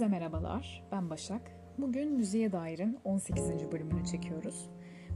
Herkese 0.00 0.18
merhabalar, 0.18 0.82
ben 0.92 1.10
Başak. 1.10 1.42
Bugün 1.78 2.12
Müziğe 2.12 2.52
Dair'in 2.52 2.98
18. 3.04 3.72
bölümünü 3.72 4.04
çekiyoruz 4.04 4.70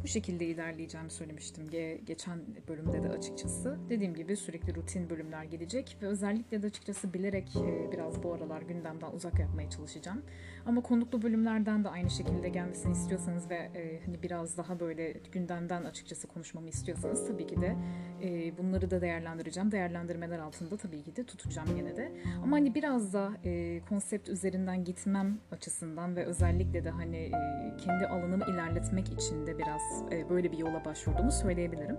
bu 0.04 0.08
şekilde 0.08 0.46
ilerleyeceğimi 0.46 1.10
söylemiştim 1.10 1.64
Ge- 1.64 2.04
geçen 2.04 2.38
bölümde 2.68 3.02
de 3.02 3.08
açıkçası. 3.08 3.78
Dediğim 3.88 4.14
gibi 4.14 4.36
sürekli 4.36 4.74
rutin 4.74 5.10
bölümler 5.10 5.44
gelecek 5.44 5.96
ve 6.02 6.06
özellikle 6.06 6.62
de 6.62 6.66
açıkçası 6.66 7.14
bilerek 7.14 7.56
e, 7.56 7.92
biraz 7.92 8.22
bu 8.22 8.32
aralar 8.32 8.62
gündemden 8.62 9.12
uzak 9.12 9.38
yapmaya 9.38 9.70
çalışacağım. 9.70 10.22
Ama 10.66 10.80
konuklu 10.80 11.22
bölümlerden 11.22 11.84
de 11.84 11.88
aynı 11.88 12.10
şekilde 12.10 12.48
gelmesini 12.48 12.92
istiyorsanız 12.92 13.50
ve 13.50 13.54
e, 13.54 14.00
hani 14.06 14.22
biraz 14.22 14.56
daha 14.56 14.80
böyle 14.80 15.12
gündemden 15.32 15.84
açıkçası 15.84 16.28
konuşmamı 16.28 16.68
istiyorsanız 16.68 17.26
tabii 17.28 17.46
ki 17.46 17.60
de 17.60 17.76
e, 18.22 18.58
bunları 18.58 18.90
da 18.90 19.00
değerlendireceğim. 19.00 19.72
Değerlendirmeler 19.72 20.38
altında 20.38 20.76
tabii 20.76 21.02
ki 21.02 21.16
de 21.16 21.24
tutacağım 21.24 21.76
yine 21.76 21.96
de. 21.96 22.12
Ama 22.42 22.56
hani 22.56 22.74
biraz 22.74 23.12
da 23.12 23.32
e, 23.44 23.80
konsept 23.88 24.28
üzerinden 24.28 24.84
gitmem 24.84 25.38
açısından 25.52 26.16
ve 26.16 26.24
özellikle 26.24 26.84
de 26.84 26.90
hani 26.90 27.16
e, 27.16 27.76
kendi 27.84 28.06
alanımı 28.06 28.44
ilerletmek 28.44 29.08
için 29.12 29.46
de 29.46 29.58
biraz 29.58 29.82
e, 30.12 30.30
böyle 30.30 30.52
bir 30.52 30.58
yola 30.58 30.84
başvurduğumu 30.84 31.32
söyleyebilirim. 31.32 31.96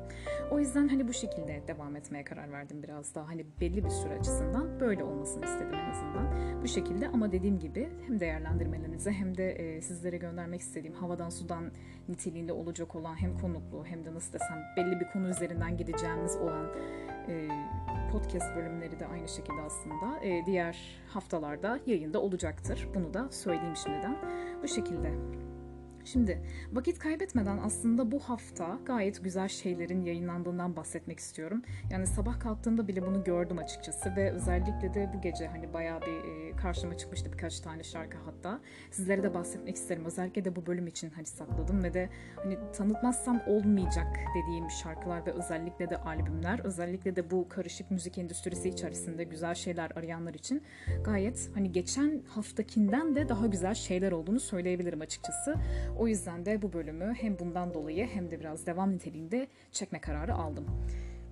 O 0.52 0.60
yüzden 0.60 0.88
hani 0.88 1.08
bu 1.08 1.14
şekilde 1.14 1.64
devam 1.68 1.96
etmeye 1.96 2.24
karar 2.24 2.52
verdim 2.52 2.84
biraz 2.84 3.16
daha. 3.16 3.28
Hani 3.28 3.46
belli 3.62 3.86
bir 3.86 3.90
süre 3.90 4.20
açısından 4.20 4.80
böyle 4.80 5.04
olmasını 5.04 5.46
istedim 5.46 5.74
en 5.74 5.90
azından. 5.90 6.26
Bu 6.64 6.68
şekilde 6.68 7.08
ama 7.08 7.32
dediğim 7.32 7.60
gibi 7.60 7.90
hem 8.08 8.20
değerlendirmelerinize 8.20 9.12
hem 9.12 9.38
de 9.38 9.52
e, 9.52 9.82
sizlere 9.82 10.18
göndermek 10.18 10.62
istediğim 10.62 10.96
havadan 10.96 11.30
sudan 11.30 11.72
niteliğinde 12.08 12.54
olacak 12.54 12.96
olan 12.96 13.16
hem 13.16 13.38
konuklu 13.38 13.86
hem 13.86 14.06
de 14.06 14.14
nasıl 14.14 14.34
desem 14.34 14.64
belli 14.78 15.00
bir 15.00 15.06
konu 15.06 15.30
üzerinden 15.30 15.78
gideceğimiz 16.06 16.36
olan 16.38 16.66
e, 17.28 17.48
podcast 18.12 18.56
bölümleri 18.56 19.00
de 19.00 19.08
aynı 19.08 19.28
şekilde 19.28 19.62
aslında 19.62 20.46
diğer 20.46 20.78
haftalarda 21.14 21.80
yayında 21.86 22.22
olacaktır. 22.22 22.88
Bunu 22.96 23.14
da 23.14 23.28
söyleyeyim 23.32 23.76
şimdiden. 23.76 24.18
Bu 24.64 24.68
şekilde. 24.68 25.45
Şimdi 26.06 26.42
vakit 26.74 27.00
kaybetmeden 27.00 27.58
aslında 27.58 28.12
bu 28.12 28.20
hafta 28.20 28.80
gayet 28.86 29.24
güzel 29.24 29.48
şeylerin 29.48 30.02
yayınlandığından 30.02 30.76
bahsetmek 30.76 31.20
istiyorum. 31.20 31.62
Yani 31.92 32.08
sabah 32.08 32.40
kalktığımda 32.40 32.88
bile 32.88 33.06
bunu 33.06 33.24
gördüm 33.24 33.58
açıkçası 33.58 34.16
ve 34.16 34.32
özellikle 34.32 34.94
de 34.94 35.12
bu 35.14 35.22
gece 35.22 35.48
hani 35.48 35.74
bayağı 35.74 36.02
bir 36.02 36.08
e, 36.08 36.56
karşıma 36.56 36.98
çıkmıştı 36.98 37.34
birkaç 37.34 37.60
tane 37.60 37.84
şarkı 37.84 38.18
hatta. 38.18 38.60
Sizlere 38.92 39.24
de 39.24 39.34
bahsetmek 39.34 39.76
isterim. 39.76 40.06
Özellikle 40.06 40.46
de 40.46 40.56
bu 40.56 40.66
bölüm 40.66 40.88
için 40.88 41.10
hani 41.10 41.26
sakladım 41.26 41.84
ve 41.84 41.94
de 41.94 42.10
hani 42.36 42.58
tanıtmazsam 42.78 43.42
olmayacak 43.48 44.08
dediğim 44.36 44.70
şarkılar 44.70 45.26
ve 45.26 45.32
özellikle 45.32 45.90
de 45.90 45.98
albümler. 45.98 46.60
Özellikle 46.60 47.16
de 47.16 47.32
bu 47.32 47.50
karışık 47.50 47.92
müzik 47.92 48.18
endüstrisi 48.18 48.70
içerisinde 48.70 49.24
güzel 49.24 49.56
şeyler 49.56 49.92
arayanlar 49.96 50.34
için 50.34 50.64
gayet 51.04 51.50
hani 51.56 51.72
geçen 51.72 52.22
haftakinden 52.28 53.16
de 53.16 53.30
daha 53.30 53.48
güzel 53.48 53.74
şeyler 53.74 54.12
olduğunu 54.12 54.40
söyleyebilirim 54.40 55.02
açıkçası. 55.02 55.56
O 55.98 56.08
yüzden 56.08 56.46
de 56.46 56.62
bu 56.62 56.74
bölümü 56.74 57.14
hem 57.14 57.40
bundan 57.40 57.74
dolayı 57.74 58.08
hem 58.08 58.32
de 58.32 58.40
biraz 58.40 58.66
devam 58.66 58.92
niteliğinde 58.92 59.48
çekme 59.72 60.02
kararı 60.02 60.36
aldım. 60.36 60.66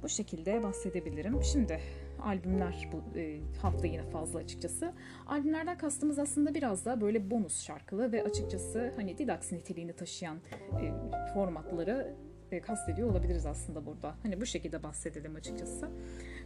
Bu 0.04 0.10
şekilde 0.10 0.64
bahsedebilirim. 0.64 1.44
Şimdi 1.44 1.80
albümler 2.22 2.90
bu 2.92 3.20
e, 3.20 3.40
hafta 3.62 3.88
yine 3.88 4.04
fazla 4.04 4.40
açıkçası. 4.40 4.94
Albümlerden 5.28 5.78
kastımız 5.78 6.20
aslında 6.20 6.54
biraz 6.54 6.86
da 6.86 7.02
böyle 7.02 7.32
bonus 7.32 7.64
şarkılı 7.64 8.12
ve 8.12 8.24
açıkçası 8.24 8.94
hani 8.96 9.18
Didax 9.18 9.52
niteliğini 9.52 9.94
taşıyan 9.94 10.38
e, 10.82 10.92
formatları 11.34 12.16
e, 12.52 12.62
kastediyor 12.62 13.10
olabiliriz 13.10 13.46
aslında 13.46 13.86
burada. 13.86 14.16
Hani 14.24 14.42
bu 14.42 14.46
şekilde 14.46 14.84
bahsedelim 14.84 15.36
açıkçası. 15.36 15.90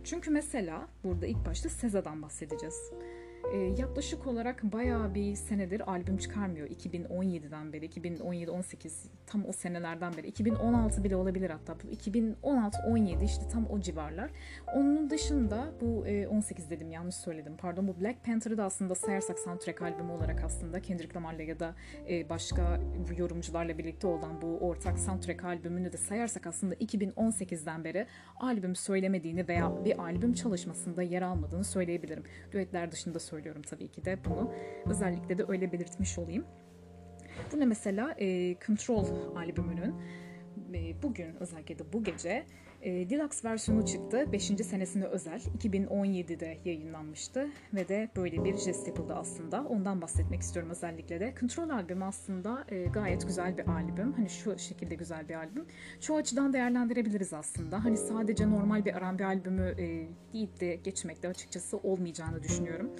Çünkü 0.04 0.32
mesela 0.32 0.88
burada 1.04 1.28
ilk 1.28 1.46
başta 1.46 1.70
Seza'dan 1.70 2.22
bahsedeceğiz 2.22 2.92
e, 3.54 3.58
yaklaşık 3.58 4.28
olarak 4.28 4.64
bayağı 4.64 5.16
bir 5.16 5.36
senedir 5.36 5.92
albüm 5.92 6.18
çıkarmıyor. 6.18 6.68
2017'den 6.68 7.74
beri, 7.74 7.86
2017-18 7.86 8.92
tam 9.28 9.46
o 9.46 9.52
senelerden 9.52 10.18
beri. 10.18 10.28
2016 10.28 11.04
bile 11.04 11.16
olabilir 11.16 11.50
hatta. 11.50 11.74
2016-17 11.74 13.26
işte 13.26 13.48
tam 13.48 13.66
o 13.70 13.80
civarlar. 13.80 14.32
Onun 14.76 15.10
dışında 15.10 15.72
bu 15.82 16.08
e, 16.08 16.28
18 16.28 16.70
dedim 16.70 16.92
yanlış 16.92 17.16
söyledim. 17.16 17.58
Pardon 17.58 17.88
bu 17.88 18.02
Black 18.02 18.26
Panther'ı 18.26 18.58
da 18.58 18.64
aslında 18.64 18.96
sayarsak 18.96 19.40
soundtrack 19.40 19.82
albümü 19.82 20.12
olarak 20.12 20.44
aslında 20.44 20.82
Kendrick 20.82 21.16
Lamar'la 21.16 21.44
ya 21.44 21.60
da 21.60 21.76
e, 22.10 22.30
başka 22.30 22.80
yorumcularla 23.18 23.78
birlikte 23.78 24.08
olan 24.08 24.42
bu 24.42 24.58
ortak 24.58 25.00
soundtrack 25.00 25.46
albümünü 25.46 25.94
de 25.94 25.98
sayarsak 25.98 26.48
aslında 26.48 26.76
2018'den 26.76 27.84
beri 27.84 28.08
albüm 28.40 28.76
söylemediğini 28.76 29.48
veya 29.48 29.86
bir 29.86 30.00
albüm 30.00 30.34
çalışmasında 30.34 31.04
yer 31.04 31.22
almadığını 31.22 31.64
söyleyebilirim. 31.64 32.24
Düetler 32.52 32.92
dışında 32.92 33.20
söylüyorum 33.38 33.62
tabii 33.62 33.88
ki 33.88 34.06
de 34.06 34.18
bunu. 34.26 34.52
Özellikle 34.86 35.38
de 35.38 35.46
öyle 35.48 35.72
belirtmiş 35.72 36.18
olayım. 36.18 36.46
Bu 37.54 37.60
ne 37.60 37.66
mesela 37.66 38.16
e, 38.20 38.56
Control 38.66 39.36
albümünün 39.36 39.96
e, 40.74 41.02
bugün 41.04 41.36
özellikle 41.36 41.80
de 41.80 41.94
bu 41.94 42.04
gece 42.04 42.46
e, 42.82 43.10
Deluxe 43.10 43.50
versiyonu 43.50 43.86
çıktı. 43.86 44.26
5. 44.32 44.44
senesine 44.44 45.06
özel. 45.06 45.42
2017'de 45.60 46.58
yayınlanmıştı 46.66 47.50
ve 47.74 47.88
de 47.88 48.10
böyle 48.16 48.44
bir 48.44 48.58
jest 48.58 48.88
yapıldı 48.88 49.14
aslında. 49.16 49.64
Ondan 49.64 50.02
bahsetmek 50.02 50.42
istiyorum 50.42 50.72
özellikle 50.72 51.20
de. 51.20 51.34
Control 51.40 51.70
albümü 51.70 52.04
aslında 52.04 52.66
e, 52.70 52.84
gayet 52.84 53.28
güzel 53.28 53.58
bir 53.58 53.68
albüm. 53.68 54.14
Hani 54.14 54.30
şu 54.30 54.58
şekilde 54.58 54.96
güzel 54.96 55.30
bir 55.30 55.36
albüm. 55.36 55.66
Çoğu 56.02 56.18
açıdan 56.18 56.54
değerlendirebiliriz 56.54 57.34
aslında. 57.34 57.84
Hani 57.84 57.98
sadece 57.98 58.50
normal 58.50 58.86
bir 58.86 58.94
R&B 58.94 59.26
albümü 59.26 59.76
e, 59.78 60.08
deyip 60.34 60.60
de 60.60 60.76
geçmekte 60.76 61.28
açıkçası 61.28 61.78
olmayacağını 61.78 62.44
düşünüyorum. 62.44 62.92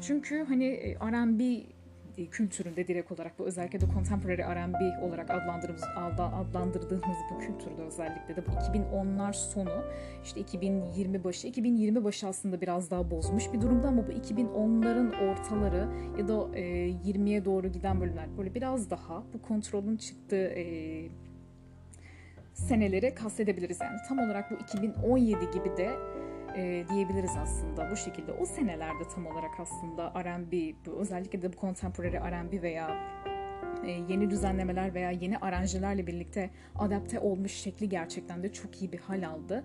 Çünkü 0.00 0.44
hani 0.48 0.66
e, 0.66 0.94
R&B 0.94 1.75
kültüründe 2.24 2.88
direkt 2.88 3.12
olarak 3.12 3.38
bu 3.38 3.44
özellikle 3.44 3.80
de 3.80 3.84
contemporary 3.94 4.42
R&B 4.42 5.06
olarak 5.06 5.30
adlandırdığımız, 5.30 5.82
adlandırdığımız 6.18 7.16
bu 7.30 7.38
kültürde 7.38 7.82
özellikle 7.82 8.36
de 8.36 8.46
bu 8.46 8.50
2010'lar 8.50 9.32
sonu 9.32 9.84
işte 10.24 10.40
2020 10.40 11.24
başı 11.24 11.46
2020 11.46 12.04
başı 12.04 12.26
aslında 12.26 12.60
biraz 12.60 12.90
daha 12.90 13.10
bozmuş 13.10 13.52
bir 13.52 13.60
durumda 13.60 13.88
ama 13.88 14.02
bu 14.06 14.12
2010'ların 14.12 15.30
ortaları 15.30 15.88
ya 16.18 16.28
da 16.28 16.58
e, 16.58 16.62
20'ye 16.90 17.44
doğru 17.44 17.68
giden 17.68 18.00
bölümler 18.00 18.38
böyle 18.38 18.54
biraz 18.54 18.90
daha 18.90 19.22
bu 19.34 19.42
kontrolün 19.42 19.96
çıktığı 19.96 20.46
e, 20.46 20.64
seneleri 22.54 23.14
kastedebiliriz 23.14 23.80
yani 23.80 23.98
tam 24.08 24.18
olarak 24.18 24.50
bu 24.50 24.54
2017 24.54 25.50
gibi 25.50 25.76
de 25.76 25.90
e, 26.56 26.84
diyebiliriz 26.90 27.36
aslında 27.42 27.90
bu 27.90 27.96
şekilde. 27.96 28.32
O 28.32 28.46
senelerde 28.46 29.08
tam 29.14 29.26
olarak 29.26 29.60
aslında 29.60 30.24
R&B, 30.24 30.74
özellikle 31.00 31.42
de 31.42 31.52
bu 31.52 31.56
contemporary 31.56 32.16
R&B 32.16 32.62
veya 32.62 32.96
e, 33.84 33.90
yeni 33.90 34.30
düzenlemeler 34.30 34.94
veya 34.94 35.10
yeni 35.10 35.38
aranjelerle 35.38 36.06
birlikte 36.06 36.50
adapte 36.78 37.20
olmuş 37.20 37.52
şekli 37.52 37.88
gerçekten 37.88 38.42
de 38.42 38.52
çok 38.52 38.82
iyi 38.82 38.92
bir 38.92 38.98
hal 38.98 39.28
aldı. 39.28 39.64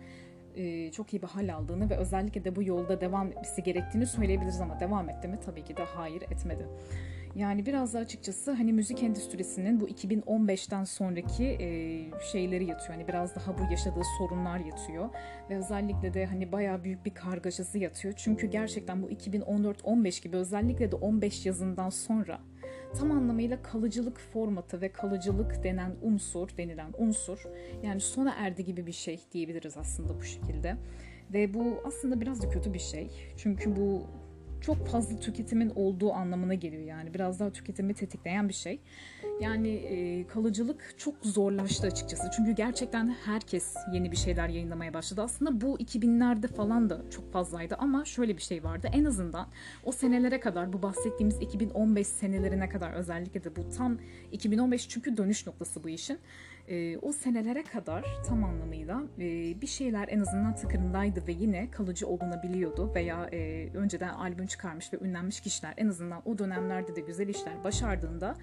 E, 0.56 0.92
çok 0.92 1.14
iyi 1.14 1.22
bir 1.22 1.28
hal 1.28 1.54
aldığını 1.54 1.90
ve 1.90 1.98
özellikle 1.98 2.44
de 2.44 2.56
bu 2.56 2.64
yolda 2.64 3.02
devam 3.02 3.28
etmesi 3.28 3.64
gerektiğini 3.64 4.06
söyleyebiliriz 4.06 4.62
ama 4.62 4.80
devam 4.80 5.10
etti 5.10 5.28
mi? 5.28 5.40
Tabii 5.46 5.64
ki 5.64 5.78
de 5.78 5.84
hayır 5.84 6.22
etmedi. 6.22 6.68
Yani 7.36 7.66
biraz 7.66 7.94
da 7.94 8.00
açıkçası 8.00 8.52
hani 8.52 8.74
müzik 8.74 9.04
endüstrisinin 9.04 9.80
bu 9.80 9.90
2015'ten 9.90 10.84
sonraki 10.84 11.46
e, 11.46 11.68
şeyleri 12.32 12.66
yatıyor. 12.66 12.90
Hani 12.90 13.08
biraz 13.08 13.36
daha 13.36 13.58
bu 13.58 13.72
yaşadığı 13.72 14.04
sorunlar 14.18 14.60
yatıyor. 14.60 15.10
Ve 15.50 15.58
özellikle 15.58 16.14
de 16.14 16.26
hani 16.26 16.52
bayağı 16.52 16.84
büyük 16.84 17.06
bir 17.06 17.14
kargaşası 17.14 17.78
yatıyor. 17.78 18.14
Çünkü 18.18 18.48
gerçekten 18.48 19.04
bu 19.04 19.12
2014-15 19.12 20.24
gibi 20.24 20.38
özellikle 20.38 20.92
de 20.92 20.96
15 20.96 21.46
yazından 21.46 21.90
sonra 21.90 22.40
tam 23.00 23.12
anlamıyla 23.12 23.62
kalıcılık 23.62 24.20
formatı 24.20 24.82
ve 24.82 24.92
kalıcılık 24.92 25.64
denen 25.64 25.96
unsur, 26.02 26.50
denilen 26.58 26.94
unsur 26.98 27.46
yani 27.84 28.00
sona 28.00 28.36
erdi 28.38 28.66
gibi 28.66 28.88
bir 28.88 28.92
şey 28.92 29.20
diyebiliriz 29.32 29.78
aslında 29.78 30.20
bu 30.20 30.24
şekilde. 30.24 30.78
Ve 31.34 31.54
bu 31.54 31.82
aslında 31.86 32.22
biraz 32.22 32.42
da 32.42 32.50
kötü 32.50 32.74
bir 32.74 32.80
şey. 32.80 33.12
Çünkü 33.38 33.76
bu 33.76 34.08
çok 34.62 34.88
fazla 34.88 35.20
tüketimin 35.20 35.72
olduğu 35.76 36.14
anlamına 36.14 36.54
geliyor 36.54 36.84
yani 36.84 37.14
biraz 37.14 37.40
daha 37.40 37.52
tüketimi 37.52 37.94
tetikleyen 37.94 38.50
bir 38.50 38.54
şey. 38.54 38.80
Yani 39.42 39.70
e, 39.70 40.28
kalıcılık 40.28 40.94
çok 40.98 41.16
zorlaştı 41.22 41.88
açıkçası. 41.88 42.30
Çünkü 42.36 42.52
gerçekten 42.52 43.16
herkes 43.26 43.76
yeni 43.94 44.12
bir 44.12 44.18
şeyler 44.18 44.50
yayınlamaya 44.50 44.94
başladı. 44.94 45.22
Aslında 45.22 45.62
bu 45.62 45.80
2000'lerde 45.80 46.48
falan 46.48 46.90
da 46.90 47.02
çok 47.10 47.34
fazlaydı 47.34 47.76
ama 47.80 48.06
şöyle 48.06 48.38
bir 48.38 48.42
şey 48.42 48.64
vardı. 48.64 48.90
En 48.94 49.06
azından 49.06 49.48
o 49.84 49.92
senelere 49.92 50.40
kadar 50.40 50.74
bu 50.74 50.82
bahsettiğimiz 50.82 51.42
2015 51.42 52.08
senelerine 52.08 52.70
kadar 52.70 52.94
özellikle 52.94 53.44
de 53.44 53.56
bu 53.56 53.70
tam 53.78 53.98
2015 54.32 54.90
çünkü 54.90 55.18
dönüş 55.18 55.48
noktası 55.48 55.84
bu 55.84 55.90
işin 55.90 56.20
e, 56.72 56.98
o 56.98 57.14
senelere 57.14 57.64
kadar 57.64 58.06
tam 58.28 58.44
anlamıyla 58.44 59.04
e, 59.20 59.62
bir 59.62 59.68
şeyler 59.68 60.08
en 60.08 60.20
azından 60.20 60.56
tıkırındaydı 60.56 61.28
ve 61.28 61.32
yine 61.32 61.72
kalıcı 61.72 62.08
olunabiliyordu 62.08 62.92
veya 62.96 63.30
e, 63.32 63.70
önceden 63.74 64.14
albüm 64.14 64.48
çıkarmış 64.48 64.94
ve 64.94 64.98
ünlenmiş 65.02 65.40
kişiler 65.40 65.74
en 65.78 65.88
azından 65.88 66.22
o 66.26 66.38
dönemlerde 66.38 66.96
de 66.96 67.02
güzel 67.02 67.28
işler 67.28 67.64
başardığında 67.64 68.36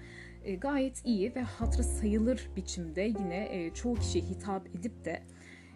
e, 0.43 0.55
gayet 0.55 1.05
iyi 1.05 1.35
ve 1.35 1.41
hatırı 1.41 1.83
sayılır 1.83 2.49
biçimde 2.55 3.01
yine 3.01 3.47
e, 3.51 3.73
çoğu 3.73 3.95
kişiye 3.95 4.23
hitap 4.23 4.67
edip 4.67 5.05
de 5.05 5.21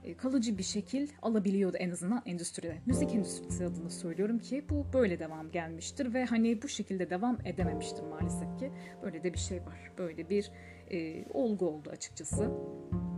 e, 0.03 0.17
kalıcı 0.17 0.57
bir 0.57 0.63
şekil 0.63 1.07
alabiliyordu 1.21 1.77
en 1.77 1.89
azından 1.89 2.21
endüstride. 2.25 2.77
Müzik 2.85 3.15
endüstrisi 3.15 3.65
adına 3.65 3.89
söylüyorum 3.89 4.39
ki 4.39 4.65
bu 4.69 4.85
böyle 4.93 5.19
devam 5.19 5.51
gelmiştir 5.51 6.13
ve 6.13 6.25
hani 6.25 6.61
bu 6.61 6.67
şekilde 6.67 7.09
devam 7.09 7.37
edememiştir 7.45 8.03
maalesef 8.03 8.59
ki. 8.59 8.71
Böyle 9.03 9.23
de 9.23 9.33
bir 9.33 9.39
şey 9.39 9.61
var. 9.61 9.91
Böyle 9.97 10.29
bir 10.29 10.51
e, 10.93 11.25
olgu 11.33 11.67
oldu 11.67 11.89
açıkçası. 11.89 12.51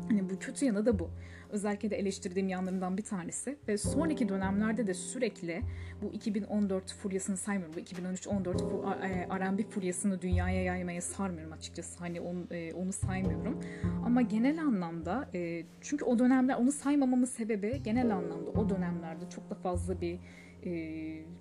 Hani 0.09 0.29
bu 0.29 0.39
kötü 0.39 0.65
yanı 0.65 0.85
da 0.85 0.99
bu. 0.99 1.09
Özellikle 1.49 1.89
de 1.89 1.95
eleştirdiğim 1.95 2.47
yanlarından 2.47 2.97
bir 2.97 3.03
tanesi. 3.03 3.57
Ve 3.67 3.77
sonraki 3.77 4.29
dönemlerde 4.29 4.87
de 4.87 4.93
sürekli 4.93 5.61
bu 6.01 6.13
2014 6.13 6.93
furyasını 6.93 7.37
saymıyorum. 7.37 7.75
Bu 7.75 7.79
2013-14 7.79 9.39
R&B 9.39 9.63
furyasını 9.63 10.21
dünyaya 10.21 10.63
yaymaya 10.63 11.01
sarmıyorum 11.01 11.53
açıkçası. 11.53 11.99
Hani 11.99 12.21
onu, 12.21 12.53
e, 12.53 12.73
onu 12.73 12.93
saymıyorum. 12.93 13.59
Ama 14.05 14.21
genel 14.21 14.61
anlamda 14.61 15.29
e, 15.33 15.63
çünkü 15.81 16.05
o 16.05 16.19
dönemler 16.19 16.55
onu 16.55 16.71
saymamamın 16.71 17.25
sebebi 17.25 17.83
genel 17.83 18.15
anlamda 18.15 18.51
o 18.51 18.69
dönemlerde 18.69 19.29
çok 19.29 19.49
da 19.49 19.55
fazla 19.55 20.01
bir 20.01 20.19
e, 20.63 20.71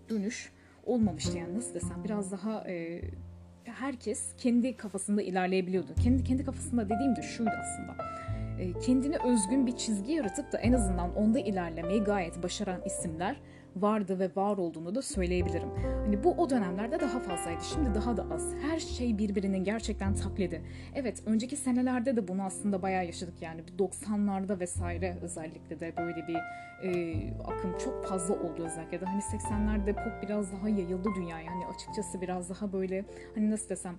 dönüş 0.09 0.53
olmamıştı 0.87 1.39
yani 1.39 1.55
nasıl 1.55 1.75
desem 1.75 2.05
biraz 2.05 2.33
daha 2.33 2.69
e, 2.69 3.03
herkes 3.65 4.33
kendi 4.39 4.77
kafasında 4.77 5.23
ilerleyebiliyordu. 5.23 5.95
Kendi 6.03 6.25
kendi 6.25 6.45
kafasında 6.45 6.85
dediğim 6.89 7.17
de 7.17 7.23
şuydu 7.23 7.51
aslında 7.61 7.97
e, 8.59 8.73
kendine 8.79 9.17
özgün 9.17 9.67
bir 9.67 9.77
çizgi 9.77 10.13
yaratıp 10.13 10.53
da 10.53 10.59
en 10.59 10.73
azından 10.73 11.17
onda 11.17 11.39
ilerlemeyi 11.39 12.01
gayet 12.05 12.43
başaran 12.43 12.81
isimler 12.85 13.37
vardı 13.77 14.19
ve 14.19 14.31
var 14.37 14.57
olduğunu 14.57 14.95
da 14.95 15.03
söyleyebilirim. 15.03 15.69
Hani 16.05 16.25
bu 16.25 16.31
o 16.33 16.51
dönemlerde 16.51 17.01
daha 17.01 17.21
fazlaydı. 17.21 17.65
Şimdi 17.73 17.95
daha 17.95 18.17
da 18.17 18.27
az. 18.35 18.55
Her 18.63 18.79
şey 18.79 19.19
birbirinin 19.19 19.65
gerçekten 19.65 20.15
taklidi. 20.15 20.63
Evet 20.95 21.23
önceki 21.27 21.57
senelerde 21.57 22.17
de 22.17 22.29
bunu 22.29 22.43
aslında 22.43 22.83
bayağı 22.83 23.07
yaşadık 23.07 23.35
yani. 23.41 23.61
90'larda 23.79 24.61
vesaire 24.61 25.17
özellikle 25.23 25.81
de 25.81 25.93
böyle 25.97 26.27
bir 26.29 26.37
e, 26.83 27.15
akım 27.45 27.79
çok 27.79 28.07
fazla 28.07 28.35
oldu 28.35 28.65
özellikle 28.67 29.01
de. 29.01 29.05
Hani 29.05 29.21
80'lerde 29.21 29.95
pop 29.95 30.23
biraz 30.23 30.53
daha 30.53 30.69
yayıldı 30.69 31.09
dünyaya. 31.17 31.45
Yani 31.45 31.67
açıkçası 31.67 32.21
biraz 32.21 32.51
daha 32.51 32.73
böyle 32.73 33.05
hani 33.35 33.51
nasıl 33.51 33.69
desem 33.69 33.97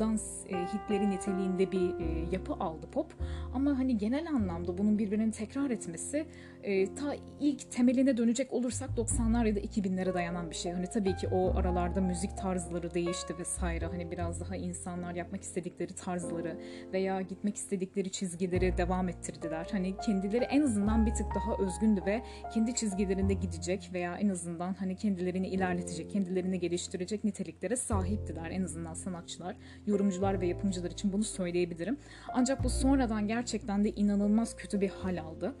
dans 0.00 0.46
e, 0.46 0.56
hitleri 0.56 1.10
niteliğinde 1.10 1.72
bir 1.72 2.00
e, 2.00 2.28
yapı 2.32 2.52
aldı 2.52 2.86
pop. 2.90 3.14
Ama 3.54 3.78
hani 3.78 3.98
genel 3.98 4.28
anlamda 4.28 4.78
bunun 4.78 4.98
birbirini 4.98 5.32
tekrar 5.32 5.70
etmesi 5.70 6.26
e, 6.62 6.94
ta 6.94 7.14
ilk 7.40 7.70
temeline 7.70 8.16
dönecek 8.16 8.52
olursak 8.52 8.90
90'lar 8.90 9.48
ya 9.48 9.56
da 9.56 9.60
2000'lere 9.60 10.14
dayanan 10.14 10.50
bir 10.50 10.54
şey. 10.54 10.72
Hani 10.72 10.86
tabii 10.86 11.16
ki 11.16 11.28
o 11.28 11.56
aralarda 11.56 12.00
müzik 12.00 12.36
tarzları 12.36 12.94
değişti 12.94 13.38
vesaire. 13.38 13.86
Hani 13.86 14.10
biraz 14.10 14.40
daha 14.40 14.56
insanlar 14.56 15.14
yapmak 15.14 15.42
istedikleri 15.42 15.94
tarzları 15.94 16.58
veya 16.92 17.20
gitmek 17.20 17.56
istedikleri 17.56 18.10
çizgileri 18.10 18.76
devam 18.78 19.08
ettirdiler. 19.08 19.68
Hani 19.72 19.96
kendileri 19.96 20.44
en 20.44 20.62
azından 20.62 21.06
bir 21.06 21.14
tık 21.14 21.26
daha 21.34 21.56
özgündü 21.56 22.02
ve 22.06 22.21
kendi 22.54 22.74
çizgilerinde 22.74 23.34
gidecek 23.34 23.90
veya 23.92 24.16
en 24.16 24.28
azından 24.28 24.74
hani 24.74 24.96
kendilerini 24.96 25.48
ilerletecek, 25.48 26.10
kendilerini 26.10 26.60
geliştirecek 26.60 27.24
niteliklere 27.24 27.76
sahiptiler 27.76 28.50
en 28.50 28.62
azından 28.62 28.94
sanatçılar, 28.94 29.56
yorumcular 29.86 30.40
ve 30.40 30.46
yapımcılar 30.46 30.90
için 30.90 31.12
bunu 31.12 31.24
söyleyebilirim. 31.24 31.96
Ancak 32.34 32.64
bu 32.64 32.70
sonradan 32.70 33.28
gerçekten 33.28 33.84
de 33.84 33.90
inanılmaz 33.90 34.56
kötü 34.56 34.80
bir 34.80 34.88
hal 34.88 35.20
aldı. 35.20 35.54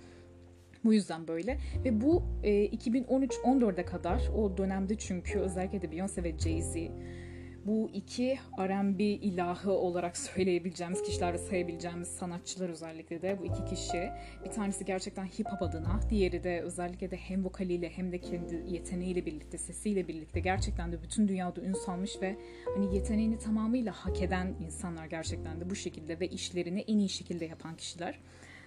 Bu 0.84 0.94
yüzden 0.94 1.28
böyle. 1.28 1.58
Ve 1.84 2.00
bu 2.00 2.22
e, 2.42 2.66
2013-14'e 2.66 3.84
kadar 3.84 4.28
o 4.36 4.56
dönemde 4.56 4.98
çünkü 4.98 5.38
özellikle 5.38 5.82
de 5.82 5.86
Beyoncé 5.86 6.24
ve 6.24 6.30
Jay-Z 6.30 6.90
bu 7.66 7.90
iki 7.94 8.38
R&B 8.58 9.04
ilahı 9.04 9.72
olarak 9.72 10.16
söyleyebileceğimiz 10.34 11.02
kişiler 11.02 11.32
ve 11.32 11.38
sayabileceğimiz 11.38 12.08
sanatçılar 12.08 12.68
özellikle 12.68 13.22
de 13.22 13.38
bu 13.38 13.44
iki 13.44 13.64
kişi. 13.64 14.10
Bir 14.44 14.50
tanesi 14.50 14.84
gerçekten 14.84 15.24
hip 15.24 15.46
hop 15.46 15.62
adına, 15.62 16.00
diğeri 16.10 16.44
de 16.44 16.60
özellikle 16.60 17.10
de 17.10 17.16
hem 17.16 17.44
vokaliyle 17.44 17.90
hem 17.90 18.12
de 18.12 18.18
kendi 18.18 18.64
yeteneğiyle 18.68 19.26
birlikte, 19.26 19.58
sesiyle 19.58 20.08
birlikte 20.08 20.40
gerçekten 20.40 20.92
de 20.92 21.02
bütün 21.02 21.28
dünyada 21.28 21.60
ün 21.60 21.72
salmış 21.72 22.22
ve 22.22 22.36
hani 22.74 22.94
yeteneğini 22.94 23.38
tamamıyla 23.38 23.92
hak 23.92 24.22
eden 24.22 24.54
insanlar 24.64 25.06
gerçekten 25.06 25.60
de 25.60 25.70
bu 25.70 25.74
şekilde 25.74 26.20
ve 26.20 26.28
işlerini 26.28 26.80
en 26.80 26.98
iyi 26.98 27.08
şekilde 27.08 27.44
yapan 27.44 27.76
kişiler. 27.76 28.18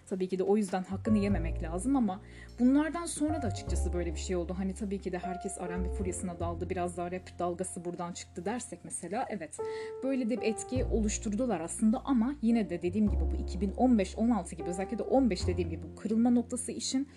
Tabii 0.09 0.27
ki 0.27 0.39
de 0.39 0.43
o 0.43 0.57
yüzden 0.57 0.83
hakkını 0.83 1.17
yememek 1.17 1.63
lazım 1.63 1.95
ama 1.95 2.21
bunlardan 2.59 3.05
sonra 3.05 3.41
da 3.41 3.47
açıkçası 3.47 3.93
böyle 3.93 4.13
bir 4.13 4.19
şey 4.19 4.35
oldu. 4.35 4.55
Hani 4.57 4.73
tabii 4.73 5.01
ki 5.01 5.11
de 5.11 5.17
herkes 5.17 5.57
R&B 5.57 5.89
furyasına 5.89 6.39
daldı. 6.39 6.69
Biraz 6.69 6.97
daha 6.97 7.11
rap 7.11 7.39
dalgası 7.39 7.85
buradan 7.85 8.13
çıktı 8.13 8.45
dersek 8.45 8.79
mesela 8.83 9.25
evet. 9.29 9.57
Böyle 10.03 10.29
de 10.29 10.41
bir 10.41 10.47
etki 10.47 10.85
oluşturdular 10.85 11.59
aslında 11.59 12.01
ama 12.05 12.35
yine 12.41 12.69
de 12.69 12.81
dediğim 12.81 13.09
gibi 13.09 13.21
bu 13.21 13.57
2015-16 13.57 14.55
gibi 14.55 14.69
özellikle 14.69 14.97
de 14.97 15.03
15 15.03 15.47
dediğim 15.47 15.69
gibi 15.69 15.83
bu 15.83 16.01
kırılma 16.01 16.29
noktası 16.29 16.71
işin 16.71 17.07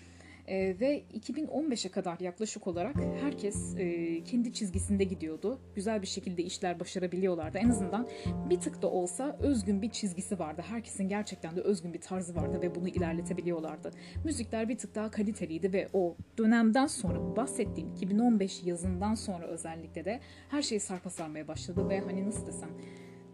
e, 0.49 0.79
ve 0.79 1.03
2015'e 1.19 1.91
kadar 1.91 2.19
yaklaşık 2.19 2.67
olarak 2.67 2.95
herkes 3.21 3.75
e, 3.77 4.23
kendi 4.23 4.53
çizgisinde 4.53 5.03
gidiyordu. 5.03 5.59
Güzel 5.75 6.01
bir 6.01 6.07
şekilde 6.07 6.43
işler 6.43 6.79
başarabiliyorlardı. 6.79 7.57
En 7.57 7.69
azından 7.69 8.07
bir 8.49 8.59
tık 8.59 8.81
da 8.81 8.89
olsa 8.89 9.37
özgün 9.39 9.81
bir 9.81 9.89
çizgisi 9.89 10.39
vardı. 10.39 10.63
Herkesin 10.69 11.09
gerçekten 11.09 11.55
de 11.55 11.61
özgün 11.61 11.93
bir 11.93 12.01
tarzı 12.01 12.35
vardı 12.35 12.61
ve 12.61 12.75
bunu 12.75 12.87
ilerletebiliyorlardı. 12.87 13.91
Müzikler 14.25 14.69
bir 14.69 14.77
tık 14.77 14.95
daha 14.95 15.11
kaliteliydi 15.11 15.73
ve 15.73 15.87
o 15.93 16.15
dönemden 16.37 16.87
sonra 16.87 17.35
bahsettiğim 17.35 17.89
2015 17.89 18.63
yazından 18.63 19.15
sonra 19.15 19.45
özellikle 19.45 20.05
de 20.05 20.19
her 20.49 20.61
şey 20.61 20.79
sarpa 20.79 21.09
sarmaya 21.09 21.47
başladı 21.47 21.89
ve 21.89 21.99
hani 21.99 22.25
nasıl 22.25 22.47
desem 22.47 22.69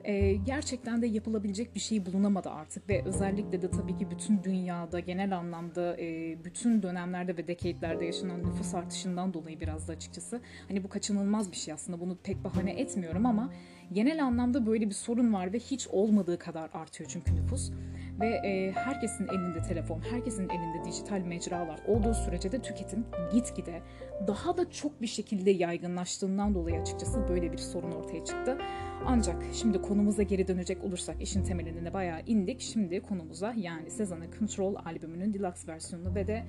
e, 0.05 0.33
gerçekten 0.33 1.01
de 1.01 1.07
yapılabilecek 1.07 1.75
bir 1.75 1.79
şey 1.79 2.05
bulunamadı 2.05 2.49
artık 2.49 2.89
ve 2.89 3.03
özellikle 3.05 3.61
de 3.61 3.69
tabii 3.69 3.97
ki 3.97 4.11
bütün 4.11 4.43
dünyada 4.43 4.99
genel 4.99 5.37
anlamda 5.37 5.97
e, 6.01 6.37
bütün 6.43 6.83
dönemlerde 6.83 7.37
ve 7.37 7.47
decade'lerde 7.47 8.05
yaşanan 8.05 8.43
nüfus 8.43 8.75
artışından 8.75 9.33
dolayı 9.33 9.59
biraz 9.59 9.87
da 9.87 9.93
açıkçası 9.93 10.41
hani 10.67 10.83
bu 10.83 10.89
kaçınılmaz 10.89 11.51
bir 11.51 11.57
şey 11.57 11.73
aslında 11.73 11.99
bunu 11.99 12.17
pek 12.23 12.43
bahane 12.43 12.71
etmiyorum 12.71 13.25
ama 13.25 13.53
genel 13.93 14.23
anlamda 14.23 14.65
böyle 14.65 14.85
bir 14.89 14.95
sorun 14.95 15.33
var 15.33 15.53
ve 15.53 15.59
hiç 15.59 15.87
olmadığı 15.87 16.39
kadar 16.39 16.69
artıyor 16.73 17.09
çünkü 17.09 17.35
nüfus 17.35 17.71
ve 18.19 18.27
e, 18.27 18.71
herkesin 18.71 19.27
elinde 19.27 19.61
telefon, 19.61 20.01
herkesin 20.11 20.49
elinde 20.49 20.83
dijital 20.85 21.19
mecralar 21.19 21.79
olduğu 21.87 22.13
sürece 22.13 22.51
de 22.51 22.61
tüketim 22.61 23.05
gitgide 23.33 23.81
daha 24.27 24.57
da 24.57 24.69
çok 24.69 25.01
bir 25.01 25.07
şekilde 25.07 25.51
yaygınlaştığından 25.51 26.53
dolayı 26.53 26.81
açıkçası 26.81 27.27
böyle 27.29 27.51
bir 27.51 27.57
sorun 27.57 27.91
ortaya 27.91 28.25
çıktı. 28.25 28.57
Ancak 29.05 29.43
şimdi 29.53 29.81
konumuza 29.81 30.23
geri 30.23 30.47
dönecek 30.47 30.83
olursak 30.83 31.21
işin 31.21 31.43
temeline 31.43 31.93
bayağı 31.93 32.21
indik. 32.27 32.61
Şimdi 32.61 33.01
konumuza 33.01 33.53
yani 33.57 33.91
Sezan'ın 33.91 34.31
Control 34.39 34.75
albümünün 34.85 35.33
deluxe 35.33 35.67
versiyonunu 35.67 36.15
ve 36.15 36.27
de 36.27 36.43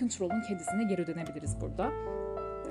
Control'un 0.00 0.42
kendisine 0.48 0.84
geri 0.84 1.06
dönebiliriz 1.06 1.60
burada. 1.60 1.92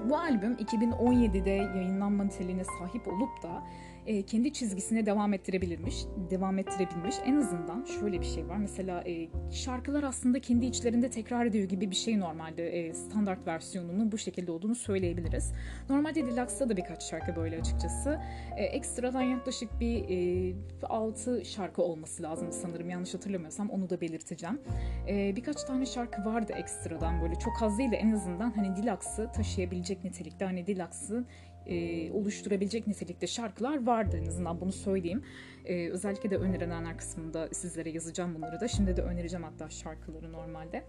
Bu 0.10 0.18
albüm 0.18 0.54
2017'de 0.54 1.50
yayınlanma 1.50 2.24
niteliğine 2.24 2.64
sahip 2.64 3.08
olup 3.08 3.44
da 3.44 3.64
e, 4.08 4.22
kendi 4.22 4.54
çizgisine 4.54 5.06
devam 5.06 5.34
ettirebilirmiş, 5.34 5.96
devam 6.30 6.60
ettirebilmiş. 6.60 7.16
En 7.26 7.36
azından 7.36 7.86
şöyle 8.00 8.22
bir 8.22 8.26
şey 8.26 8.48
var. 8.48 8.58
Mesela 8.58 9.04
e, 9.08 9.30
şarkılar 9.52 10.04
aslında 10.04 10.40
kendi 10.40 10.66
içlerinde 10.66 11.10
tekrar 11.10 11.46
ediyor 11.46 11.70
gibi 11.70 11.92
bir 11.92 11.96
şey 11.96 12.20
normalde 12.20 12.70
e, 12.70 12.94
standart 12.94 13.48
versiyonunun 13.48 14.12
bu 14.12 14.18
şekilde 14.18 14.52
olduğunu 14.52 14.76
söyleyebiliriz. 14.76 15.54
Normalde 15.90 16.26
Deluxe'da 16.26 16.70
da 16.70 16.78
birkaç 16.78 17.04
şarkı 17.04 17.36
böyle 17.36 17.60
açıkçası. 17.60 18.20
E, 18.58 18.64
ekstradan 18.64 19.22
yaklaşık 19.22 19.80
bir 19.80 20.06
e, 20.10 20.56
6 20.84 21.46
şarkı 21.46 21.82
olması 21.82 22.24
lazım 22.24 22.52
sanırım. 22.52 22.90
Yanlış 22.90 23.14
hatırlamıyorsam 23.14 23.70
onu 23.70 23.90
da 23.90 24.02
belirteceğim. 24.02 24.62
E, 25.08 25.36
birkaç 25.36 25.64
tane 25.64 25.86
şarkı 25.86 26.26
vardı 26.26 26.54
ekstradan 26.56 27.22
böyle 27.22 27.36
çok 27.36 27.54
az 27.64 27.78
değil 27.78 27.92
de 27.92 27.96
en 27.96 28.12
azından 28.12 28.52
hani 28.52 28.76
Deluxe'ı 28.76 29.32
taşıyabilecek 29.32 30.04
nitelikte. 30.04 30.46
Hani 30.46 30.68
Deluxe'ın 30.68 31.28
e, 31.68 32.12
oluşturabilecek 32.12 32.88
nitelikte 32.88 33.28
şarkılar 33.28 33.86
vardı 33.86 34.20
en 34.24 34.28
azından 34.28 34.62
bunu 34.62 34.72
söyleyeyim. 34.72 35.24
E, 35.66 35.90
özellikle 35.90 36.30
de 36.30 36.38
önerilenler 36.38 36.98
kısmında 36.98 37.50
sizlere 37.52 37.90
yazacağım 37.90 38.36
bunları 38.36 38.60
da. 38.60 38.68
Şimdi 38.68 38.98
de 38.98 39.02
önereceğim 39.02 39.44
hatta 39.44 39.70
şarkıları 39.70 40.32
normalde. 40.32 40.84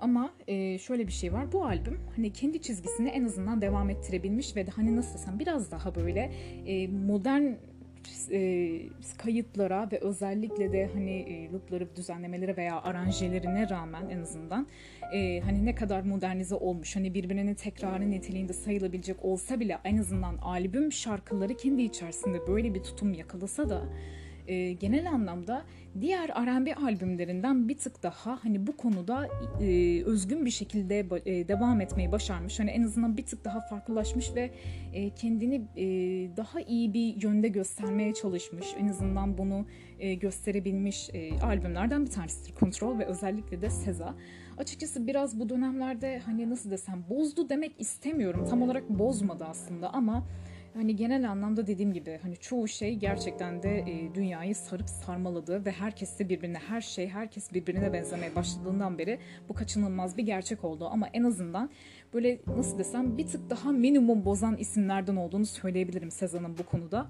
Ama 0.00 0.34
e, 0.48 0.78
şöyle 0.78 1.06
bir 1.06 1.12
şey 1.12 1.32
var. 1.32 1.52
Bu 1.52 1.64
albüm 1.64 2.00
hani 2.16 2.32
kendi 2.32 2.62
çizgisini 2.62 3.08
en 3.08 3.24
azından 3.24 3.60
devam 3.60 3.90
ettirebilmiş 3.90 4.56
ve 4.56 4.66
de 4.66 4.70
hani 4.70 4.96
nasıl 4.96 5.14
desem 5.14 5.38
biraz 5.38 5.70
daha 5.70 5.94
böyle 5.94 6.32
e, 6.66 6.88
modern 6.88 7.52
e, 8.30 8.80
kayıtlara 9.18 9.88
ve 9.92 9.98
özellikle 10.00 10.72
de 10.72 10.90
hani 10.94 11.10
e, 11.10 11.52
loopları 11.52 11.96
düzenlemeleri 11.96 12.56
veya 12.56 12.82
aranjelerine 12.82 13.70
rağmen 13.70 14.08
en 14.08 14.20
azından 14.20 14.66
e, 15.14 15.40
hani 15.40 15.64
ne 15.64 15.74
kadar 15.74 16.02
modernize 16.02 16.54
olmuş 16.54 16.96
hani 16.96 17.14
birbirinin 17.14 17.54
tekrarı 17.54 18.10
niteliğinde 18.10 18.52
sayılabilecek 18.52 19.24
olsa 19.24 19.60
bile 19.60 19.78
en 19.84 19.96
azından 19.98 20.36
albüm 20.36 20.92
şarkıları 20.92 21.56
kendi 21.56 21.82
içerisinde 21.82 22.46
böyle 22.46 22.74
bir 22.74 22.82
tutum 22.82 23.14
yakalasa 23.14 23.68
da 23.68 23.82
e, 24.48 24.72
genel 24.72 25.10
anlamda 25.10 25.64
diğer 26.00 26.28
R&B 26.28 26.74
albümlerinden 26.74 27.68
bir 27.68 27.78
tık 27.78 28.02
daha 28.02 28.44
hani 28.44 28.66
bu 28.66 28.76
konuda 28.76 29.28
e, 29.60 30.02
özgün 30.04 30.44
bir 30.44 30.50
şekilde 30.50 30.98
e, 30.98 31.48
devam 31.48 31.80
etmeyi 31.80 32.12
başarmış. 32.12 32.60
Hani 32.60 32.70
en 32.70 32.82
azından 32.82 33.16
bir 33.16 33.26
tık 33.26 33.44
daha 33.44 33.60
farklılaşmış 33.60 34.34
ve 34.34 34.50
e, 34.92 35.10
kendini 35.10 35.54
e, 35.76 35.86
daha 36.36 36.60
iyi 36.60 36.94
bir 36.94 37.22
yönde 37.22 37.48
göstermeye 37.48 38.14
çalışmış. 38.14 38.66
En 38.78 38.88
azından 38.88 39.38
bunu 39.38 39.66
e, 39.98 40.14
gösterebilmiş 40.14 41.10
e, 41.12 41.40
albümlerden 41.40 42.04
bir 42.04 42.10
tanesidir 42.10 42.54
Control 42.60 42.98
ve 42.98 43.06
özellikle 43.06 43.62
de 43.62 43.70
Seza. 43.70 44.14
Açıkçası 44.58 45.06
biraz 45.06 45.40
bu 45.40 45.48
dönemlerde 45.48 46.18
hani 46.18 46.50
nasıl 46.50 46.70
desem 46.70 47.04
bozdu 47.10 47.48
demek 47.48 47.72
istemiyorum. 47.78 48.46
Tam 48.50 48.62
olarak 48.62 48.88
bozmadı 48.88 49.44
aslında 49.44 49.94
ama 49.94 50.24
hani 50.74 50.96
genel 50.96 51.30
anlamda 51.30 51.66
dediğim 51.66 51.92
gibi 51.92 52.18
hani 52.22 52.36
çoğu 52.36 52.68
şey 52.68 52.94
gerçekten 52.94 53.62
de 53.62 53.78
e, 53.78 54.14
dünyayı 54.14 54.54
sarıp 54.54 54.88
sarmaladı 54.88 55.64
ve 55.64 55.70
herkes 55.70 56.18
de 56.18 56.28
birbirine 56.28 56.58
her 56.58 56.80
şey 56.80 57.08
herkes 57.08 57.52
birbirine 57.52 57.92
benzemeye 57.92 58.34
başladığından 58.34 58.98
beri 58.98 59.18
bu 59.48 59.54
kaçınılmaz 59.54 60.16
bir 60.16 60.22
gerçek 60.22 60.64
oldu 60.64 60.88
ama 60.92 61.08
en 61.12 61.24
azından 61.24 61.70
böyle 62.14 62.40
nasıl 62.56 62.78
desem 62.78 63.18
bir 63.18 63.26
tık 63.26 63.50
daha 63.50 63.72
minimum 63.72 64.24
bozan 64.24 64.56
isimlerden 64.56 65.16
olduğunu 65.16 65.46
söyleyebilirim 65.46 66.10
Sezan'ın 66.10 66.58
bu 66.58 66.62
konuda. 66.62 67.06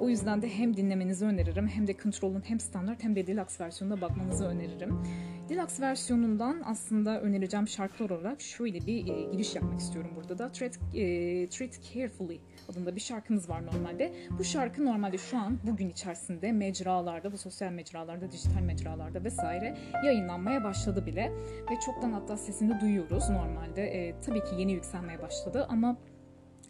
O 0.00 0.08
yüzden 0.08 0.42
de 0.42 0.48
hem 0.48 0.76
dinlemenizi 0.76 1.24
öneririm 1.24 1.68
hem 1.68 1.86
de 1.86 1.94
Control'un 2.02 2.42
hem 2.48 2.60
standart 2.60 3.04
hem 3.04 3.16
de 3.16 3.26
deluxe 3.26 3.64
versiyonuna 3.64 4.00
bakmanızı 4.00 4.44
öneririm. 4.44 4.98
Deluxe 5.48 5.82
versiyonundan 5.82 6.62
aslında 6.64 7.20
önereceğim 7.20 7.68
şarkılar 7.68 8.10
olarak 8.10 8.40
şöyle 8.40 8.86
bir 8.86 9.08
e, 9.08 9.32
giriş 9.32 9.54
yapmak 9.54 9.80
istiyorum 9.80 10.10
burada 10.16 10.38
da. 10.38 10.52
Treat, 10.52 10.78
e, 10.94 11.48
Treat 11.48 11.80
Carefully 11.94 12.40
adında 12.68 12.96
bir 12.96 13.00
şarkımız 13.00 13.48
var 13.48 13.66
normalde. 13.66 14.12
Bu 14.38 14.44
şarkı 14.44 14.84
normalde 14.84 15.18
şu 15.18 15.38
an 15.38 15.58
bugün 15.66 15.88
içerisinde 15.88 16.52
mecralarda, 16.52 17.32
bu 17.32 17.38
sosyal 17.38 17.72
mecralarda, 17.72 18.32
dijital 18.32 18.60
mecralarda 18.60 19.24
vesaire 19.24 19.76
yayınlanmaya 20.04 20.64
başladı 20.64 21.06
bile. 21.06 21.32
Ve 21.70 21.80
çoktan 21.86 22.12
hatta 22.12 22.36
sesini 22.36 22.80
duyuyoruz 22.80 23.30
normalde. 23.30 23.82
E, 23.82 24.20
tabii 24.20 24.44
ki 24.44 24.54
yeni 24.58 24.72
yükselmeye 24.72 25.22
başladı 25.22 25.66
ama 25.68 25.96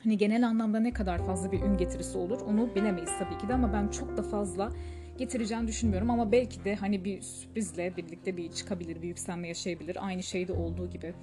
hani 0.05 0.19
genel 0.19 0.47
anlamda 0.47 0.81
ne 0.81 0.93
kadar 0.93 1.27
fazla 1.27 1.53
bir 1.53 1.63
ün 1.63 1.77
getirisi 1.77 2.19
olur 2.19 2.41
onu 2.41 2.75
bilemeyiz 2.75 3.11
tabii 3.19 3.39
ki 3.39 3.49
de 3.49 3.55
ama 3.55 3.73
ben 3.73 3.89
çok 3.89 4.17
da 4.17 4.23
fazla 4.23 4.73
getireceğini 5.19 5.69
düşünmüyorum 5.69 6.11
ama 6.11 6.33
belki 6.33 6.65
de 6.65 6.75
hani 6.75 7.05
bir 7.05 7.23
sürprizle 7.23 7.97
birlikte 7.97 8.37
bir 8.37 8.53
çıkabilir, 8.53 9.03
bir 9.03 9.09
yükselme 9.09 9.49
yaşayabilir. 9.49 10.07
Aynı 10.07 10.23
şeyde 10.23 10.53
olduğu 10.53 10.91
gibi 10.91 11.15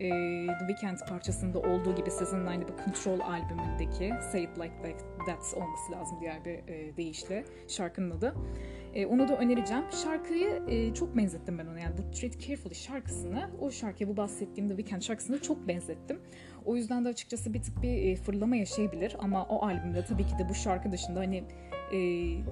e, 0.00 0.08
The 0.46 0.66
Weeknd 0.68 1.08
parçasında 1.08 1.58
olduğu 1.58 1.94
gibi 1.94 2.10
aynı 2.48 2.68
bir 2.68 2.84
Control 2.84 3.20
albümündeki 3.20 4.14
Say 4.32 4.44
It 4.44 4.58
Like 4.58 4.74
That 5.26 5.54
olması 5.56 5.92
lazım 5.92 6.18
diğer 6.20 6.44
bir 6.44 6.50
e, 6.50 6.96
deyişle 6.96 7.44
şarkının 7.68 8.10
adı. 8.10 8.34
E, 8.94 9.06
onu 9.06 9.28
da 9.28 9.36
önereceğim. 9.36 9.84
Şarkıyı 10.04 10.62
e, 10.68 10.94
çok 10.94 11.16
benzettim 11.16 11.58
ben 11.58 11.66
ona. 11.66 11.80
Yani 11.80 11.94
bu 11.98 12.10
Treat 12.10 12.40
Carefully 12.40 12.74
şarkısını 12.74 13.50
o 13.60 13.70
şarkıya 13.70 14.08
bu 14.08 14.16
bahsettiğim 14.16 14.68
The 14.68 14.76
Weeknd 14.76 15.02
şarkısını 15.02 15.42
çok 15.42 15.68
benzettim. 15.68 16.20
O 16.66 16.76
yüzden 16.76 17.04
de 17.04 17.08
açıkçası 17.08 17.54
bir 17.54 17.62
tık 17.62 17.82
bir 17.82 17.88
e, 17.88 18.16
fırlama 18.16 18.56
yaşayabilir 18.56 19.16
ama 19.18 19.44
o 19.44 19.66
albümde 19.66 20.04
tabii 20.04 20.26
ki 20.26 20.38
de 20.38 20.48
bu 20.48 20.54
şarkı 20.54 20.92
dışında 20.92 21.20
hani 21.20 21.44
e, 21.92 21.98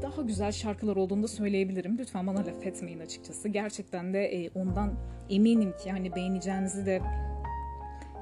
daha 0.03 0.23
güzel 0.23 0.53
şarkılar 0.53 0.97
olduğunu 0.97 1.23
da 1.23 1.29
söyleyebilirim. 1.29 1.99
Lütfen 1.99 2.27
bana 2.27 2.39
laf 2.39 2.67
etmeyin 2.67 3.01
açıkçası. 3.01 3.49
Gerçekten 3.49 4.15
de 4.15 4.25
e, 4.25 4.51
ondan 4.55 4.95
eminim 5.31 5.75
ki 5.77 5.91
hani 5.91 6.15
beğeneceğinizi 6.15 6.87
de 6.87 7.03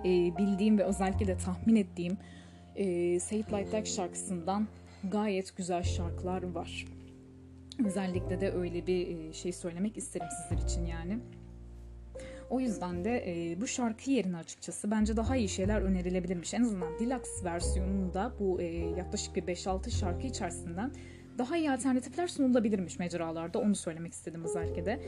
e, 0.04 0.36
bildiğim 0.38 0.78
ve 0.78 0.84
özellikle 0.84 1.26
de 1.26 1.36
tahmin 1.36 1.76
ettiğim 1.76 2.18
e, 2.76 3.20
Say 3.20 3.40
It 3.40 3.52
Like 3.52 3.84
şarkısından 3.84 4.68
gayet 5.04 5.56
güzel 5.56 5.82
şarkılar 5.82 6.42
var. 6.42 6.86
Özellikle 7.86 8.40
de 8.40 8.52
öyle 8.52 8.86
bir 8.86 9.08
e, 9.08 9.32
şey 9.32 9.52
söylemek 9.52 9.96
isterim 9.96 10.26
sizler 10.42 10.64
için 10.64 10.86
yani. 10.86 11.18
O 12.50 12.60
yüzden 12.60 13.04
de 13.04 13.24
e, 13.26 13.60
bu 13.60 13.66
şarkı 13.66 14.10
yerine 14.10 14.36
açıkçası 14.36 14.90
bence 14.90 15.16
daha 15.16 15.36
iyi 15.36 15.48
şeyler 15.48 15.80
önerilebilirmiş. 15.80 16.54
En 16.54 16.62
azından 16.62 16.98
deluxe 16.98 17.44
versiyonunda 17.44 18.32
bu 18.40 18.60
e, 18.60 18.64
yaklaşık 18.98 19.36
bir 19.36 19.42
5-6 19.42 19.90
şarkı 19.90 20.26
içerisinden 20.26 20.92
daha 21.38 21.56
iyi 21.56 21.70
alternatifler 21.70 22.26
sunulabilirmiş 22.28 22.98
mecralarda. 22.98 23.58
Onu 23.58 23.74
söylemek 23.74 24.12
istedim 24.12 24.44
özellikle 24.44 24.86
de. 24.86 25.00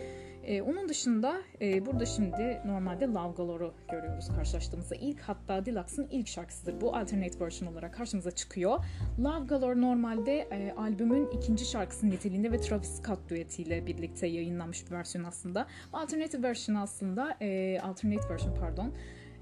Ee, 0.44 0.62
onun 0.62 0.88
dışında 0.88 1.42
e, 1.61 1.87
burada 1.87 2.06
şimdi 2.06 2.62
normalde 2.66 3.06
Love 3.06 3.35
Galore'u 3.37 3.75
görüyoruz 3.90 4.28
karşılaştığımızda. 4.37 4.94
ilk 4.94 5.20
hatta 5.20 5.66
Deluxe'ın 5.66 6.08
ilk 6.11 6.28
şarkısıdır. 6.28 6.80
Bu 6.80 6.97
alternate 6.97 7.40
version 7.40 7.73
olarak 7.73 7.94
karşımıza 7.94 8.30
çıkıyor. 8.30 8.85
Love 9.18 9.47
Galore 9.47 9.80
normalde 9.80 10.38
e, 10.38 10.73
albümün 10.76 11.28
ikinci 11.30 11.64
şarkısı 11.64 12.11
niteliğinde 12.11 12.52
ve 12.52 12.61
Travis 12.61 12.88
Scott 12.88 13.28
düetiyle 13.28 13.87
birlikte 13.87 14.26
yayınlanmış 14.26 14.87
bir 14.87 14.90
versiyon 14.90 15.25
aslında. 15.25 15.66
Alternative 15.92 16.42
version 16.42 16.76
aslında, 16.76 17.37
e, 17.40 17.80
alternate 17.80 18.28
version 18.28 18.54
pardon, 18.61 18.92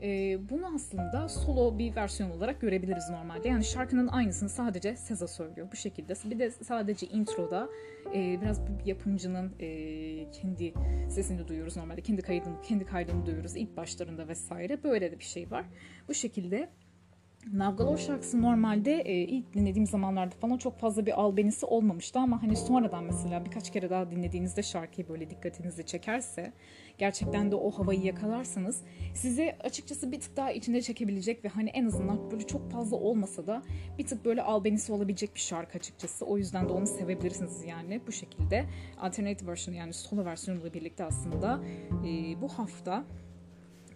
e, 0.03 0.39
bunu 0.51 0.75
aslında 0.75 1.29
solo 1.29 1.79
bir 1.79 1.97
versiyon 1.97 2.31
olarak 2.31 2.61
görebiliriz 2.61 3.11
normalde. 3.11 3.49
Yani 3.49 3.65
şarkının 3.65 4.09
aynısını 4.09 4.49
sadece 4.49 4.97
Seza 4.97 5.27
söylüyor 5.27 5.69
bu 5.73 5.77
şekilde. 5.77 6.15
Bir 6.25 6.39
de 6.39 6.51
sadece 6.51 7.07
introda 7.07 7.69
e, 8.15 8.41
biraz 8.43 8.67
bir 8.67 8.87
yapımcının 8.87 9.53
e, 9.61 10.31
kendi 10.31 10.75
sesini 11.09 11.49
duyuyoruz 11.49 11.77
normalde. 11.77 12.01
Kendi 12.01 12.23
kaydını, 12.23 12.63
kendi 12.63 12.85
kaydını 12.85 13.27
duyuyoruz 13.27 13.57
ilk 13.57 13.77
başlarında 13.77 14.29
vesaire. 14.29 14.83
Böyle 14.85 15.13
de 15.13 15.19
bir 15.19 15.25
şey 15.25 15.51
var. 15.51 15.65
Bu 16.09 16.15
şekilde 16.15 16.69
Navgalor 17.53 17.99
şarkısı 17.99 18.43
normalde 18.43 19.01
e, 19.01 19.15
ilk 19.15 19.55
dinlediğim 19.55 19.87
zamanlarda 19.87 20.35
falan 20.41 20.57
çok 20.57 20.79
fazla 20.79 21.07
bir 21.07 21.21
albenisi 21.21 21.67
olmamıştı 21.67 22.19
ama 22.19 22.43
hani 22.43 22.57
sonradan 22.57 23.05
mesela 23.05 23.45
birkaç 23.45 23.73
kere 23.73 23.91
daha 23.91 24.11
dinlediğinizde 24.11 24.63
şarkıyı 24.63 25.09
böyle 25.09 25.31
dikkatinizi 25.31 25.87
çekerse 25.87 26.53
gerçekten 26.99 27.51
de 27.51 27.55
o 27.57 27.71
havayı 27.71 28.03
yakalarsanız 28.03 28.83
size 29.15 29.59
açıkçası 29.65 30.13
bir 30.13 30.21
tık 30.21 30.37
daha 30.37 30.53
içine 30.53 30.83
çekebilecek 30.83 31.45
ve 31.45 31.49
hani 31.49 31.71
en 31.71 31.87
azından 31.87 32.31
böyle 32.31 32.47
çok 32.47 32.71
fazla 32.71 32.97
olmasa 32.97 33.47
da 33.47 33.63
bir 33.99 34.07
tık 34.07 34.25
böyle 34.25 34.43
albenisi 34.43 34.93
olabilecek 34.93 35.35
bir 35.35 35.41
şarkı 35.41 35.79
açıkçası. 35.79 36.25
O 36.25 36.39
yüzden 36.39 36.69
de 36.69 36.73
onu 36.73 36.87
sevebilirsiniz 36.87 37.65
yani 37.65 38.01
bu 38.07 38.13
şekilde. 38.13 38.65
Alternative 39.01 39.51
version 39.51 39.75
yani 39.75 39.93
solo 39.93 40.25
versiyonuyla 40.25 40.75
birlikte 40.75 41.05
aslında 41.05 41.61
e, 42.07 42.41
bu 42.41 42.49
hafta 42.49 43.05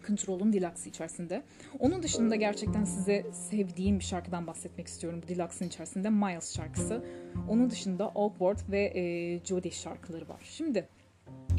Control'un 0.07 0.53
Deluxe 0.53 0.91
içerisinde. 0.91 1.43
Onun 1.79 2.03
dışında 2.03 2.37
gerçekten 2.37 2.85
size 2.85 3.27
sevdiğim 3.33 3.99
bir 3.99 4.05
şarkıdan 4.05 4.47
bahsetmek 4.47 4.87
istiyorum 4.87 5.21
bu 5.25 5.29
Deluxe'ın 5.29 5.69
içerisinde. 5.69 6.11
Miles 6.11 6.57
şarkısı. 6.57 7.05
Onun 7.49 7.71
dışında 7.71 8.05
Awkward 8.05 8.59
ve 8.71 8.93
e, 8.95 9.45
Jody 9.45 9.71
şarkıları 9.71 10.29
var. 10.29 10.41
Şimdi 10.45 10.89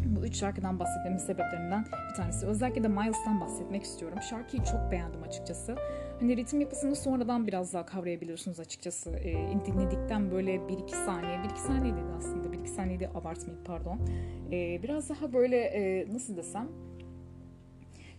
bu 0.06 0.26
üç 0.26 0.36
şarkıdan 0.36 0.80
bahsetmemin 0.80 1.18
sebeplerinden 1.18 1.86
bir 2.10 2.16
tanesi. 2.16 2.46
Özellikle 2.46 2.84
de 2.84 2.88
Miles'tan 2.88 3.42
bahsetmek 3.42 3.84
istiyorum. 3.84 4.18
Şarkıyı 4.30 4.64
çok 4.64 4.92
beğendim 4.92 5.24
açıkçası. 5.24 5.76
Hani 6.20 6.38
ritim 6.38 6.62
yapısını 6.62 6.96
sonradan 6.96 7.48
biraz 7.48 7.74
daha 7.74 7.86
kavrayabiliyorsunuz 7.86 8.60
açıkçası. 8.60 9.12
E, 9.12 9.34
dinledikten 9.66 10.32
böyle 10.32 10.56
1-2 10.56 11.06
saniye, 11.06 11.36
1-2 11.36 11.58
saniye 11.58 11.94
dedi 11.94 12.12
aslında. 12.18 12.48
1-2 12.48 12.68
saniye 12.68 13.00
de 13.00 13.10
abartmayayım 13.10 13.64
pardon. 13.66 14.00
E, 14.52 14.84
biraz 14.84 15.10
daha 15.10 15.34
böyle 15.34 15.58
e, 15.58 16.14
nasıl 16.14 16.38
desem 16.38 16.68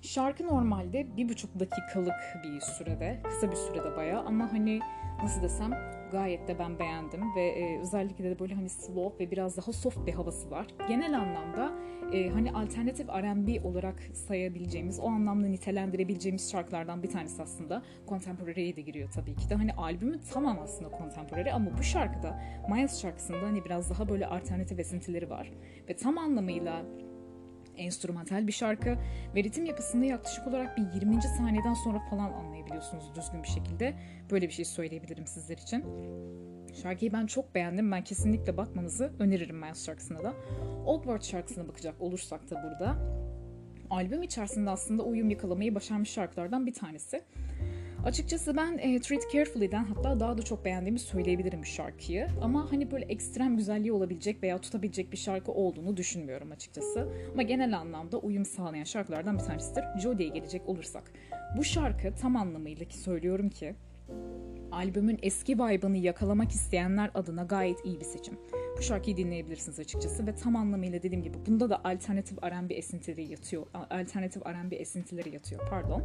Şarkı 0.03 0.47
normalde 0.47 1.17
bir 1.17 1.29
buçuk 1.29 1.61
dakikalık 1.61 2.41
bir 2.45 2.61
sürede, 2.61 3.21
kısa 3.25 3.51
bir 3.51 3.57
sürede 3.57 3.97
bayağı 3.97 4.25
ama 4.25 4.53
hani 4.53 4.81
nasıl 5.23 5.43
desem 5.43 5.71
gayet 6.13 6.49
de 6.49 6.59
ben 6.59 6.79
beğendim 6.79 7.35
ve 7.37 7.47
e, 7.47 7.81
özellikle 7.81 8.25
de 8.25 8.39
böyle 8.39 8.55
hani 8.55 8.69
slow 8.69 9.25
ve 9.25 9.31
biraz 9.31 9.57
daha 9.57 9.73
soft 9.73 10.07
bir 10.07 10.13
havası 10.13 10.51
var. 10.51 10.67
Genel 10.89 11.19
anlamda 11.19 11.73
e, 12.13 12.29
hani 12.29 12.53
alternatif 12.53 13.09
R&B 13.09 13.61
olarak 13.61 14.03
sayabileceğimiz, 14.13 15.01
o 15.01 15.07
anlamda 15.07 15.47
nitelendirebileceğimiz 15.47 16.51
şarkılardan 16.51 17.03
bir 17.03 17.11
tanesi 17.11 17.43
aslında. 17.43 17.83
Contemporary'ye 18.09 18.77
de 18.77 18.81
giriyor 18.81 19.11
tabii 19.11 19.37
ki 19.37 19.51
de. 19.51 19.55
Hani 19.55 19.73
albümün 19.73 20.21
tamam 20.33 20.59
aslında 20.63 20.91
contemporary 20.99 21.53
ama 21.53 21.79
bu 21.79 21.83
şarkıda 21.83 22.41
Miles 22.71 23.03
şarkısında 23.03 23.43
hani 23.43 23.65
biraz 23.65 23.91
daha 23.91 24.09
böyle 24.09 24.27
alternatif 24.27 24.79
esintileri 24.79 25.31
var. 25.31 25.53
Ve 25.89 25.97
tam 25.97 26.19
anlamıyla 26.19 26.83
enstrümantal 27.77 28.47
bir 28.47 28.53
şarkı 28.53 28.99
ve 29.35 29.45
ritim 29.45 29.65
yapısında 29.65 30.05
yaklaşık 30.05 30.47
olarak 30.47 30.77
bir 30.77 30.83
20. 30.95 31.23
saniyeden 31.23 31.75
sonra 31.75 31.99
falan 32.11 32.33
anlayabiliyorsunuz 32.33 33.05
düzgün 33.15 33.43
bir 33.43 33.49
şekilde. 33.49 33.95
Böyle 34.31 34.47
bir 34.47 34.53
şey 34.53 34.65
söyleyebilirim 34.65 35.27
sizler 35.27 35.57
için. 35.57 35.85
Şarkıyı 36.83 37.13
ben 37.13 37.27
çok 37.27 37.55
beğendim. 37.55 37.93
Ben 37.93 38.05
kesinlikle 38.05 38.57
bakmanızı 38.57 39.13
öneririm 39.19 39.57
Miles 39.57 39.87
şarkısına 39.87 40.25
da. 40.25 40.35
Old 40.87 41.03
World 41.03 41.23
şarkısına 41.23 41.69
bakacak 41.69 41.95
olursak 42.01 42.51
da 42.51 42.63
burada 42.63 42.97
albüm 43.91 44.23
içerisinde 44.23 44.71
aslında 44.71 45.03
uyum 45.03 45.31
yakalamayı 45.31 45.75
başarmış 45.75 46.11
şarkılardan 46.11 46.67
bir 46.67 46.75
tanesi. 46.75 47.25
Açıkçası 48.05 48.57
ben 48.57 48.79
e, 48.79 49.01
Treat 49.01 49.23
Carefully'den 49.33 49.85
hatta 49.85 50.21
daha 50.21 50.39
da 50.39 50.43
çok 50.43 50.65
beğendiğimi 50.65 50.99
söyleyebilirim 50.99 51.67
şarkıyı. 51.67 52.29
Ama 52.43 52.73
hani 52.73 52.91
böyle 52.91 53.05
ekstrem 53.05 53.57
güzelliği 53.57 53.93
olabilecek 53.93 54.43
veya 54.43 54.59
tutabilecek 54.59 55.13
bir 55.13 55.17
şarkı 55.17 55.53
olduğunu 55.53 55.97
düşünmüyorum 55.97 56.51
açıkçası. 56.51 57.09
Ama 57.33 57.43
genel 57.43 57.79
anlamda 57.79 58.19
uyum 58.19 58.45
sağlayan 58.45 58.85
şarkılardan 58.85 59.39
bir 59.39 59.43
tanesidir. 59.43 59.85
Jody'ye 60.03 60.29
gelecek 60.29 60.69
olursak. 60.69 61.13
Bu 61.57 61.65
şarkı 61.65 62.15
tam 62.15 62.37
anlamıyla 62.37 62.87
ki 62.87 62.99
söylüyorum 62.99 63.49
ki 63.49 63.75
albümün 64.73 65.19
eski 65.23 65.59
vibe'ını 65.59 65.97
yakalamak 65.97 66.51
isteyenler 66.51 67.11
adına 67.15 67.43
gayet 67.43 67.85
iyi 67.85 68.01
bir 68.01 68.05
seçim. 68.05 68.39
bu 68.79 68.83
şarkıyı 68.83 69.17
dinleyebilirsiniz 69.17 69.79
açıkçası 69.79 70.27
ve 70.27 70.35
tam 70.35 70.57
anlamıyla 70.57 71.03
dediğim 71.03 71.23
gibi 71.25 71.39
bunda 71.47 71.71
da 71.71 71.85
alternatif 71.85 72.45
R&B 72.45 72.75
esintileri 72.75 73.31
yatıyor. 73.31 73.67
Alternatif 73.75 74.47
R&B 74.47 74.77
esintileri 74.77 75.35
yatıyor 75.35 75.61
pardon. 75.71 76.03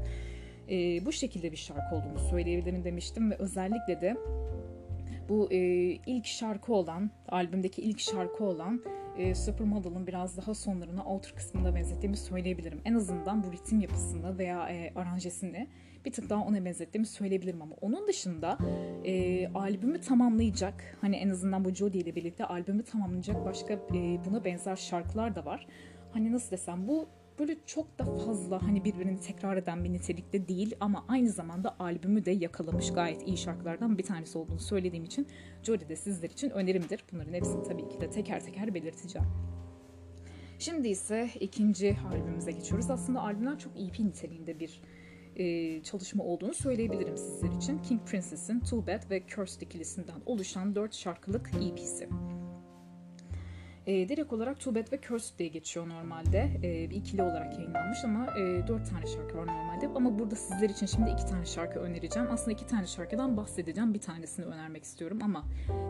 E, 0.70 1.06
bu 1.06 1.12
şekilde 1.12 1.52
bir 1.52 1.58
şarkı 1.58 1.96
olduğunu 1.96 2.20
söyleyebilirim 2.30 2.84
demiştim 2.84 3.32
ve 3.32 3.36
özellikle 3.36 4.02
de 4.02 4.18
bu 5.30 5.52
e, 5.52 5.58
ilk 6.06 6.26
şarkı 6.26 6.74
olan, 6.74 7.12
albümdeki 7.28 7.82
ilk 7.82 8.00
şarkı 8.00 8.44
olan 8.44 8.84
e, 9.18 9.36
Supermodel'ın 9.36 10.08
biraz 10.08 10.38
daha 10.38 10.54
sonlarına 10.54 11.04
outer 11.04 11.36
kısmında 11.36 11.76
benzettiğimi 11.76 12.18
söyleyebilirim. 12.18 12.82
En 12.86 12.94
azından 12.94 13.44
bu 13.44 13.52
ritim 13.52 13.80
yapısını 13.82 14.38
veya 14.38 14.70
e, 14.70 14.94
aranjesini 14.96 15.68
bir 16.06 16.12
tık 16.12 16.30
daha 16.30 16.44
ona 16.44 16.66
benzettiğimi 16.66 17.06
söyleyebilirim 17.06 17.62
ama 17.62 17.76
onun 17.82 18.08
dışında 18.08 18.58
e, 19.06 19.48
albümü 19.48 20.02
tamamlayacak 20.02 20.98
hani 21.02 21.16
en 21.16 21.30
azından 21.30 21.66
bu 21.66 21.70
Jodie 21.70 22.02
ile 22.02 22.16
birlikte 22.16 22.46
albümü 22.46 22.84
tamamlayacak 22.84 23.46
başka 23.46 23.74
e, 23.74 24.20
buna 24.26 24.46
benzer 24.46 24.76
şarkılar 24.76 25.36
da 25.36 25.46
var. 25.46 25.68
Hani 26.14 26.32
nasıl 26.32 26.52
desem 26.52 26.88
bu 26.88 27.08
böyle 27.40 27.58
çok 27.66 28.00
da 28.00 28.06
fazla 28.06 28.64
hani 28.64 28.86
birbirini 28.86 29.20
tekrar 29.20 29.58
eden 29.58 29.84
bir 29.84 29.94
nitelikte 29.94 30.48
değil 30.48 30.76
ama 30.80 31.06
aynı 31.08 31.30
zamanda 31.30 31.76
albümü 31.80 32.26
de 32.26 32.32
yakalamış 32.32 32.94
gayet 32.94 33.28
iyi 33.28 33.38
şarkılardan 33.38 33.98
bir 33.98 34.04
tanesi 34.04 34.38
olduğunu 34.38 34.60
söylediğim 34.60 35.06
için 35.06 35.28
Jodie 35.64 35.90
de 35.90 35.96
sizler 35.96 36.30
için 36.30 36.50
önerimdir. 36.50 37.04
Bunların 37.12 37.34
hepsini 37.34 37.64
tabii 37.64 37.90
ki 37.90 38.02
de 38.02 38.10
teker 38.10 38.46
teker 38.46 38.74
belirteceğim. 38.74 39.28
Şimdi 40.60 40.88
ise 40.88 41.30
ikinci 41.40 41.98
albümümüze 42.12 42.52
geçiyoruz. 42.52 42.90
Aslında 42.90 43.22
albümler 43.22 43.60
çok 43.60 43.80
EP 43.80 44.00
niteliğinde 44.00 44.60
bir 44.60 44.82
e, 45.36 45.84
çalışma 45.84 46.24
olduğunu 46.24 46.54
söyleyebilirim 46.54 47.18
sizler 47.18 47.58
için. 47.58 47.80
King 47.80 48.02
Princess'in 48.08 48.60
Too 48.60 48.88
Bad 48.88 49.10
ve 49.10 49.24
Cursed 49.28 49.62
ikilisinden 49.62 50.22
oluşan 50.26 50.76
4 50.76 50.94
şarkılık 50.96 51.52
EP'si. 51.62 52.10
E, 53.88 54.10
direkt 54.10 54.34
olarak 54.34 54.60
Too 54.60 54.76
Bad 54.76 54.92
ve 54.92 55.00
Cursed 55.08 55.40
diye 55.40 55.50
geçiyor 55.50 55.90
normalde. 55.90 56.52
E, 56.64 56.90
bir 56.90 56.96
ikili 56.96 57.24
olarak 57.24 57.54
yayınlanmış 57.58 57.98
ama 58.04 58.26
e, 58.26 58.68
dört 58.68 58.90
tane 58.90 59.08
şarkı 59.08 59.38
var 59.38 59.48
normalde. 59.48 59.88
Ama 59.96 60.20
burada 60.20 60.36
sizler 60.36 60.70
için 60.70 60.86
şimdi 60.86 61.10
iki 61.10 61.26
tane 61.26 61.46
şarkı 61.46 61.80
önereceğim. 61.80 62.28
Aslında 62.32 62.52
iki 62.52 62.68
tane 62.68 62.88
şarkıdan 62.88 63.38
bahsedeceğim. 63.38 63.94
Bir 63.94 64.02
tanesini 64.02 64.46
önermek 64.46 64.84
istiyorum 64.84 65.20
ama 65.24 65.46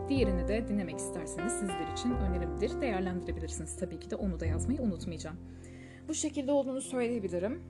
diğerini 0.08 0.48
de 0.48 0.68
dinlemek 0.68 0.98
isterseniz 0.98 1.52
sizler 1.52 1.92
için 1.92 2.10
önerimdir. 2.10 2.80
Değerlendirebilirsiniz 2.80 3.76
tabii 3.76 4.00
ki 4.00 4.10
de 4.10 4.16
onu 4.16 4.40
da 4.40 4.46
yazmayı 4.46 4.80
unutmayacağım. 4.80 5.36
Bu 6.08 6.14
şekilde 6.14 6.52
olduğunu 6.52 6.80
söyleyebilirim. 6.80 7.62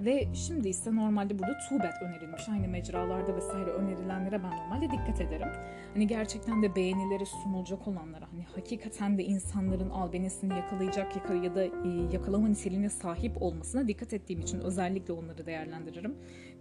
Ve 0.00 0.28
şimdi 0.34 0.68
ise 0.68 0.96
normalde 0.96 1.38
burada 1.38 1.58
bad 1.70 2.02
önerilmiş. 2.02 2.48
Aynı 2.48 2.68
mecralarda 2.68 3.36
vesaire 3.36 3.70
önerilenlere 3.70 4.42
ben 4.42 4.50
normalde 4.50 4.90
dikkat 4.90 5.20
ederim. 5.20 5.48
Hani 5.94 6.06
gerçekten 6.06 6.62
de 6.62 6.76
beğenileri 6.76 7.26
sunulacak 7.26 7.88
olanlara 7.88 8.32
hani 8.32 8.44
hakikaten 8.54 9.18
de 9.18 9.24
insanların 9.24 9.90
albenisini 9.90 10.54
yakalayacak 10.54 11.16
yakala 11.16 11.44
ya 11.44 11.54
da 11.54 11.64
e, 11.64 11.70
yakalama 12.12 12.48
niteliğine 12.48 12.90
sahip 12.90 13.42
olmasına 13.42 13.88
dikkat 13.88 14.12
ettiğim 14.12 14.40
için 14.40 14.60
özellikle 14.60 15.12
onları 15.12 15.46
değerlendiririm 15.46 16.14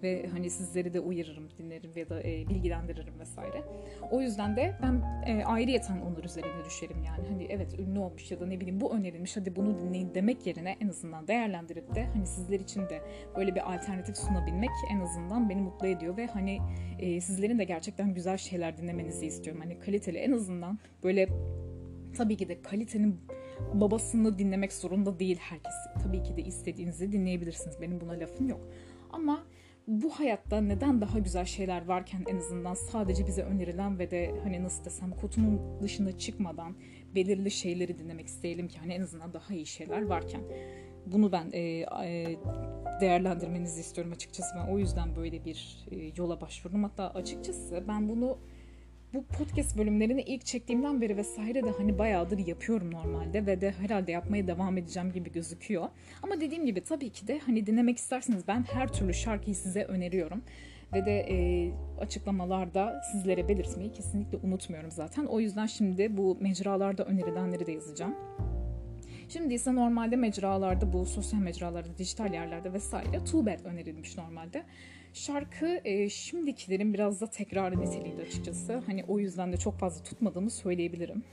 ve 0.04 0.28
hani 0.28 0.50
sizleri 0.50 0.94
de 0.94 1.00
uyarırım, 1.00 1.50
dinlerim 1.58 1.92
ya 1.96 2.10
da 2.10 2.24
e, 2.24 2.50
bilgilendiririm 2.50 3.20
vesaire. 3.20 3.64
O 4.12 4.22
yüzden 4.22 4.56
de 4.56 4.78
ben 4.82 5.24
e, 5.28 5.46
ayrıyeten 5.46 6.02
onlar 6.02 6.24
üzerine 6.24 6.66
düşerim 6.66 7.04
yani. 7.04 7.28
Hani 7.28 7.48
evet 7.50 7.80
ünlü 7.80 8.00
olmuş 8.00 8.32
ya 8.32 8.40
da 8.40 8.46
ne 8.46 8.60
bileyim 8.60 8.82
bu 8.82 8.94
önerilmiş 8.94 9.38
hadi 9.38 9.56
bunu 9.56 9.80
dinleyin 9.80 10.16
demek 10.16 10.48
yerine 10.48 10.78
en 10.82 10.88
azından 10.88 11.28
değerlendirip 11.28 11.96
de 11.96 12.06
hani 12.06 12.28
sizler 12.28 12.60
için 12.60 12.82
de 12.82 13.02
böyle 13.36 13.56
bir 13.56 13.74
alternatif 13.74 14.18
sunabilmek 14.18 14.70
en 14.92 15.00
azından 15.00 15.50
beni 15.50 15.62
mutlu 15.62 15.88
ediyor 15.88 16.18
ve 16.18 16.28
hani 16.28 16.60
e, 17.00 17.22
sizlerin 17.22 17.60
de 17.60 17.64
gerçekten 17.64 18.14
güzel 18.14 18.38
şeyler 18.38 18.78
dinlemenizi 18.78 19.26
istiyorum. 19.26 19.62
Hani 19.62 19.80
kaliteli 19.80 20.18
en 20.18 20.32
azından 20.32 20.80
böyle 21.04 21.30
tabii 22.18 22.38
ki 22.38 22.50
de 22.50 22.62
kalitenin 22.62 23.20
babasını 23.74 24.40
dinlemek 24.40 24.74
zorunda 24.74 25.20
değil 25.20 25.38
herkes. 25.40 25.74
Tabii 26.04 26.24
ki 26.24 26.38
de 26.38 26.42
istediğinizi 26.42 27.12
dinleyebilirsiniz. 27.12 27.82
Benim 27.82 28.02
buna 28.02 28.12
lafım 28.12 28.50
yok. 28.50 28.70
Ama 29.12 29.44
bu 29.88 30.10
hayatta 30.10 30.62
neden 30.62 31.02
daha 31.02 31.20
güzel 31.20 31.46
şeyler 31.46 31.86
varken 31.86 32.24
en 32.28 32.38
azından 32.38 32.74
sadece 32.74 33.28
bize 33.28 33.42
önerilen 33.42 34.00
ve 34.00 34.12
de 34.12 34.36
hani 34.44 34.64
nasıl 34.64 34.86
desem 34.86 35.12
kutunun 35.12 35.82
dışına 35.82 36.18
çıkmadan 36.18 36.76
belirli 37.16 37.52
şeyleri 37.52 37.98
dinlemek 37.98 38.28
isteyelim 38.28 38.68
ki 38.68 38.80
hani 38.80 38.94
en 38.94 39.02
azından 39.02 39.34
daha 39.34 39.54
iyi 39.54 39.66
şeyler 39.66 40.06
varken 40.06 40.42
bunu 41.06 41.32
ben 41.32 41.50
e, 41.52 41.60
e, 42.06 42.38
değerlendirmenizi 43.02 43.80
istiyorum 43.80 44.14
açıkçası. 44.14 44.56
Ben 44.56 44.74
o 44.74 44.80
yüzden 44.80 45.16
böyle 45.16 45.46
bir 45.46 45.86
e, 45.92 45.96
yola 46.18 46.42
başvurdum. 46.42 46.84
Hatta 46.84 47.10
açıkçası 47.10 47.84
ben 47.88 48.10
bunu 48.10 48.38
bu 49.14 49.24
podcast 49.26 49.78
bölümlerini 49.78 50.22
ilk 50.22 50.46
çektiğimden 50.46 51.02
beri 51.02 51.18
vesaire 51.18 51.64
de 51.64 51.72
hani 51.78 52.00
bayağıdır 52.00 52.48
yapıyorum 52.48 52.92
normalde 52.92 53.46
ve 53.46 53.62
de 53.62 53.72
herhalde 53.72 54.12
yapmaya 54.12 54.48
devam 54.48 54.78
edeceğim 54.78 55.12
gibi 55.12 55.32
gözüküyor. 55.32 55.88
Ama 56.24 56.42
dediğim 56.42 56.66
gibi 56.66 56.82
tabii 56.82 57.10
ki 57.10 57.28
de 57.28 57.40
hani 57.40 57.66
dinlemek 57.66 57.98
isterseniz 57.98 58.48
ben 58.48 58.66
her 58.74 58.94
türlü 58.94 59.14
şarkıyı 59.14 59.56
size 59.56 59.84
öneriyorum. 59.84 60.42
Ve 60.94 61.06
de 61.06 61.20
e, 61.20 61.72
açıklamalarda 62.00 63.02
sizlere 63.12 63.48
belirtmeyi 63.48 63.92
kesinlikle 63.92 64.38
unutmuyorum 64.38 64.92
zaten. 64.92 65.26
O 65.26 65.40
yüzden 65.40 65.66
şimdi 65.66 66.18
bu 66.18 66.38
mecralarda 66.40 67.06
önerilenleri 67.06 67.66
de 67.66 67.72
yazacağım. 67.72 68.16
Şimdi 69.34 69.54
ise 69.54 69.76
normalde 69.76 70.16
mecralarda 70.16 70.94
bu 70.94 71.06
sosyal 71.06 71.40
mecralarda, 71.40 71.98
dijital 71.98 72.34
yerlerde 72.34 72.74
vesaire 72.74 73.26
Too 73.32 73.46
Bad 73.46 73.66
önerilmiş 73.66 74.18
normalde. 74.18 74.64
Şarkı 75.14 75.80
e, 75.84 76.10
şimdikilerin 76.10 76.94
biraz 76.94 77.22
da 77.22 77.28
tekrarı 77.28 77.82
niteliğinde 77.82 78.22
açıkçası. 78.22 78.84
Hani 78.86 79.04
o 79.08 79.20
yüzden 79.20 79.54
de 79.54 79.58
çok 79.58 79.80
fazla 79.80 80.04
tutmadığımı 80.04 80.50
söyleyebilirim. 80.50 81.24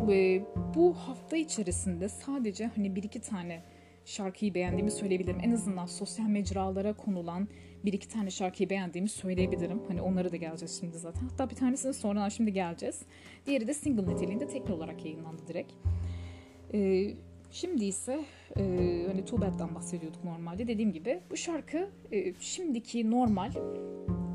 Ve 0.00 0.44
bu 0.74 0.94
hafta 0.94 1.36
içerisinde 1.36 2.08
sadece 2.08 2.66
hani 2.66 2.96
bir 2.96 3.02
iki 3.02 3.20
tane 3.20 3.62
şarkıyı 4.04 4.54
beğendiğimi 4.54 4.90
söyleyebilirim. 4.90 5.40
En 5.42 5.50
azından 5.50 5.86
sosyal 5.86 6.26
mecralara 6.26 6.92
konulan 6.92 7.48
bir 7.84 7.92
iki 7.92 8.08
tane 8.08 8.30
şarkıyı 8.30 8.70
beğendiğimi 8.70 9.08
söyleyebilirim. 9.08 9.82
Hani 9.88 10.02
onlara 10.02 10.32
da 10.32 10.36
geleceğiz 10.36 10.80
şimdi 10.80 10.98
zaten. 10.98 11.22
Hatta 11.28 11.50
bir 11.50 11.56
tanesini 11.56 11.94
sonradan 11.94 12.28
şimdi 12.28 12.52
geleceğiz. 12.52 13.02
Diğeri 13.46 13.66
de 13.66 13.74
single 13.74 14.14
niteliğinde 14.14 14.46
tekli 14.46 14.72
olarak 14.72 15.04
yayınlandı 15.04 15.42
direkt. 15.48 15.72
Ee, 16.74 17.14
şimdi 17.50 17.84
ise 17.84 18.24
e, 18.56 18.62
hani 19.06 19.24
Bad'dan 19.32 19.74
bahsediyorduk 19.74 20.24
normalde. 20.24 20.68
Dediğim 20.68 20.92
gibi 20.92 21.20
bu 21.30 21.36
şarkı 21.36 21.88
e, 22.12 22.34
şimdiki 22.40 23.10
normal 23.10 23.52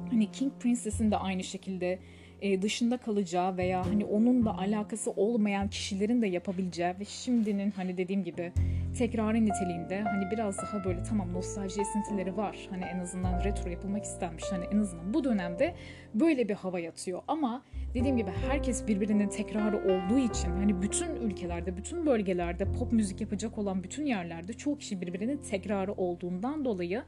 hani 0.10 0.32
King 0.32 0.54
Princess'in 0.60 1.12
de 1.12 1.17
aynı 1.17 1.43
şekilde 1.43 1.99
e, 2.41 2.62
dışında 2.62 2.97
kalacağı 2.97 3.58
veya 3.58 3.86
hani 3.86 4.06
onunla 4.06 4.58
alakası 4.58 5.12
olmayan 5.12 5.69
kişilerin 5.69 6.21
de 6.21 6.28
yapabileceği 6.28 6.93
ve 6.99 7.06
şimdinin 7.06 7.71
hani 7.71 7.97
dediğim 7.97 8.23
gibi 8.23 8.52
tekrarı 9.00 9.46
niteliğinde 9.46 10.02
hani 10.02 10.32
biraz 10.32 10.58
daha 10.58 10.84
böyle 10.84 11.04
tamam 11.04 11.34
nostalji 11.34 11.82
esintileri 11.82 12.38
var. 12.38 12.68
Hani 12.70 12.84
en 12.84 13.00
azından 13.00 13.44
retro 13.44 13.70
yapılmak 13.70 14.04
istenmiş. 14.04 14.44
Hani 14.52 14.66
en 14.66 14.80
azından 14.80 15.14
bu 15.14 15.24
dönemde 15.24 15.76
böyle 16.14 16.50
bir 16.50 16.54
hava 16.54 16.80
yatıyor. 16.80 17.22
Ama 17.28 17.64
dediğim 17.94 18.18
gibi 18.18 18.32
herkes 18.50 18.88
birbirinin 18.88 19.30
tekrarı 19.30 19.78
olduğu 19.78 20.18
için 20.18 20.50
hani 20.50 20.82
bütün 20.82 21.16
ülkelerde, 21.16 21.78
bütün 21.78 22.06
bölgelerde 22.06 22.72
pop 22.72 22.92
müzik 22.92 23.22
yapacak 23.22 23.58
olan 23.58 23.84
bütün 23.84 24.06
yerlerde 24.06 24.54
çoğu 24.54 24.78
kişi 24.78 25.02
birbirinin 25.02 25.38
tekrarı 25.38 25.94
olduğundan 25.94 26.66
dolayı 26.66 27.04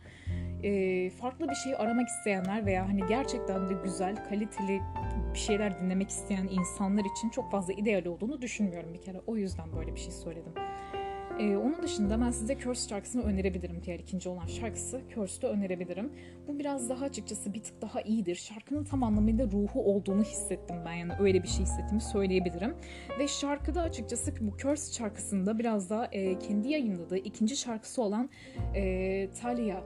e, 0.63 1.09
farklı 1.09 1.49
bir 1.49 1.55
şey 1.55 1.75
aramak 1.75 2.07
isteyenler 2.07 2.65
veya 2.65 2.87
hani 2.87 3.01
gerçekten 3.07 3.69
de 3.69 3.73
güzel, 3.83 4.15
kaliteli 4.29 4.81
bir 5.33 5.39
şeyler 5.39 5.79
dinlemek 5.79 6.09
isteyen 6.09 6.47
insanlar 6.47 7.03
için 7.17 7.29
çok 7.29 7.51
fazla 7.51 7.73
ideal 7.73 8.05
olduğunu 8.05 8.41
düşünmüyorum 8.41 8.93
bir 8.93 9.01
kere. 9.01 9.21
O 9.27 9.37
yüzden 9.37 9.65
böyle 9.75 9.95
bir 9.95 9.99
şey 9.99 10.11
söyledim. 10.11 10.53
Ee, 11.41 11.57
onun 11.57 11.83
dışında 11.83 12.21
ben 12.21 12.31
size 12.31 12.57
Curse 12.57 12.89
şarkısını 12.89 13.23
önerebilirim. 13.23 13.81
Diğer 13.85 13.99
ikinci 13.99 14.29
olan 14.29 14.45
şarkısı 14.45 15.01
Curse'ü 15.15 15.47
önerebilirim. 15.49 16.11
Bu 16.47 16.59
biraz 16.59 16.89
daha 16.89 17.05
açıkçası 17.05 17.53
bir 17.53 17.63
tık 17.63 17.81
daha 17.81 18.01
iyidir. 18.01 18.35
Şarkının 18.35 18.83
tam 18.83 19.03
anlamıyla 19.03 19.45
ruhu 19.45 19.83
olduğunu 19.83 20.23
hissettim 20.23 20.75
ben. 20.85 20.93
Yani 20.93 21.13
öyle 21.19 21.43
bir 21.43 21.47
şey 21.47 21.65
hissettiğimi 21.65 22.01
söyleyebilirim. 22.01 22.75
Ve 23.19 23.27
şarkıda 23.27 23.81
açıkçası 23.81 24.33
bu 24.41 24.57
Curse 24.57 24.93
şarkısında 24.93 25.59
biraz 25.59 25.89
daha 25.89 26.05
e, 26.05 26.39
kendi 26.39 26.69
yayınladığı 26.69 27.17
ikinci 27.17 27.57
şarkısı 27.57 28.01
olan 28.01 28.29
e, 28.75 29.29
Talia 29.41 29.83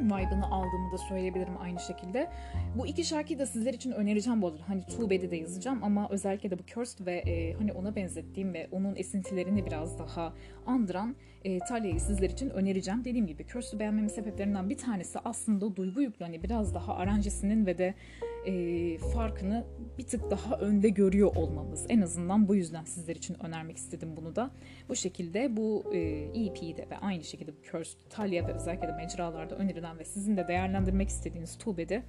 vibe'ını 0.00 0.46
aldığımı 0.46 0.92
da 0.92 0.98
söyleyebilirim 0.98 1.58
aynı 1.60 1.80
şekilde. 1.80 2.30
Bu 2.78 2.86
iki 2.86 3.04
şarkıyı 3.04 3.38
da 3.38 3.46
sizler 3.46 3.74
için 3.74 3.92
önereceğim 3.92 4.42
bu 4.42 4.46
arada. 4.46 4.58
Hani 4.68 4.82
Bad'i 5.00 5.30
de 5.30 5.36
yazacağım 5.36 5.84
ama 5.84 6.08
özellikle 6.10 6.50
de 6.50 6.58
bu 6.58 6.62
Cursed 6.66 7.06
ve 7.06 7.12
e, 7.12 7.52
hani 7.52 7.72
ona 7.72 7.96
benzettiğim 7.96 8.54
ve 8.54 8.68
onun 8.72 8.96
esintilerini 8.96 9.66
biraz 9.66 9.98
daha 9.98 10.32
andıran 10.70 11.16
e, 11.44 11.58
Talya'yı 11.58 12.00
sizler 12.00 12.30
için 12.30 12.50
önereceğim. 12.50 13.04
Dediğim 13.04 13.26
gibi 13.26 13.46
Cursed'ı 13.46 13.78
beğenmemin 13.78 14.08
sebeplerinden 14.08 14.70
bir 14.70 14.78
tanesi 14.78 15.18
aslında 15.18 15.76
duygu 15.76 16.02
yüklü 16.02 16.24
hani 16.24 16.42
biraz 16.42 16.74
daha 16.74 16.94
aranjesinin 16.94 17.66
ve 17.66 17.78
de 17.78 17.94
e, 18.46 18.98
farkını 18.98 19.64
bir 19.98 20.06
tık 20.06 20.30
daha 20.30 20.54
önde 20.56 20.88
görüyor 20.88 21.36
olmamız. 21.36 21.86
En 21.88 22.00
azından 22.00 22.48
bu 22.48 22.54
yüzden 22.54 22.84
sizler 22.84 23.16
için 23.16 23.44
önermek 23.44 23.76
istedim 23.76 24.16
bunu 24.16 24.36
da. 24.36 24.50
Bu 24.88 24.96
şekilde 24.96 25.56
bu 25.56 25.84
e, 25.92 25.98
EP'de 26.44 26.90
ve 26.90 26.96
aynı 27.00 27.24
şekilde 27.24 27.52
bu 27.52 27.62
Cursed, 27.72 27.98
Talya 28.10 28.48
ve 28.48 28.52
özellikle 28.52 28.88
de 28.88 28.92
mecralarda 28.92 29.56
önerilen 29.56 29.98
ve 29.98 30.04
sizin 30.04 30.36
de 30.36 30.48
değerlendirmek 30.48 31.08
istediğiniz 31.08 31.58
Tube'de 31.58 32.02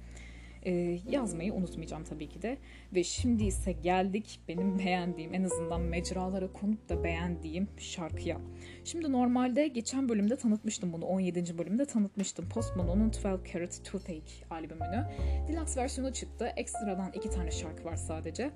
e, 0.66 0.98
yazmayı 1.10 1.54
unutmayacağım 1.54 2.04
tabii 2.04 2.28
ki 2.28 2.42
de. 2.42 2.58
Ve 2.94 3.04
şimdi 3.04 3.44
ise 3.44 3.72
geldik 3.72 4.40
benim 4.48 4.78
beğendiğim 4.78 5.34
en 5.34 5.44
azından 5.44 5.80
mecralara 5.80 6.52
konup 6.52 6.88
da 6.88 7.04
beğendiğim 7.04 7.68
şarkıya. 7.78 8.40
Şimdi 8.84 9.12
normalde 9.12 9.68
geçen 9.68 10.08
bölümde 10.08 10.36
tanıtmıştım 10.36 10.92
bunu 10.92 11.04
17. 11.04 11.58
bölümde 11.58 11.84
tanıtmıştım. 11.84 12.48
Post 12.48 12.76
Malone'un 12.76 13.12
12 13.24 13.52
Carat 13.52 13.84
Toothache 13.84 14.46
albümünü. 14.50 15.06
Deluxe 15.48 15.80
versiyonu 15.80 16.12
çıktı. 16.12 16.52
Ekstradan 16.56 17.12
iki 17.14 17.30
tane 17.30 17.50
şarkı 17.50 17.84
var 17.84 17.96
sadece 17.96 18.50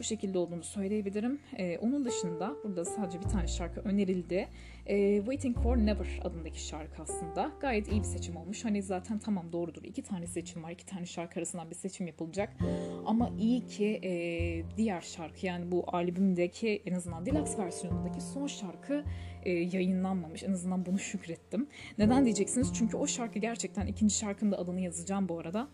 bu 0.00 0.04
şekilde 0.04 0.38
olduğunu 0.38 0.62
söyleyebilirim. 0.62 1.40
E, 1.56 1.78
onun 1.78 2.04
dışında 2.04 2.56
burada 2.64 2.84
sadece 2.84 3.18
bir 3.20 3.28
tane 3.28 3.46
şarkı 3.46 3.80
önerildi. 3.80 4.48
E, 4.86 5.16
Waiting 5.16 5.58
for 5.62 5.76
Never 5.76 6.20
adındaki 6.24 6.62
şarkı 6.62 7.02
aslında. 7.02 7.52
Gayet 7.60 7.92
iyi 7.92 8.00
bir 8.00 8.06
seçim 8.06 8.36
olmuş. 8.36 8.64
Hani 8.64 8.82
zaten 8.82 9.18
tamam 9.18 9.52
doğrudur. 9.52 9.84
iki 9.84 10.02
tane 10.02 10.26
seçim 10.26 10.62
var. 10.62 10.70
iki 10.70 10.86
tane 10.86 11.06
şarkı 11.06 11.38
arasından 11.38 11.70
bir 11.70 11.74
seçim 11.74 12.06
yapılacak. 12.06 12.56
Ama 13.06 13.30
iyi 13.38 13.66
ki 13.66 14.00
e, 14.02 14.12
diğer 14.76 15.00
şarkı 15.00 15.46
yani 15.46 15.72
bu 15.72 15.84
albümdeki 15.86 16.82
en 16.86 16.94
azından 16.94 17.26
deluxe 17.26 17.58
versiyonundaki 17.58 18.20
son 18.20 18.46
şarkı 18.46 19.04
e, 19.42 19.50
yayınlanmamış. 19.50 20.42
En 20.42 20.52
azından 20.52 20.86
bunu 20.86 20.98
şükrettim. 20.98 21.68
Neden 21.98 22.24
diyeceksiniz? 22.24 22.72
Çünkü 22.74 22.96
o 22.96 23.06
şarkı 23.06 23.38
gerçekten 23.38 23.86
ikinci 23.86 24.14
şarkının 24.14 24.52
da 24.52 24.58
adını 24.58 24.80
yazacağım 24.80 25.28
bu 25.28 25.38
arada. 25.38 25.68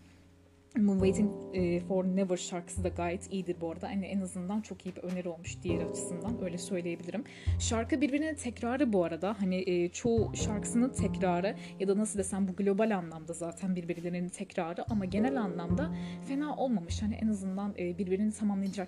Waiting 0.77 1.31
e, 1.53 1.79
for 1.79 2.05
Never 2.05 2.37
şarkısı 2.37 2.83
da 2.83 2.87
gayet 2.87 3.33
iyidir 3.33 3.55
bu 3.61 3.71
arada. 3.71 3.91
Yani 3.91 4.05
en 4.05 4.21
azından 4.21 4.61
çok 4.61 4.85
iyi 4.85 4.95
bir 4.95 5.03
öneri 5.03 5.29
olmuş 5.29 5.57
diğer 5.63 5.81
açısından 5.81 6.43
öyle 6.43 6.57
söyleyebilirim. 6.57 7.23
Şarkı 7.59 8.01
birbirinin 8.01 8.35
tekrarı 8.35 8.93
bu 8.93 9.03
arada. 9.03 9.35
Hani 9.39 9.63
e, 9.69 9.89
çoğu 9.89 10.35
şarkısının 10.35 10.89
tekrarı 10.89 11.55
ya 11.79 11.87
da 11.87 11.97
nasıl 11.97 12.19
desem 12.19 12.47
bu 12.47 12.55
global 12.55 12.97
anlamda 12.97 13.33
zaten 13.33 13.75
birbirlerinin 13.75 14.29
tekrarı 14.29 14.91
ama 14.91 15.05
genel 15.05 15.41
anlamda 15.41 15.93
fena 16.27 16.55
olmamış. 16.55 17.01
Hani 17.01 17.15
en 17.15 17.27
azından 17.27 17.73
e, 17.79 17.97
birbirini 17.97 18.31
tamamlayacak 18.31 18.87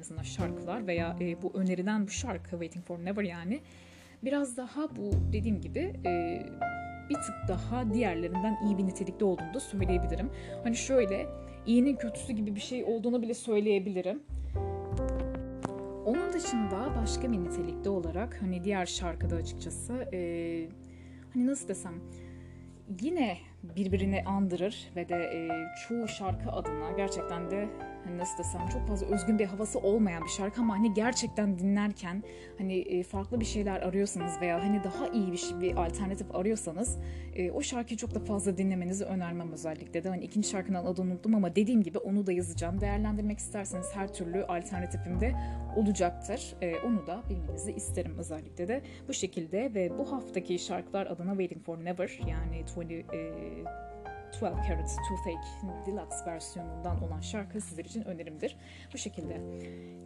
azından 0.00 0.22
şarkılar 0.22 0.86
veya 0.86 1.16
bu 1.42 1.52
önerilen 1.54 2.06
bu 2.06 2.10
şarkı 2.10 2.50
Waiting 2.50 2.84
for 2.84 2.98
Never 2.98 3.24
yani 3.24 3.60
biraz 4.22 4.56
daha 4.56 4.96
bu 4.96 5.10
dediğim 5.32 5.60
gibi 5.60 5.92
bir 7.10 7.14
tık 7.14 7.34
daha 7.48 7.94
diğerlerinden 7.94 8.58
iyi 8.66 8.78
bir 8.78 8.86
nitelikte 8.86 9.24
olduğunu 9.24 9.54
da 9.54 9.60
söyleyebilirim. 9.60 10.30
Hani 10.64 10.76
şöyle 10.76 11.26
iyinin 11.66 11.96
kötüsü 11.96 12.32
gibi 12.32 12.54
bir 12.54 12.60
şey 12.60 12.84
olduğunu 12.84 13.22
bile 13.22 13.34
söyleyebilirim. 13.34 14.22
Onun 16.06 16.32
dışında 16.32 16.94
başka 17.02 17.32
bir 17.32 17.38
nitelikte 17.38 17.90
olarak 17.90 18.42
hani 18.42 18.64
diğer 18.64 18.86
şarkıda 18.86 19.36
açıkçası 19.36 19.92
e, 20.12 20.18
hani 21.34 21.46
nasıl 21.46 21.68
desem 21.68 21.94
yine 23.00 23.36
birbirini 23.76 24.22
andırır 24.22 24.90
ve 24.96 25.08
de 25.08 25.14
e, 25.14 25.48
çoğu 25.88 26.08
şarkı 26.08 26.50
adına 26.50 26.92
gerçekten 26.96 27.50
de 27.50 27.68
hani 28.04 28.18
nasıl 28.18 28.38
desem 28.38 28.68
çok 28.68 28.88
fazla 28.88 29.06
özgün 29.06 29.38
bir 29.38 29.46
havası 29.46 29.78
olmayan 29.78 30.24
bir 30.24 30.28
şarkı 30.28 30.60
ama 30.60 30.74
hani 30.74 30.94
gerçekten 30.94 31.58
dinlerken 31.58 32.22
hani 32.58 32.78
e, 32.78 33.02
farklı 33.02 33.40
bir 33.40 33.44
şeyler 33.44 33.80
arıyorsanız 33.80 34.40
veya 34.40 34.64
hani 34.64 34.84
daha 34.84 35.08
iyi 35.08 35.32
bir 35.32 35.36
şey, 35.36 35.60
bir 35.60 35.76
alternatif 35.76 36.34
arıyorsanız 36.34 36.98
e, 37.34 37.50
o 37.50 37.62
şarkıyı 37.62 37.98
çok 37.98 38.14
da 38.14 38.20
fazla 38.20 38.56
dinlemenizi 38.56 39.04
önermem 39.04 39.52
özellikle 39.52 40.04
de. 40.04 40.08
Hani 40.08 40.24
ikinci 40.24 40.48
şarkının 40.48 40.84
adını 40.84 41.12
unuttum 41.12 41.34
ama 41.34 41.56
dediğim 41.56 41.82
gibi 41.82 41.98
onu 41.98 42.26
da 42.26 42.32
yazacağım. 42.32 42.80
Değerlendirmek 42.80 43.38
isterseniz 43.38 43.86
her 43.94 44.12
türlü 44.12 44.44
alternatifimde 44.44 45.34
olacaktır. 45.76 46.54
E, 46.62 46.76
onu 46.76 47.06
da 47.06 47.22
bilmenizi 47.30 47.72
isterim 47.72 48.18
özellikle 48.18 48.68
de. 48.68 48.82
Bu 49.08 49.12
şekilde 49.12 49.74
ve 49.74 49.98
bu 49.98 50.12
haftaki 50.12 50.58
şarkılar 50.58 51.06
adına 51.06 51.30
Waiting 51.30 51.64
for 51.64 51.84
Never 51.84 52.20
yani 52.28 52.64
20 52.76 52.94
e, 52.94 53.55
12 54.42 54.68
Carat 54.68 54.96
Toothache 55.08 55.86
Deluxe 55.86 56.26
versiyonundan 56.26 57.02
olan 57.02 57.20
şarkı 57.20 57.60
sizler 57.60 57.84
için 57.84 58.02
önerimdir. 58.04 58.56
Bu 58.94 58.98
şekilde. 58.98 59.40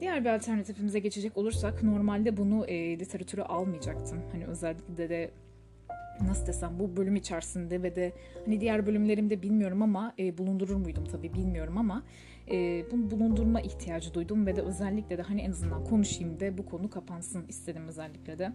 Diğer 0.00 0.24
bir 0.24 0.34
alternatifimize 0.34 0.98
geçecek 0.98 1.36
olursak 1.36 1.82
normalde 1.82 2.36
bunu 2.36 2.66
e, 2.66 2.98
literatüre 2.98 3.42
almayacaktım. 3.42 4.22
Hani 4.32 4.46
özellikle 4.46 5.08
de 5.08 5.30
nasıl 6.20 6.46
desem 6.46 6.78
bu 6.78 6.96
bölüm 6.96 7.16
içerisinde 7.16 7.82
ve 7.82 7.96
de 7.96 8.12
hani 8.44 8.60
diğer 8.60 8.86
bölümlerimde 8.86 9.42
bilmiyorum 9.42 9.82
ama 9.82 10.14
e, 10.18 10.38
bulundurur 10.38 10.76
muydum 10.76 11.04
tabii 11.04 11.34
bilmiyorum 11.34 11.78
ama 11.78 12.02
e, 12.50 12.84
bunu 12.92 13.10
bulundurma 13.10 13.60
ihtiyacı 13.60 14.14
duydum 14.14 14.46
ve 14.46 14.56
de 14.56 14.62
özellikle 14.62 15.18
de 15.18 15.22
hani 15.22 15.40
en 15.40 15.50
azından 15.50 15.84
konuşayım 15.84 16.40
da 16.40 16.58
bu 16.58 16.66
konu 16.66 16.90
kapansın 16.90 17.44
istedim 17.48 17.88
özellikle 17.88 18.38
de. 18.38 18.52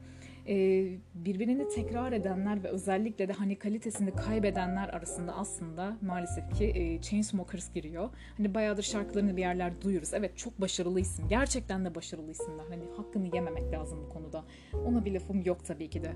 E, 0.48 0.88
birbirini 1.16 1.68
tekrar 1.70 2.12
edenler 2.12 2.64
ve 2.64 2.68
özellikle 2.68 3.28
de 3.28 3.34
hani 3.34 3.56
kalitesini 3.56 4.12
kaybedenler 4.12 4.90
arasında 4.90 5.36
aslında 5.36 5.98
maalesef 6.02 6.54
ki 6.58 6.66
e, 6.66 7.02
Chainsmokers 7.02 7.74
giriyor. 7.74 8.10
Hani 8.38 8.54
bayağıdır 8.54 8.84
şarkılarını 8.84 9.38
bir 9.38 9.42
yerler 9.42 9.82
duyuyoruz. 9.82 10.14
Evet 10.14 10.38
çok 10.38 10.62
başarılı 10.62 11.00
isim. 11.00 11.28
Gerçekten 11.28 11.86
de 11.86 11.96
başarılı 11.96 12.32
isimler. 12.32 12.66
Hani 12.70 12.84
hakkını 12.98 13.36
yememek 13.36 13.72
lazım 13.72 14.00
bu 14.06 14.10
konuda. 14.10 14.44
Ona 14.86 15.06
bir 15.06 15.14
lafım 15.14 15.42
yok 15.42 15.66
tabii 15.66 15.90
ki 15.90 16.04
de. 16.04 16.12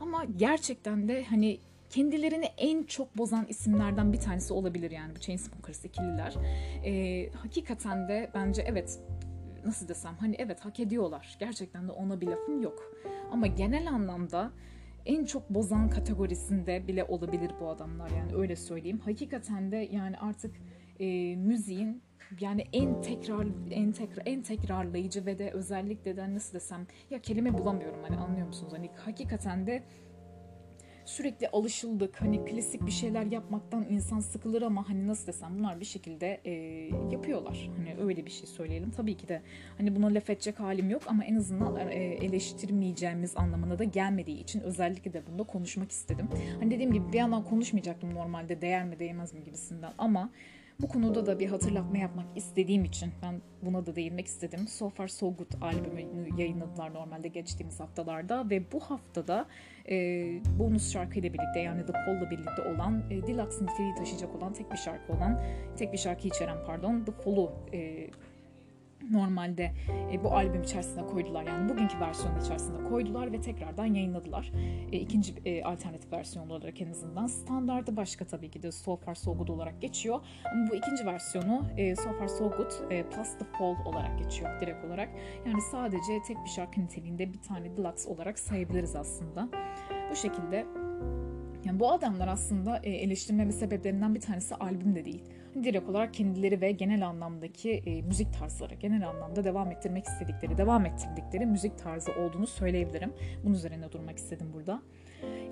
Ama 0.00 0.24
gerçekten 0.24 1.08
de 1.08 1.24
hani 1.24 1.58
kendilerini 1.90 2.44
en 2.44 2.82
çok 2.82 3.18
bozan 3.18 3.46
isimlerden 3.48 4.12
bir 4.12 4.20
tanesi 4.20 4.52
olabilir 4.52 4.90
yani 4.90 5.16
bu 5.16 5.20
Chainsmokers 5.20 5.84
ikililer. 5.84 6.34
E, 6.84 7.30
hakikaten 7.32 8.08
de 8.08 8.30
bence 8.34 8.62
evet 8.66 8.98
nasıl 9.64 9.88
desem 9.88 10.14
hani 10.20 10.36
evet 10.38 10.60
hak 10.60 10.80
ediyorlar. 10.80 11.36
Gerçekten 11.40 11.88
de 11.88 11.92
ona 11.92 12.20
bir 12.20 12.26
lafım 12.26 12.62
yok. 12.62 12.92
Ama 13.32 13.46
genel 13.46 13.88
anlamda 13.88 14.52
en 15.06 15.24
çok 15.24 15.50
bozan 15.50 15.90
kategorisinde 15.90 16.88
bile 16.88 17.04
olabilir 17.04 17.50
bu 17.60 17.68
adamlar 17.68 18.10
yani 18.10 18.34
öyle 18.34 18.56
söyleyeyim. 18.56 19.00
Hakikaten 19.04 19.72
de 19.72 19.76
yani 19.76 20.18
artık 20.18 20.56
e, 21.00 21.36
müziğin 21.36 22.02
yani 22.40 22.64
en 22.72 23.00
tekrar 23.00 23.46
en 23.70 23.92
tekrar 23.92 24.22
en 24.26 24.42
tekrarlayıcı 24.42 25.26
ve 25.26 25.38
de 25.38 25.50
özellikle 25.50 26.16
de 26.16 26.34
nasıl 26.34 26.54
desem 26.54 26.86
ya 27.10 27.18
kelime 27.18 27.58
bulamıyorum 27.58 28.02
hani 28.02 28.16
anlıyor 28.16 28.46
musunuz? 28.46 28.72
Hani 28.76 28.90
hakikaten 28.96 29.66
de 29.66 29.82
sürekli 31.10 31.48
alışıldık. 31.48 32.20
Hani 32.20 32.44
klasik 32.44 32.86
bir 32.86 32.90
şeyler 32.90 33.26
yapmaktan 33.26 33.86
insan 33.90 34.20
sıkılır 34.20 34.62
ama 34.62 34.88
hani 34.88 35.06
nasıl 35.06 35.26
desem 35.26 35.58
bunlar 35.58 35.80
bir 35.80 35.84
şekilde 35.84 36.40
e, 36.44 36.52
yapıyorlar. 37.12 37.70
Hani 37.76 37.96
öyle 38.00 38.26
bir 38.26 38.30
şey 38.30 38.46
söyleyelim. 38.46 38.90
Tabii 38.90 39.16
ki 39.16 39.28
de 39.28 39.42
hani 39.78 39.96
buna 39.96 40.06
laf 40.06 40.30
edecek 40.30 40.60
halim 40.60 40.90
yok 40.90 41.02
ama 41.06 41.24
en 41.24 41.36
azından 41.36 41.76
e, 41.76 41.94
eleştirmeyeceğimiz 41.94 43.36
anlamına 43.36 43.78
da 43.78 43.84
gelmediği 43.84 44.40
için 44.40 44.60
özellikle 44.60 45.12
de 45.12 45.22
bunda 45.26 45.42
konuşmak 45.42 45.90
istedim. 45.90 46.28
Hani 46.60 46.70
dediğim 46.70 46.92
gibi 46.92 47.12
bir 47.12 47.18
yandan 47.18 47.44
konuşmayacaktım 47.44 48.14
normalde 48.14 48.60
değer 48.60 48.84
mi 48.84 48.98
değmez 48.98 49.34
mi 49.34 49.44
gibisinden 49.44 49.92
ama 49.98 50.30
bu 50.82 50.88
konuda 50.88 51.26
da 51.26 51.38
bir 51.38 51.48
hatırlatma 51.48 51.98
yapmak 51.98 52.26
istediğim 52.36 52.84
için 52.84 53.12
ben 53.22 53.40
buna 53.62 53.86
da 53.86 53.96
değinmek 53.96 54.26
istedim. 54.26 54.68
So 54.68 54.88
Far 54.88 55.08
So 55.08 55.34
Good 55.34 55.52
albümünü 55.62 56.40
yayınladılar 56.40 56.94
normalde 56.94 57.28
geçtiğimiz 57.28 57.80
haftalarda 57.80 58.50
ve 58.50 58.72
bu 58.72 58.80
haftada 58.80 59.46
e, 59.90 59.94
bonus 60.58 60.92
şarkıyla 60.92 61.32
birlikte 61.32 61.60
yani 61.60 61.86
The 61.86 61.92
Fall'la 61.92 62.30
birlikte 62.30 62.62
olan 62.62 63.02
e, 63.10 63.26
Deluxe 63.26 63.64
niteliği 63.64 63.94
taşıyacak 63.94 64.34
olan 64.34 64.52
tek 64.52 64.72
bir 64.72 64.76
şarkı 64.76 65.12
olan 65.12 65.40
tek 65.76 65.92
bir 65.92 65.98
şarkı 65.98 66.28
içeren 66.28 66.64
pardon 66.66 67.04
The 67.04 67.12
Fall'u 67.12 67.52
e, 67.72 68.10
normalde 69.10 69.72
e, 70.12 70.24
bu 70.24 70.32
albüm 70.32 70.62
içerisinde 70.62 71.06
koydular. 71.06 71.46
Yani 71.46 71.68
bugünkü 71.68 72.00
versiyonu 72.00 72.38
içerisinde 72.38 72.84
koydular 72.84 73.32
ve 73.32 73.40
tekrardan 73.40 73.86
yayınladılar. 73.86 74.52
E, 74.92 74.98
ikinci 74.98 75.34
e, 75.44 75.64
alternatif 75.64 76.12
versiyon 76.12 76.50
olarak 76.50 76.80
en 76.80 76.90
azından. 76.90 77.26
Standartı 77.26 77.96
başka 77.96 78.26
tabii 78.26 78.50
ki 78.50 78.62
de 78.62 78.72
So 78.72 78.96
Far 78.96 79.14
So 79.14 79.36
Good 79.36 79.48
olarak 79.48 79.80
geçiyor. 79.82 80.20
Ama 80.52 80.70
bu 80.70 80.74
ikinci 80.74 81.06
versiyonu 81.06 81.64
e, 81.76 81.96
So 81.96 82.12
Far 82.18 82.28
So 82.28 82.50
Good 82.50 82.90
e, 82.90 83.02
Plus 83.02 83.38
The 83.38 83.44
Fall 83.58 83.76
olarak 83.86 84.18
geçiyor 84.18 84.60
direkt 84.60 84.84
olarak. 84.84 85.08
Yani 85.46 85.60
sadece 85.70 86.22
tek 86.26 86.36
bir 86.44 86.50
şarkı 86.50 86.80
niteliğinde 86.80 87.32
bir 87.32 87.42
tane 87.42 87.76
deluxe 87.76 88.08
olarak 88.08 88.38
sayabiliriz 88.38 88.96
aslında. 88.96 89.48
Bu 90.10 90.16
şekilde 90.16 90.66
yani 91.64 91.80
bu 91.80 91.92
adamlar 91.92 92.28
aslında 92.28 92.80
e, 92.82 92.90
eleştirmeme 92.90 93.52
sebeplerinden 93.52 94.14
bir 94.14 94.20
tanesi 94.20 94.54
albüm 94.54 94.94
de 94.94 95.04
değil 95.04 95.24
direkt 95.54 95.88
olarak 95.88 96.14
kendileri 96.14 96.60
ve 96.60 96.72
genel 96.72 97.06
anlamdaki 97.06 97.70
e, 97.70 98.02
müzik 98.02 98.32
tarzları, 98.32 98.74
genel 98.74 99.08
anlamda 99.08 99.44
devam 99.44 99.70
ettirmek 99.70 100.06
istedikleri, 100.06 100.58
devam 100.58 100.86
ettirdikleri 100.86 101.46
müzik 101.46 101.78
tarzı 101.78 102.12
olduğunu 102.12 102.46
söyleyebilirim. 102.46 103.12
Bunun 103.44 103.54
üzerine 103.54 103.92
durmak 103.92 104.18
istedim 104.18 104.50
burada. 104.54 104.82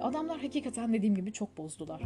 Adamlar 0.01 0.41
hakikaten 0.41 0.93
dediğim 0.93 1.15
gibi 1.15 1.33
çok 1.33 1.59
bozdular. 1.59 2.03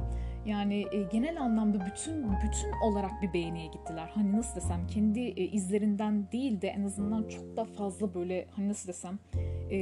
Yani 0.46 0.87
e, 0.92 1.02
genel 1.02 1.40
anlamda 1.40 1.87
bütün 1.87 2.22
bütün 2.22 2.72
olarak 2.85 3.22
bir 3.22 3.33
beğeniye 3.33 3.66
gittiler. 3.66 4.11
Hani 4.14 4.33
nasıl 4.33 4.57
desem 4.57 4.87
kendi 4.87 5.20
e, 5.20 5.44
izlerinden 5.44 6.33
değil 6.33 6.61
de 6.61 6.68
en 6.68 6.83
azından 6.83 7.28
çok 7.28 7.57
da 7.57 7.64
fazla 7.64 8.14
böyle 8.14 8.46
hani 8.50 8.68
nasıl 8.68 8.88
desem 8.88 9.18
e, 9.70 9.78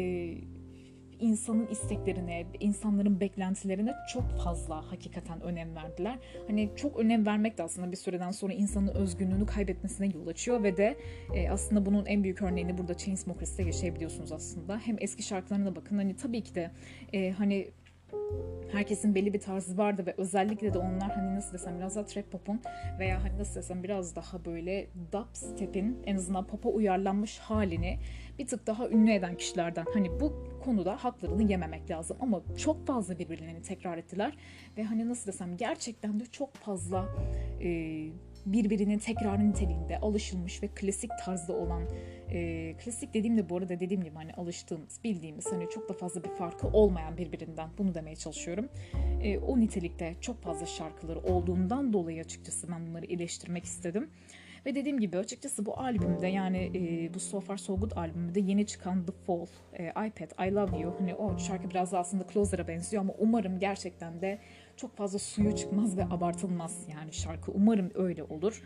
insanın 1.21 1.67
isteklerine, 1.67 2.47
insanların 2.61 3.21
beklentilerine 3.21 3.95
çok 4.13 4.31
fazla 4.45 4.91
hakikaten 4.93 5.41
önem 5.41 5.77
verdiler. 5.77 6.19
Hani 6.47 6.71
çok 6.77 6.99
önem 6.99 7.27
vermek 7.27 7.59
de 7.59 7.63
aslında 7.63 7.93
bir 7.93 7.97
süreden 7.97 8.31
sonra 8.31 8.53
insanın 8.53 8.89
özgünlüğünü 8.89 9.47
kaybetmesine 9.47 10.07
yol 10.15 10.27
açıyor 10.27 10.63
ve 10.63 10.77
de 10.77 10.97
e, 11.35 11.51
aslında 11.51 11.87
bunun 11.87 12.07
en 12.07 12.25
büyük 12.25 12.43
örneğini 12.43 12.79
burada 12.79 12.95
Chainsmokers'te 12.95 13.63
yaşayabiliyorsunuz 13.63 14.33
aslında. 14.33 14.79
Hem 14.79 14.97
eski 14.99 15.23
şarkılarına 15.23 15.77
bakın 15.77 15.97
hani 15.97 16.17
tabii 16.17 16.43
ki 16.43 16.55
de 16.55 16.71
e, 17.13 17.31
hani 17.31 17.71
herkesin 18.73 19.15
belli 19.15 19.35
bir 19.35 19.41
tarzı 19.41 19.79
vardı 19.79 20.07
ve 20.07 20.15
özellikle 20.17 20.75
de 20.75 20.79
onlar 20.79 21.11
hani 21.11 21.35
nasıl 21.35 21.53
desem 21.53 21.79
biraz 21.79 21.97
daha 21.97 22.05
trap 22.05 22.31
pop'un 22.31 22.61
veya 22.99 23.25
hani 23.25 23.39
nasıl 23.39 23.55
desem 23.55 23.83
biraz 23.83 24.17
daha 24.17 24.45
böyle 24.45 24.87
dubstep'in 25.13 25.99
en 26.07 26.17
azından 26.17 26.47
pop'a 26.47 26.69
uyarlanmış 26.69 27.39
halini 27.39 27.99
bir 28.39 28.47
tık 28.47 28.67
daha 28.67 28.89
ünlü 28.89 29.13
eden 29.13 29.37
kişilerden. 29.37 29.85
Hani 29.95 30.21
bu 30.21 30.49
konuda 30.65 31.05
haklarını 31.05 31.43
yememek 31.43 31.91
lazım 31.91 32.17
ama 32.21 32.43
çok 32.59 32.87
fazla 32.87 33.19
birbirlerini 33.19 33.63
tekrar 33.63 33.99
ettiler 33.99 34.37
ve 34.77 34.85
hani 34.85 35.09
nasıl 35.09 35.33
desem 35.33 35.57
gerçekten 35.57 36.21
de 36.21 36.27
çok 36.27 36.55
fazla 36.55 37.09
e, 37.61 37.69
birbirinin 38.47 38.99
tekrarı 38.99 39.51
niteliğinde 39.51 39.99
alışılmış 39.99 40.63
ve 40.63 40.69
klasik 40.69 41.11
tarzda 41.25 41.53
olan 41.53 41.83
e, 42.33 42.75
klasik 42.85 43.15
dediğimde 43.15 43.49
bu 43.49 43.57
arada 43.57 43.81
dediğim 43.81 44.03
gibi 44.03 44.15
hani 44.15 44.35
alıştığımız 44.35 45.01
bildiğimiz 45.05 45.47
hani 45.53 45.69
çok 45.71 45.89
da 45.89 45.93
fazla 45.93 46.25
bir 46.25 46.31
farkı 46.31 46.69
olmayan 46.69 47.17
birbirinden 47.17 47.69
bunu 47.79 47.95
demeye 47.95 48.17
çalışıyorum. 48.17 48.69
E, 49.23 49.39
o 49.39 49.61
nitelikte 49.61 50.15
çok 50.21 50.43
fazla 50.43 50.67
şarkıları 50.67 51.21
olduğundan 51.21 51.93
dolayı 51.93 52.21
açıkçası 52.21 52.69
ben 52.73 52.87
bunları 52.87 53.07
eleştirmek 53.07 53.65
istedim. 53.65 54.11
Ve 54.67 54.75
dediğim 54.75 55.01
gibi 55.01 55.19
açıkçası 55.19 55.67
bu 55.67 55.81
albümde 55.81 56.27
yani 56.27 56.71
e, 56.75 57.15
bu 57.15 57.21
So 57.21 57.41
Far 57.41 57.57
So 57.57 57.77
Good 57.77 57.93
albümünde 57.97 58.41
yeni 58.41 58.67
çıkan 58.67 59.07
The 59.07 59.13
Fall, 59.27 59.47
e, 59.73 59.87
iPad, 59.87 60.49
I 60.49 60.55
Love 60.55 60.79
You 60.79 60.95
hani 60.99 61.15
o 61.15 61.39
şarkı 61.39 61.71
biraz 61.71 61.93
da 61.93 61.99
aslında 61.99 62.27
Closer'a 62.33 62.69
benziyor 62.69 63.03
ama 63.03 63.15
umarım 63.19 63.59
gerçekten 63.59 64.21
de 64.21 64.39
çok 64.77 64.97
fazla 64.97 65.19
suyu 65.19 65.57
çıkmaz 65.57 65.97
ve 65.97 66.05
abartılmaz 66.05 66.87
yani 66.89 67.13
şarkı. 67.13 67.53
Umarım 67.53 67.91
öyle 67.95 68.23
olur. 68.23 68.63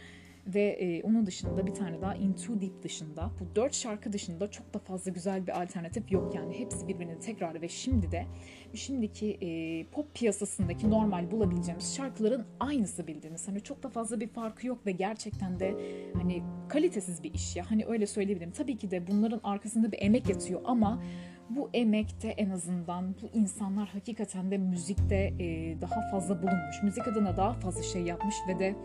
Ve 0.47 0.63
e, 0.63 1.03
onun 1.03 1.27
dışında 1.27 1.67
bir 1.67 1.75
tane 1.75 2.01
daha 2.01 2.15
Into 2.15 2.61
Deep 2.61 2.83
dışında. 2.83 3.31
Bu 3.41 3.57
dört 3.57 3.75
şarkı 3.75 4.13
dışında 4.13 4.51
çok 4.51 4.75
da 4.75 4.79
fazla 4.79 5.11
güzel 5.11 5.47
bir 5.47 5.63
alternatif 5.63 6.13
yok. 6.13 6.35
Yani 6.35 6.59
hepsi 6.59 6.89
birbirinin 6.89 7.21
tekrarı 7.21 7.63
ve 7.63 7.69
şimdi 7.69 8.13
de 8.13 8.27
şimdiki 8.75 9.39
e, 9.41 9.85
pop 9.87 10.15
piyasasındaki 10.15 10.91
normal 10.91 11.31
bulabileceğimiz 11.31 11.97
şarkıların 11.97 12.47
aynısı 12.61 13.07
bildiğiniz 13.07 13.49
hani 13.49 13.61
çok 13.61 13.83
da 13.83 13.89
fazla 13.89 14.21
bir 14.21 14.29
farkı 14.29 14.67
yok 14.67 14.87
ve 14.87 14.93
gerçekten 14.93 15.61
de 15.61 15.75
hani 16.15 16.43
kalitesiz 16.69 17.23
bir 17.23 17.35
iş 17.35 17.57
ya. 17.57 17.71
Hani 17.71 17.87
öyle 17.87 18.07
söyleyebilirim. 18.07 18.53
Tabii 18.53 18.77
ki 18.77 18.91
de 18.91 19.07
bunların 19.07 19.41
arkasında 19.45 19.93
bir 19.93 19.99
emek 20.01 20.29
yatıyor 20.29 20.61
ama 20.65 21.03
bu 21.51 21.71
emekte 21.75 22.29
en 22.29 22.51
azından 22.51 23.15
bu 23.23 23.39
insanlar 23.39 23.89
hakikaten 23.89 24.51
de 24.51 24.59
müzikte 24.59 25.17
e, 25.17 25.81
daha 25.81 26.11
fazla 26.11 26.43
bulunmuş. 26.43 26.83
Müzik 26.83 27.09
adına 27.09 27.37
daha 27.37 27.53
fazla 27.53 27.83
şey 27.83 28.03
yapmış 28.03 28.35
ve 28.49 28.59
de 28.59 28.77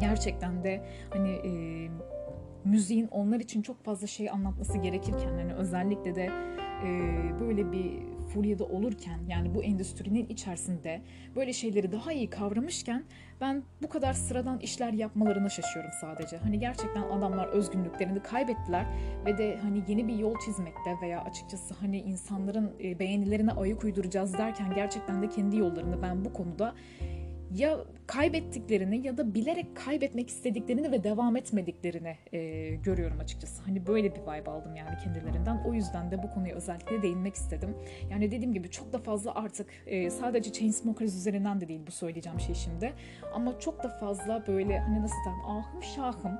gerçekten 0.00 0.64
de 0.64 0.84
hani 1.10 1.30
e, 1.30 1.52
müziğin 2.64 3.08
onlar 3.08 3.40
için 3.40 3.62
çok 3.62 3.84
fazla 3.84 4.06
şey 4.06 4.30
anlatması 4.30 4.78
gerekirken 4.78 5.28
hani 5.28 5.54
özellikle 5.54 6.14
de 6.14 6.30
e, 6.84 6.90
böyle 7.40 7.72
bir 7.72 8.12
furyada 8.34 8.64
olurken 8.64 9.18
yani 9.28 9.54
bu 9.54 9.62
endüstrinin 9.62 10.26
içerisinde 10.28 11.02
böyle 11.36 11.52
şeyleri 11.52 11.92
daha 11.92 12.12
iyi 12.12 12.30
kavramışken 12.30 13.04
ben 13.40 13.62
bu 13.82 13.88
kadar 13.88 14.12
sıradan 14.12 14.58
işler 14.58 14.92
yapmalarına 14.92 15.48
şaşıyorum 15.48 15.90
sadece. 16.00 16.36
Hani 16.36 16.58
gerçekten 16.58 17.02
adamlar 17.02 17.46
özgünlüklerini 17.46 18.22
kaybettiler 18.22 18.86
ve 19.26 19.38
de 19.38 19.58
hani 19.62 19.82
yeni 19.88 20.08
bir 20.08 20.14
yol 20.14 20.34
çizmekte 20.44 20.96
veya 21.02 21.24
açıkçası 21.24 21.74
hani 21.74 21.98
insanların 21.98 22.72
beğenilerine 22.98 23.52
ayak 23.52 23.84
uyduracağız 23.84 24.38
derken 24.38 24.74
gerçekten 24.74 25.22
de 25.22 25.28
kendi 25.28 25.56
yollarını 25.56 26.02
ben 26.02 26.24
bu 26.24 26.32
konuda 26.32 26.74
ya 27.54 27.78
kaybettiklerini 28.06 29.06
ya 29.06 29.16
da 29.16 29.34
bilerek 29.34 29.76
kaybetmek 29.76 30.28
istediklerini 30.28 30.92
ve 30.92 31.04
devam 31.04 31.36
etmediklerini 31.36 32.16
e, 32.32 32.70
görüyorum 32.74 33.20
açıkçası. 33.20 33.62
Hani 33.62 33.86
böyle 33.86 34.14
bir 34.14 34.20
vibe 34.20 34.50
aldım 34.50 34.76
yani 34.76 34.98
kendilerinden. 35.04 35.64
O 35.66 35.74
yüzden 35.74 36.10
de 36.10 36.22
bu 36.22 36.30
konuya 36.30 36.54
özellikle 36.54 37.02
değinmek 37.02 37.34
istedim. 37.34 37.76
Yani 38.10 38.30
dediğim 38.30 38.52
gibi 38.52 38.70
çok 38.70 38.92
da 38.92 38.98
fazla 38.98 39.34
artık 39.34 39.66
e, 39.86 40.10
sadece 40.10 40.52
Chainsmokers 40.52 41.14
üzerinden 41.14 41.60
de 41.60 41.68
değil 41.68 41.80
bu 41.86 41.90
söyleyeceğim 41.90 42.40
şey 42.40 42.54
şimdi. 42.54 42.92
Ama 43.34 43.58
çok 43.58 43.82
da 43.82 43.88
fazla 43.88 44.44
böyle 44.46 44.78
hani 44.78 45.02
nasıl 45.02 45.24
diyeyim 45.24 45.44
ahım 45.44 45.82
şahım 45.82 46.38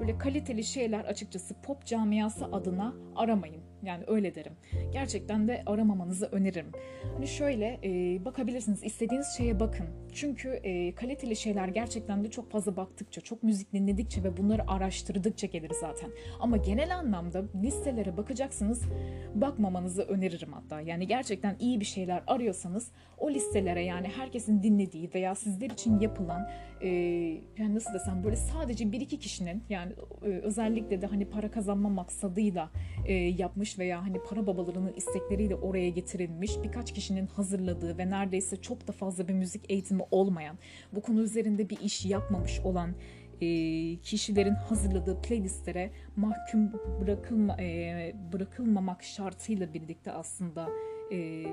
böyle 0.00 0.18
kaliteli 0.18 0.64
şeyler 0.64 1.04
açıkçası 1.04 1.54
pop 1.62 1.86
camiası 1.86 2.46
adına 2.46 2.94
aramayın. 3.16 3.71
Yani 3.82 4.04
öyle 4.06 4.34
derim. 4.34 4.52
Gerçekten 4.92 5.48
de 5.48 5.62
aramamanızı 5.66 6.26
öneririm. 6.26 6.72
Hani 7.14 7.26
şöyle 7.28 7.78
e, 7.84 8.24
bakabilirsiniz. 8.24 8.82
istediğiniz 8.82 9.26
şeye 9.36 9.60
bakın. 9.60 9.86
Çünkü 10.12 10.48
e, 10.48 10.94
kaliteli 10.94 11.36
şeyler 11.36 11.68
gerçekten 11.68 12.24
de 12.24 12.30
çok 12.30 12.50
fazla 12.50 12.76
baktıkça, 12.76 13.20
çok 13.20 13.42
müzik 13.42 13.72
dinledikçe 13.72 14.24
ve 14.24 14.36
bunları 14.36 14.70
araştırdıkça 14.70 15.46
gelir 15.46 15.72
zaten. 15.80 16.10
Ama 16.40 16.56
genel 16.56 16.96
anlamda 16.96 17.44
listelere 17.62 18.16
bakacaksınız. 18.16 18.82
Bakmamanızı 19.34 20.02
öneririm 20.02 20.52
hatta. 20.52 20.80
Yani 20.80 21.06
gerçekten 21.06 21.56
iyi 21.60 21.80
bir 21.80 21.84
şeyler 21.84 22.22
arıyorsanız 22.26 22.90
o 23.18 23.30
listelere 23.30 23.84
yani 23.84 24.08
herkesin 24.08 24.62
dinlediği 24.62 25.10
veya 25.14 25.34
sizler 25.34 25.70
için 25.70 26.00
yapılan 26.00 26.48
e, 26.80 26.88
yani 27.58 27.74
nasıl 27.74 27.94
desem 27.94 28.24
böyle 28.24 28.36
sadece 28.36 28.92
bir 28.92 29.00
iki 29.00 29.18
kişinin 29.18 29.62
yani 29.68 29.92
e, 30.24 30.28
özellikle 30.28 31.02
de 31.02 31.06
hani 31.06 31.24
para 31.24 31.50
kazanma 31.50 31.88
maksadıyla 31.88 32.70
e, 33.06 33.14
yapmış 33.14 33.71
veya 33.78 34.02
hani 34.02 34.18
para 34.18 34.46
babalarının 34.46 34.92
istekleriyle 34.92 35.54
oraya 35.54 35.88
getirilmiş 35.88 36.52
birkaç 36.62 36.92
kişinin 36.92 37.26
hazırladığı 37.26 37.98
ve 37.98 38.10
neredeyse 38.10 38.56
çok 38.56 38.88
da 38.88 38.92
fazla 38.92 39.28
bir 39.28 39.34
müzik 39.34 39.70
eğitimi 39.70 40.02
olmayan 40.10 40.58
bu 40.92 41.02
konu 41.02 41.22
üzerinde 41.22 41.70
bir 41.70 41.80
iş 41.80 42.06
yapmamış 42.06 42.60
olan 42.60 42.94
e, 43.40 43.46
kişilerin 43.96 44.54
hazırladığı 44.54 45.22
playlistlere 45.22 45.90
mahkum 46.16 46.72
bırakılma 47.00 47.56
e, 47.60 48.14
bırakılmamak 48.32 49.02
şartıyla 49.02 49.74
birlikte 49.74 50.12
aslında 50.12 50.68
e, 51.12 51.44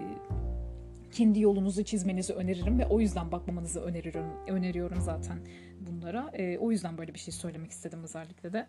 kendi 1.12 1.40
yolunuzu 1.40 1.84
çizmenizi 1.84 2.34
öneririm 2.34 2.80
ve 2.80 2.86
o 2.86 3.00
yüzden 3.00 3.32
bakmamanızı 3.32 3.82
öneriyorum 3.82 4.32
öneriyorum 4.48 5.02
zaten 5.02 5.40
bunlara. 5.80 6.32
E, 6.34 6.58
o 6.58 6.72
yüzden 6.72 6.98
böyle 6.98 7.14
bir 7.14 7.20
şey 7.20 7.34
söylemek 7.34 7.72
istedim 7.72 8.04
özellikle 8.04 8.54
de. 8.54 8.68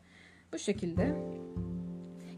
Bu 0.52 0.58
şekilde 0.58 1.16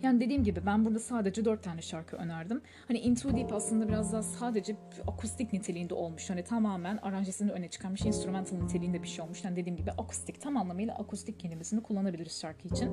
yani 0.03 0.21
dediğim 0.21 0.45
gibi 0.45 0.67
ben 0.67 0.85
burada 0.85 0.99
sadece 0.99 1.45
dört 1.45 1.63
tane 1.63 1.83
şarkı 1.83 2.17
önerdim. 2.17 2.61
Hani 2.89 2.99
Into 2.99 3.37
Deep 3.37 3.53
aslında 3.53 3.89
biraz 3.89 4.13
daha 4.13 4.23
sadece 4.23 4.77
akustik 5.07 5.53
niteliğinde 5.53 5.95
olmuş. 5.95 6.31
Hani 6.31 6.45
tamamen 6.45 6.97
aranjesini 6.97 7.53
öne 7.53 7.69
çıkarmış 7.69 8.05
instrumental 8.05 8.57
niteliğinde 8.57 9.03
bir 9.03 9.09
şey 9.09 9.25
olmuş. 9.25 9.45
Yani 9.45 9.57
dediğim 9.57 9.77
gibi 9.77 9.91
akustik 9.91 10.41
tam 10.41 10.57
anlamıyla 10.57 10.95
akustik 10.95 11.41
kelimesini 11.41 11.83
kullanabiliriz 11.83 12.41
şarkı 12.41 12.69
için. 12.69 12.91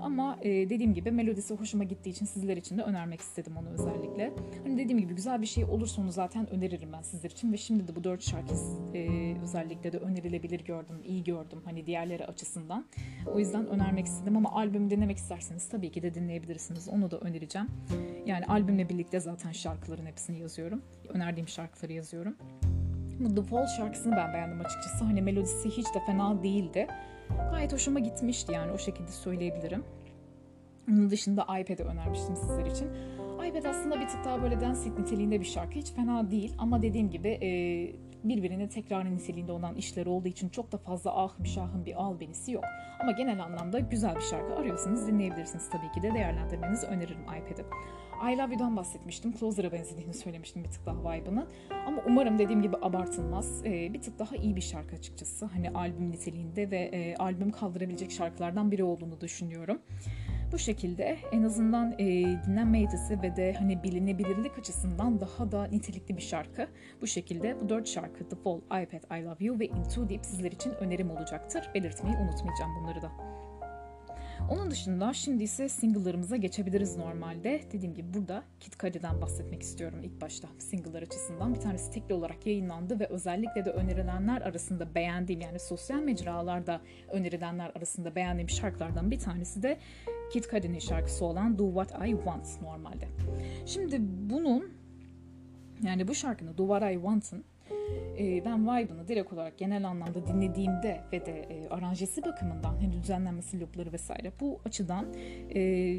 Ama 0.00 0.38
e, 0.42 0.48
dediğim 0.48 0.94
gibi 0.94 1.10
melodisi 1.10 1.54
hoşuma 1.54 1.84
gittiği 1.84 2.10
için 2.10 2.26
sizler 2.26 2.56
için 2.56 2.78
de 2.78 2.82
önermek 2.82 3.20
istedim 3.20 3.56
onu 3.56 3.68
özellikle. 3.68 4.32
Hani 4.62 4.78
dediğim 4.78 4.98
gibi 5.00 5.14
güzel 5.14 5.42
bir 5.42 5.46
şey 5.46 5.64
olursa 5.64 6.02
onu 6.02 6.12
zaten 6.12 6.50
öneririm 6.50 6.92
ben 6.92 7.02
sizler 7.02 7.30
için 7.30 7.52
ve 7.52 7.56
şimdi 7.56 7.88
de 7.88 7.96
bu 7.96 8.04
dört 8.04 8.22
şarkı 8.22 8.54
e, 8.94 9.34
özellikle 9.42 9.92
de 9.92 9.98
önerilebilir 9.98 10.64
gördüm, 10.64 10.96
iyi 11.04 11.24
gördüm 11.24 11.62
hani 11.64 11.86
diğerleri 11.86 12.26
açısından. 12.26 12.86
O 13.34 13.38
yüzden 13.38 13.66
önermek 13.66 14.06
istedim 14.06 14.36
ama 14.36 14.52
albümü 14.52 14.90
dinlemek 14.90 15.16
isterseniz 15.16 15.68
tabii 15.68 15.90
ki 15.90 16.02
de 16.02 16.14
dinleyebilirsiniz. 16.30 16.88
Onu 16.88 17.10
da 17.10 17.18
önereceğim. 17.18 17.68
Yani 18.26 18.46
albümle 18.46 18.88
birlikte 18.88 19.20
zaten 19.20 19.52
şarkıların 19.52 20.06
hepsini 20.06 20.38
yazıyorum. 20.38 20.82
Önerdiğim 21.08 21.48
şarkıları 21.48 21.92
yazıyorum. 21.92 22.36
Bu 23.20 23.34
The 23.34 23.42
Fall 23.42 23.66
şarkısını 23.66 24.16
ben 24.16 24.34
beğendim 24.34 24.60
açıkçası. 24.60 25.04
Hani 25.04 25.22
melodisi 25.22 25.70
hiç 25.70 25.86
de 25.86 26.00
fena 26.06 26.42
değildi. 26.42 26.86
Gayet 27.50 27.72
hoşuma 27.72 28.00
gitmişti 28.00 28.52
yani 28.52 28.72
o 28.72 28.78
şekilde 28.78 29.10
söyleyebilirim. 29.10 29.84
Onun 30.90 31.10
dışında 31.10 31.42
iPad'i 31.42 31.82
önermiştim 31.82 32.36
sizler 32.36 32.66
için. 32.66 32.88
iPad 33.48 33.64
aslında 33.64 34.00
bir 34.00 34.08
tık 34.08 34.24
daha 34.24 34.42
böyle 34.42 34.60
dance 34.60 34.80
niteliğinde 34.98 35.40
bir 35.40 35.44
şarkı. 35.44 35.78
Hiç 35.78 35.92
fena 35.92 36.30
değil 36.30 36.54
ama 36.58 36.82
dediğim 36.82 37.10
gibi 37.10 37.28
e, 37.28 37.48
birbirine 38.24 38.68
tekrar 38.68 39.04
niteliğinde 39.14 39.52
olan 39.52 39.74
işler 39.74 40.06
olduğu 40.06 40.28
için 40.28 40.48
çok 40.48 40.72
da 40.72 40.78
fazla 40.78 41.24
ahım 41.24 41.46
şahım 41.46 41.84
bir 41.86 42.02
albenisi 42.02 42.52
yok. 42.52 42.64
Ama 43.00 43.12
genel 43.12 43.44
anlamda 43.44 43.78
güzel 43.78 44.16
bir 44.16 44.20
şarkı 44.20 44.54
arıyorsanız 44.54 45.08
dinleyebilirsiniz 45.08 45.70
tabii 45.70 45.92
ki 45.92 46.02
de 46.02 46.14
değerlendirmenizi 46.14 46.86
öneririm 46.86 47.22
iPad'i. 47.22 47.64
I 48.20 48.38
Love 48.38 48.52
You'dan 48.52 48.76
bahsetmiştim. 48.76 49.32
Closer'a 49.32 49.72
benzediğini 49.72 50.14
söylemiştim 50.14 50.64
bir 50.64 50.70
tık 50.70 50.86
daha 50.86 51.00
vibe'ını. 51.00 51.46
Ama 51.86 52.02
umarım 52.06 52.38
dediğim 52.38 52.62
gibi 52.62 52.76
abartılmaz. 52.82 53.62
Ee, 53.64 53.94
bir 53.94 54.02
tık 54.02 54.18
daha 54.18 54.36
iyi 54.36 54.56
bir 54.56 54.60
şarkı 54.60 54.96
açıkçası. 54.96 55.46
Hani 55.46 55.70
albüm 55.70 56.10
niteliğinde 56.10 56.70
ve 56.70 56.78
e, 56.78 57.16
albüm 57.16 57.50
kaldırabilecek 57.50 58.12
şarkılardan 58.12 58.70
biri 58.70 58.84
olduğunu 58.84 59.20
düşünüyorum. 59.20 59.78
Bu 60.52 60.58
şekilde 60.58 61.18
en 61.32 61.42
azından 61.42 61.92
e, 61.92 62.06
dinlenme 62.46 62.80
yetisi 62.80 63.22
ve 63.22 63.36
de 63.36 63.52
hani 63.58 63.82
bilinebilirlik 63.82 64.58
açısından 64.58 65.20
daha 65.20 65.52
da 65.52 65.64
nitelikli 65.64 66.16
bir 66.16 66.22
şarkı. 66.22 66.68
Bu 67.00 67.06
şekilde 67.06 67.60
bu 67.60 67.68
dört 67.68 67.88
şarkı 67.88 68.28
The 68.28 68.36
Fall, 68.36 68.58
iPad, 68.58 69.18
I 69.20 69.24
Love 69.24 69.44
You 69.44 69.58
ve 69.58 69.66
Into 69.66 70.08
Deep 70.08 70.26
sizler 70.26 70.52
için 70.52 70.70
önerim 70.70 71.10
olacaktır. 71.10 71.70
Belirtmeyi 71.74 72.16
unutmayacağım 72.16 72.70
bunları 72.80 73.02
da. 73.02 73.10
Onun 74.48 74.70
dışında 74.70 75.12
şimdi 75.12 75.42
ise 75.42 75.68
single'larımıza 75.68 76.36
geçebiliriz 76.36 76.96
normalde. 76.96 77.60
Dediğim 77.72 77.94
gibi 77.94 78.14
burada 78.14 78.42
Kit 78.60 78.78
Cudi'den 78.78 79.20
bahsetmek 79.20 79.62
istiyorum 79.62 79.98
ilk 80.02 80.20
başta 80.20 80.48
single'lar 80.58 81.02
açısından. 81.02 81.54
Bir 81.54 81.60
tanesi 81.60 81.90
tekli 81.90 82.14
olarak 82.14 82.46
yayınlandı 82.46 83.00
ve 83.00 83.06
özellikle 83.06 83.64
de 83.64 83.70
önerilenler 83.70 84.40
arasında 84.42 84.94
beğendiğim 84.94 85.40
yani 85.40 85.58
sosyal 85.58 86.00
mecralarda 86.00 86.80
önerilenler 87.08 87.72
arasında 87.76 88.14
beğendiğim 88.14 88.50
şarkılardan 88.50 89.10
bir 89.10 89.18
tanesi 89.18 89.62
de 89.62 89.78
Kit 90.32 90.50
Cudi'nin 90.50 90.78
şarkısı 90.78 91.24
olan 91.24 91.58
Do 91.58 91.66
What 91.66 92.08
I 92.08 92.10
Want 92.10 92.62
normalde. 92.62 93.08
Şimdi 93.66 93.96
bunun 94.00 94.80
Yani 95.82 96.08
bu 96.08 96.14
şarkının 96.14 96.58
Do 96.58 96.66
What 96.66 96.92
I 96.92 96.94
Want'ın 96.94 97.44
ben 98.44 98.62
vibe'ını 98.62 99.08
direkt 99.08 99.32
olarak 99.32 99.58
genel 99.58 99.88
anlamda 99.88 100.26
dinlediğimde 100.26 101.00
ve 101.12 101.26
de 101.26 101.32
e, 101.32 101.68
aranjesi 101.68 102.24
bakımından 102.24 102.74
hani 102.80 102.92
düzenlenmesi 102.92 103.60
loopları 103.60 103.92
vesaire 103.92 104.32
bu 104.40 104.60
açıdan 104.64 105.06
e, 105.54 105.98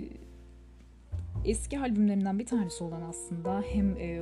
eski 1.46 1.80
albümlerinden 1.80 2.40
bir 2.40 2.46
tanesi 2.46 2.84
olan 2.84 3.02
aslında 3.02 3.62
hem 3.62 3.98
e, 3.98 4.22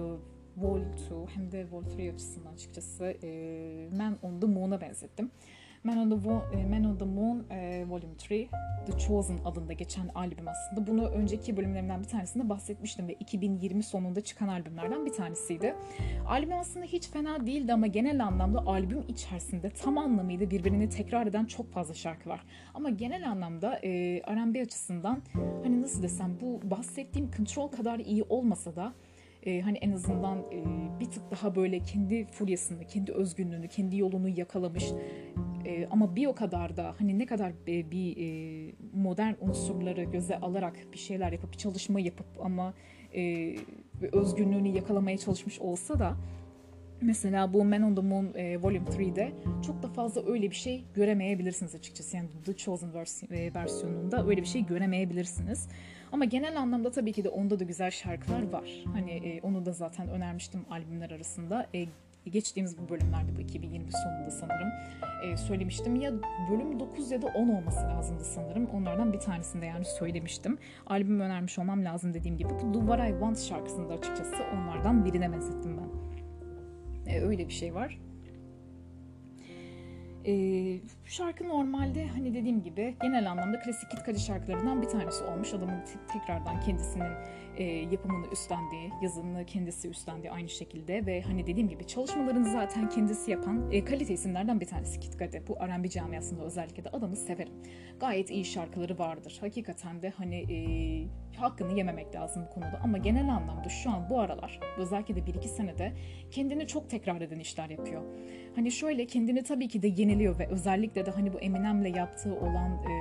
Vol 0.58 0.82
2 0.82 1.36
hem 1.36 1.52
de 1.52 1.72
Vol 1.72 1.84
3 2.00 2.14
açısından 2.14 2.54
açıkçası 2.54 3.16
e, 3.24 3.90
Man 3.98 4.18
on 4.22 4.40
the 4.40 4.48
Moon'a 4.48 4.82
benzettim. 4.82 5.32
Man 5.84 5.98
on 5.98 6.10
the, 6.10 6.15
Wo- 6.15 6.60
e, 6.60 6.65
Man 6.65 6.84
on 6.84 6.98
the 6.98 7.06
Moon 7.06 7.44
e, 7.50 7.86
Volume 7.89 8.13
3 8.13 8.30
The 8.86 8.98
Chosen 9.08 9.39
adında 9.46 9.74
geçen 9.74 10.08
albüm 10.15 10.48
aslında. 10.48 10.88
Bunu 10.88 11.08
önceki 11.08 11.58
bölümlerimden 11.58 12.00
bir 12.00 12.08
tanesinde 12.08 12.50
bahsetmiştim 12.50 13.08
ve 13.08 13.13
2020 13.13 13.84
sonunda 13.84 14.22
çıkan 14.22 14.48
albümlerden 14.48 15.06
bir 15.06 15.13
tanesiydi. 15.13 15.76
Albüm 16.28 16.54
aslında 16.60 16.86
hiç 16.86 17.10
fena 17.10 17.48
değildi 17.48 17.74
ama 17.74 17.88
genel 17.88 18.26
anlamda 18.26 18.60
albüm 18.60 19.04
içerisinde 19.08 19.70
tam 19.70 19.98
anlamıyla 19.98 20.52
birbirini 20.52 20.89
tekrar 20.89 21.28
eden 21.28 21.46
çok 21.46 21.72
fazla 21.72 21.94
şarkı 21.94 22.30
var. 22.30 22.42
Ama 22.74 22.89
genel 22.89 23.30
anlamda 23.32 23.80
e, 23.84 23.89
R&B 24.28 24.62
açısından 24.62 25.22
hani 25.63 25.82
nasıl 25.82 26.04
desem 26.04 26.38
bu 26.42 26.72
bahsettiğim 26.72 27.32
Control 27.38 27.68
kadar 27.68 28.00
iyi 28.00 28.24
olmasa 28.24 28.76
da 28.76 28.94
e, 29.45 29.62
hani 29.62 29.78
en 29.78 29.91
azından 29.91 30.38
e, 30.38 30.63
bir 30.99 31.06
tık 31.06 31.32
daha 31.32 31.56
böyle 31.56 31.80
kendi 31.80 32.25
furyasını, 32.25 32.88
kendi 32.88 33.12
özgünlüğünü, 33.12 33.67
kendi 33.67 33.97
yolunu 33.97 34.30
yakalamış 34.30 34.86
e, 35.65 35.88
ama 35.91 36.15
bir 36.15 36.28
o 36.28 36.36
kadar 36.36 36.78
da 36.78 36.95
hani 36.99 37.19
ne 37.19 37.25
kadar 37.25 37.49
e, 37.67 37.91
bir 37.91 38.17
e, 38.17 38.71
modern 38.93 39.34
unsurları 39.41 40.04
göze 40.04 40.39
alarak 40.39 40.75
bir 40.93 40.97
şeyler 40.97 41.32
yapıp 41.32 41.52
bir 41.52 41.58
çalışma 41.58 41.99
yapıp 41.99 42.28
ama 42.43 42.73
e, 43.15 43.56
özgünlüğünü 44.12 44.67
yakalamaya 44.67 45.17
çalışmış 45.17 45.60
olsa 45.60 45.99
da 45.99 46.17
Mesela 47.02 47.54
bu 47.54 47.65
Man 47.65 47.82
on 47.82 47.95
the 47.95 48.02
Moon 48.02 48.34
e, 48.36 48.62
Volume 48.62 48.89
3'de 48.89 49.32
çok 49.65 49.84
da 49.84 49.88
fazla 49.88 50.32
öyle 50.32 50.49
bir 50.49 50.56
şey 50.56 50.84
göremeyebilirsiniz 50.93 51.75
açıkçası. 51.75 52.17
Yani 52.17 52.30
The 52.45 52.54
Chosen 52.56 52.89
e, 53.32 53.54
versiyonunda 53.54 54.28
öyle 54.28 54.41
bir 54.41 54.47
şey 54.47 54.65
göremeyebilirsiniz. 54.65 55.67
Ama 56.12 56.26
genel 56.26 56.60
anlamda 56.60 56.91
tabii 56.91 57.13
ki 57.13 57.24
de 57.24 57.30
onda 57.30 57.60
da 57.60 57.63
güzel 57.63 57.91
şarkılar 57.91 58.52
var. 58.52 58.84
Hani 58.93 59.12
e, 59.12 59.41
onu 59.41 59.65
da 59.65 59.72
zaten 59.72 60.08
önermiştim 60.10 60.65
albümler 60.69 61.12
arasında. 61.12 61.67
E, 61.74 61.86
geçtiğimiz 62.30 62.78
bu 62.78 62.89
bölümlerde 62.89 63.36
bu 63.38 63.41
2020 63.41 63.91
sonunda 63.91 64.32
sanırım 64.32 64.69
e, 65.24 65.38
söylemiştim. 65.38 65.95
Ya 65.95 66.12
bölüm 66.52 66.80
9 66.80 67.12
ya 67.12 67.22
da 67.22 67.28
10 67.28 67.50
olması 67.50 67.80
lazımdı 67.80 68.24
sanırım. 68.24 68.65
Onlardan 68.65 69.13
bir 69.13 69.19
tanesinde 69.19 69.65
yani 69.65 69.86
söylemiştim. 69.86 70.58
Albümü 70.88 71.24
önermiş 71.24 71.60
olmam 71.60 71.86
lazım 71.86 72.13
dediğim 72.13 72.38
gibi. 72.38 72.50
Bu 72.50 72.74
Do 72.74 72.80
What 72.80 73.10
I 73.10 73.12
Want 73.12 73.39
şarkısında 73.39 73.93
açıkçası 73.93 74.36
onlardan 74.54 75.06
birine 75.06 75.32
benzettim 75.32 75.78
ben. 75.78 75.89
E, 77.12 77.22
öyle 77.22 77.48
bir 77.48 77.54
şey 77.54 77.76
var. 77.76 78.00
E, 80.26 80.34
bu 81.10 81.13
şarkı 81.13 81.48
normalde 81.48 82.08
hani 82.08 82.34
dediğim 82.34 82.63
gibi 82.63 82.95
genel 83.02 83.32
anlamda 83.32 83.60
klasik 83.60 84.06
Cudi 84.06 84.19
şarkılarından 84.19 84.82
bir 84.82 84.88
tanesi 84.88 85.24
olmuş. 85.24 85.54
Adamın 85.54 85.86
te- 85.86 86.19
tekrardan 86.19 86.62
kendisinin 86.62 87.12
e, 87.58 87.63
yapımını 87.63 88.28
üstlendiği, 88.32 88.91
yazımını 89.02 89.45
kendisi 89.45 89.89
üstlendiği 89.89 90.32
aynı 90.32 90.50
şekilde 90.50 91.06
ve 91.06 91.22
hani 91.22 91.48
dediğim 91.48 91.69
gibi 91.69 91.88
çalışmalarını 91.88 92.52
zaten 92.52 92.89
kendisi 92.89 93.32
yapan 93.32 93.72
e, 93.72 93.86
kalite 93.86 94.13
isimlerden 94.13 94.60
bir 94.60 94.65
tanesi 94.65 95.02
Cudi. 95.02 95.43
Bu 95.48 95.56
R&B 95.56 95.89
camiasında 95.89 96.43
özellikle 96.43 96.84
de 96.84 96.89
adamı 96.89 97.15
severim. 97.15 97.54
Gayet 98.00 98.32
iyi 98.32 98.45
şarkıları 98.45 98.98
vardır. 98.98 99.38
Hakikaten 99.41 100.02
de 100.02 100.10
hani 100.10 100.36
e, 100.36 100.58
hakkını 101.39 101.78
yememek 101.78 102.15
lazım 102.15 102.45
bu 102.50 102.54
konuda. 102.54 102.80
Ama 102.84 102.98
genel 102.98 103.30
anlamda 103.30 103.69
şu 103.69 103.89
an 103.89 104.10
bu 104.10 104.19
aralar 104.19 104.60
özellikle 104.78 105.15
de 105.15 105.19
1-2 105.19 105.48
senede 105.48 105.93
kendini 106.32 106.67
çok 106.67 106.89
tekrar 106.89 107.22
eden 107.22 107.39
işler 107.39 107.69
yapıyor. 107.69 108.02
Hani 108.56 108.72
şöyle 108.72 109.08
kendini 109.08 109.43
tabii 109.43 109.67
ki 109.67 109.82
de 109.82 109.88
yeniliyor 109.88 110.39
ve 110.39 110.48
özellikle 110.48 110.99
de 111.06 111.12
hani 111.12 111.34
bu 111.34 111.40
Eminem'le 111.40 111.96
yaptığı 111.96 112.36
olan 112.36 112.72
e, 112.72 112.94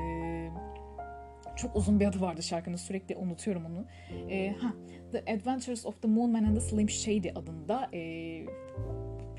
çok 1.56 1.76
uzun 1.76 2.00
bir 2.00 2.06
adı 2.06 2.20
vardı 2.20 2.42
şarkının 2.42 2.76
sürekli 2.76 3.16
unutuyorum 3.16 3.64
onu. 3.66 3.86
E, 4.30 4.52
ha, 4.52 4.74
The 5.12 5.32
Adventures 5.32 5.86
of 5.86 6.02
the 6.02 6.08
Moon 6.08 6.30
Man 6.30 6.44
and 6.44 6.54
the 6.54 6.60
Slim 6.60 6.88
Shady 6.88 7.30
adında 7.30 7.88
e, 7.92 8.00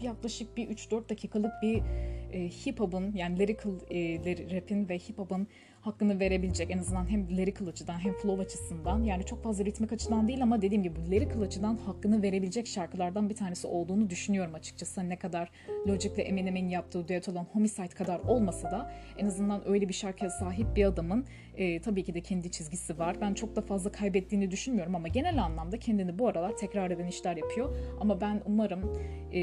yaklaşık 0.02 0.58
bir 0.58 0.68
3-4 0.68 1.10
dakikalık 1.10 1.52
bir 1.62 1.84
e, 2.32 2.50
hip 2.50 2.80
hop'un 2.80 3.12
yani 3.14 3.40
lyrical 3.40 3.74
e, 3.92 4.20
rap'in 4.56 4.90
ve 4.90 4.98
hip 4.98 5.18
hop'un 5.18 5.48
hakkını 5.82 6.20
verebilecek 6.20 6.72
en 6.72 6.78
azından 6.78 7.10
hem 7.10 7.38
lyrical 7.38 7.68
açıdan 7.68 8.00
hem 8.00 8.14
flow 8.14 8.44
açısından 8.44 9.04
yani 9.04 9.26
çok 9.26 9.44
fazla 9.44 9.66
ritmik 9.66 9.92
açıdan 9.92 10.28
değil 10.28 10.44
ama 10.44 10.62
dediğim 10.62 10.84
gibi 10.84 11.12
lyrical 11.12 11.42
açıdan 11.42 11.78
hakkını 11.78 12.22
verebilecek 12.22 12.68
şarkılardan 12.68 13.30
bir 13.30 13.36
tanesi 13.36 13.68
olduğunu 13.68 14.10
düşünüyorum 14.10 14.56
açıkçası. 14.56 15.02
Hani 15.02 15.10
ne 15.10 15.20
kadar 15.20 15.50
Logic 15.88 16.14
ile 16.14 16.24
Eminem'in 16.24 16.70
yaptığı 16.70 17.08
düet 17.08 17.30
olan 17.30 17.44
Homicide 17.44 17.88
kadar 17.88 18.20
olmasa 18.20 18.72
da 18.72 18.92
en 19.18 19.26
azından 19.26 19.70
öyle 19.70 19.90
bir 19.90 19.94
şarkıya 19.94 20.30
sahip 20.30 20.76
bir 20.76 20.86
adamın 20.86 21.26
e, 21.60 21.82
tabii 21.82 22.04
ki 22.04 22.14
de 22.14 22.22
kendi 22.22 22.52
çizgisi 22.52 23.00
var. 23.00 23.22
Ben 23.22 23.34
çok 23.34 23.56
da 23.56 23.62
fazla 23.62 23.92
kaybettiğini 23.92 24.52
düşünmüyorum 24.52 24.96
ama 24.96 25.08
genel 25.08 25.44
anlamda 25.44 25.80
kendini 25.80 26.20
bu 26.20 26.28
aralar 26.28 26.58
tekrar 26.58 26.92
eden 26.92 27.08
işler 27.08 27.38
yapıyor. 27.38 27.78
Ama 28.00 28.22
ben 28.22 28.42
umarım 28.46 29.00
e, 29.34 29.42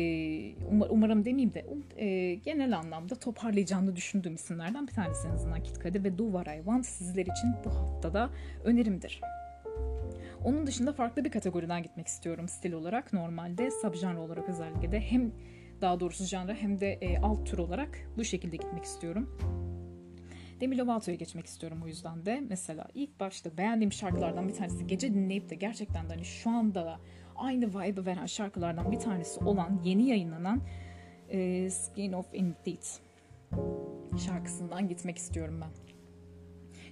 umar, 0.70 0.86
umarım 0.90 1.24
demeyeyim 1.24 1.54
de 1.54 1.66
um, 1.68 1.84
e, 1.96 2.34
genel 2.34 2.78
anlamda 2.78 3.14
toparlayacağını 3.14 3.96
düşündüğüm 3.96 4.34
isimlerden 4.34 4.86
bir 4.86 4.92
tanesi 4.92 5.28
en 5.28 5.32
azından 5.32 5.62
Kid 5.62 5.76
Cudi 5.76 6.04
ve 6.04 6.18
Do 6.18 6.24
What 6.24 6.56
I 6.56 6.56
Want 6.56 6.86
sizler 6.86 7.22
için 7.22 7.54
bu 7.64 7.70
haftada 7.70 8.30
önerimdir. 8.64 9.20
Onun 10.44 10.66
dışında 10.66 10.92
farklı 10.92 11.24
bir 11.24 11.30
kategoriden 11.30 11.82
gitmek 11.82 12.06
istiyorum 12.06 12.48
stil 12.48 12.72
olarak. 12.72 13.12
Normalde 13.12 13.70
subgenre 13.70 14.18
olarak 14.18 14.48
özellikle 14.48 14.92
de 14.92 15.00
hem 15.00 15.32
daha 15.80 16.00
doğrusu 16.00 16.24
janra 16.24 16.54
hem 16.54 16.80
de 16.80 16.92
e, 16.92 17.18
alt 17.18 17.46
tür 17.46 17.58
olarak 17.58 17.98
bu 18.16 18.24
şekilde 18.24 18.56
gitmek 18.56 18.84
istiyorum. 18.84 19.38
Demi 20.60 20.78
Lovato'ya 20.78 21.16
geçmek 21.16 21.46
istiyorum 21.46 21.80
o 21.84 21.86
yüzden 21.86 22.26
de. 22.26 22.42
Mesela 22.48 22.88
ilk 22.94 23.20
başta 23.20 23.56
beğendiğim 23.58 23.92
şarkılardan 23.92 24.48
bir 24.48 24.54
tanesi 24.54 24.86
gece 24.86 25.14
dinleyip 25.14 25.50
de 25.50 25.54
gerçekten 25.54 26.08
de 26.08 26.14
hani 26.14 26.24
şu 26.24 26.50
anda 26.50 26.84
da 26.84 27.00
aynı 27.36 27.68
vibe 27.68 28.06
veren 28.06 28.26
şarkılardan 28.26 28.92
bir 28.92 28.98
tanesi 28.98 29.40
olan 29.44 29.80
yeni 29.84 30.08
yayınlanan 30.08 30.62
e, 31.28 31.70
Skin 31.70 32.12
of 32.12 32.34
Indeed 32.34 32.84
şarkısından 34.26 34.88
gitmek 34.88 35.18
istiyorum 35.18 35.60
ben. 35.60 35.70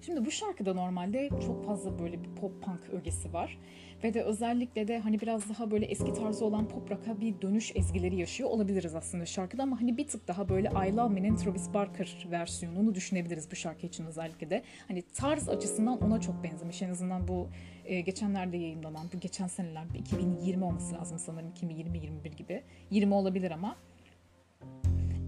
Şimdi 0.00 0.24
bu 0.24 0.30
şarkıda 0.30 0.74
normalde 0.74 1.28
çok 1.46 1.64
fazla 1.64 1.98
böyle 1.98 2.22
bir 2.24 2.34
pop 2.34 2.62
punk 2.62 2.90
ögesi 2.92 3.32
var. 3.32 3.58
Ve 4.04 4.14
de 4.14 4.22
özellikle 4.22 4.88
de 4.88 4.98
hani 4.98 5.20
biraz 5.20 5.48
daha 5.48 5.70
böyle 5.70 5.86
eski 5.86 6.12
tarzı 6.12 6.44
olan 6.44 6.68
pop 6.68 6.90
rock'a 6.90 7.20
bir 7.20 7.40
dönüş 7.42 7.72
ezgileri 7.76 8.16
yaşıyor 8.16 8.50
olabiliriz 8.50 8.94
aslında 8.94 9.26
şarkıda 9.26 9.62
ama 9.62 9.80
hani 9.80 9.96
bir 9.96 10.08
tık 10.08 10.28
daha 10.28 10.48
böyle 10.48 10.68
I 10.68 10.96
Love 10.96 11.14
Me'nin 11.14 11.36
Travis 11.36 11.74
Barker 11.74 12.26
versiyonunu 12.30 12.94
düşünebiliriz 12.94 13.50
bu 13.50 13.56
şarkı 13.56 13.86
için 13.86 14.06
özellikle 14.06 14.50
de. 14.50 14.62
Hani 14.88 15.02
tarz 15.02 15.48
açısından 15.48 16.02
ona 16.02 16.20
çok 16.20 16.44
benzemiş. 16.44 16.82
En 16.82 16.90
azından 16.90 17.28
bu 17.28 17.48
e, 17.84 18.00
geçenlerde 18.00 18.56
yayınlanan, 18.56 19.06
bu 19.14 19.20
geçen 19.20 19.46
seneler 19.46 19.84
2020 19.98 20.64
olması 20.64 20.94
lazım 20.94 21.18
sanırım 21.18 21.52
2020-21 21.62 22.36
gibi. 22.36 22.62
20 22.90 23.14
olabilir 23.14 23.50
ama. 23.50 23.76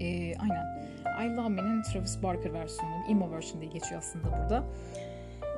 E, 0.01 0.35
aynen. 0.37 0.67
I 1.27 1.37
Love 1.37 1.49
Me'nin 1.49 1.83
Travis 1.83 2.23
Barker 2.23 2.53
versiyonu, 2.53 2.95
emo 3.09 3.31
version 3.31 3.61
diye 3.61 3.73
geçiyor 3.73 3.99
aslında 3.99 4.25
burada. 4.25 4.65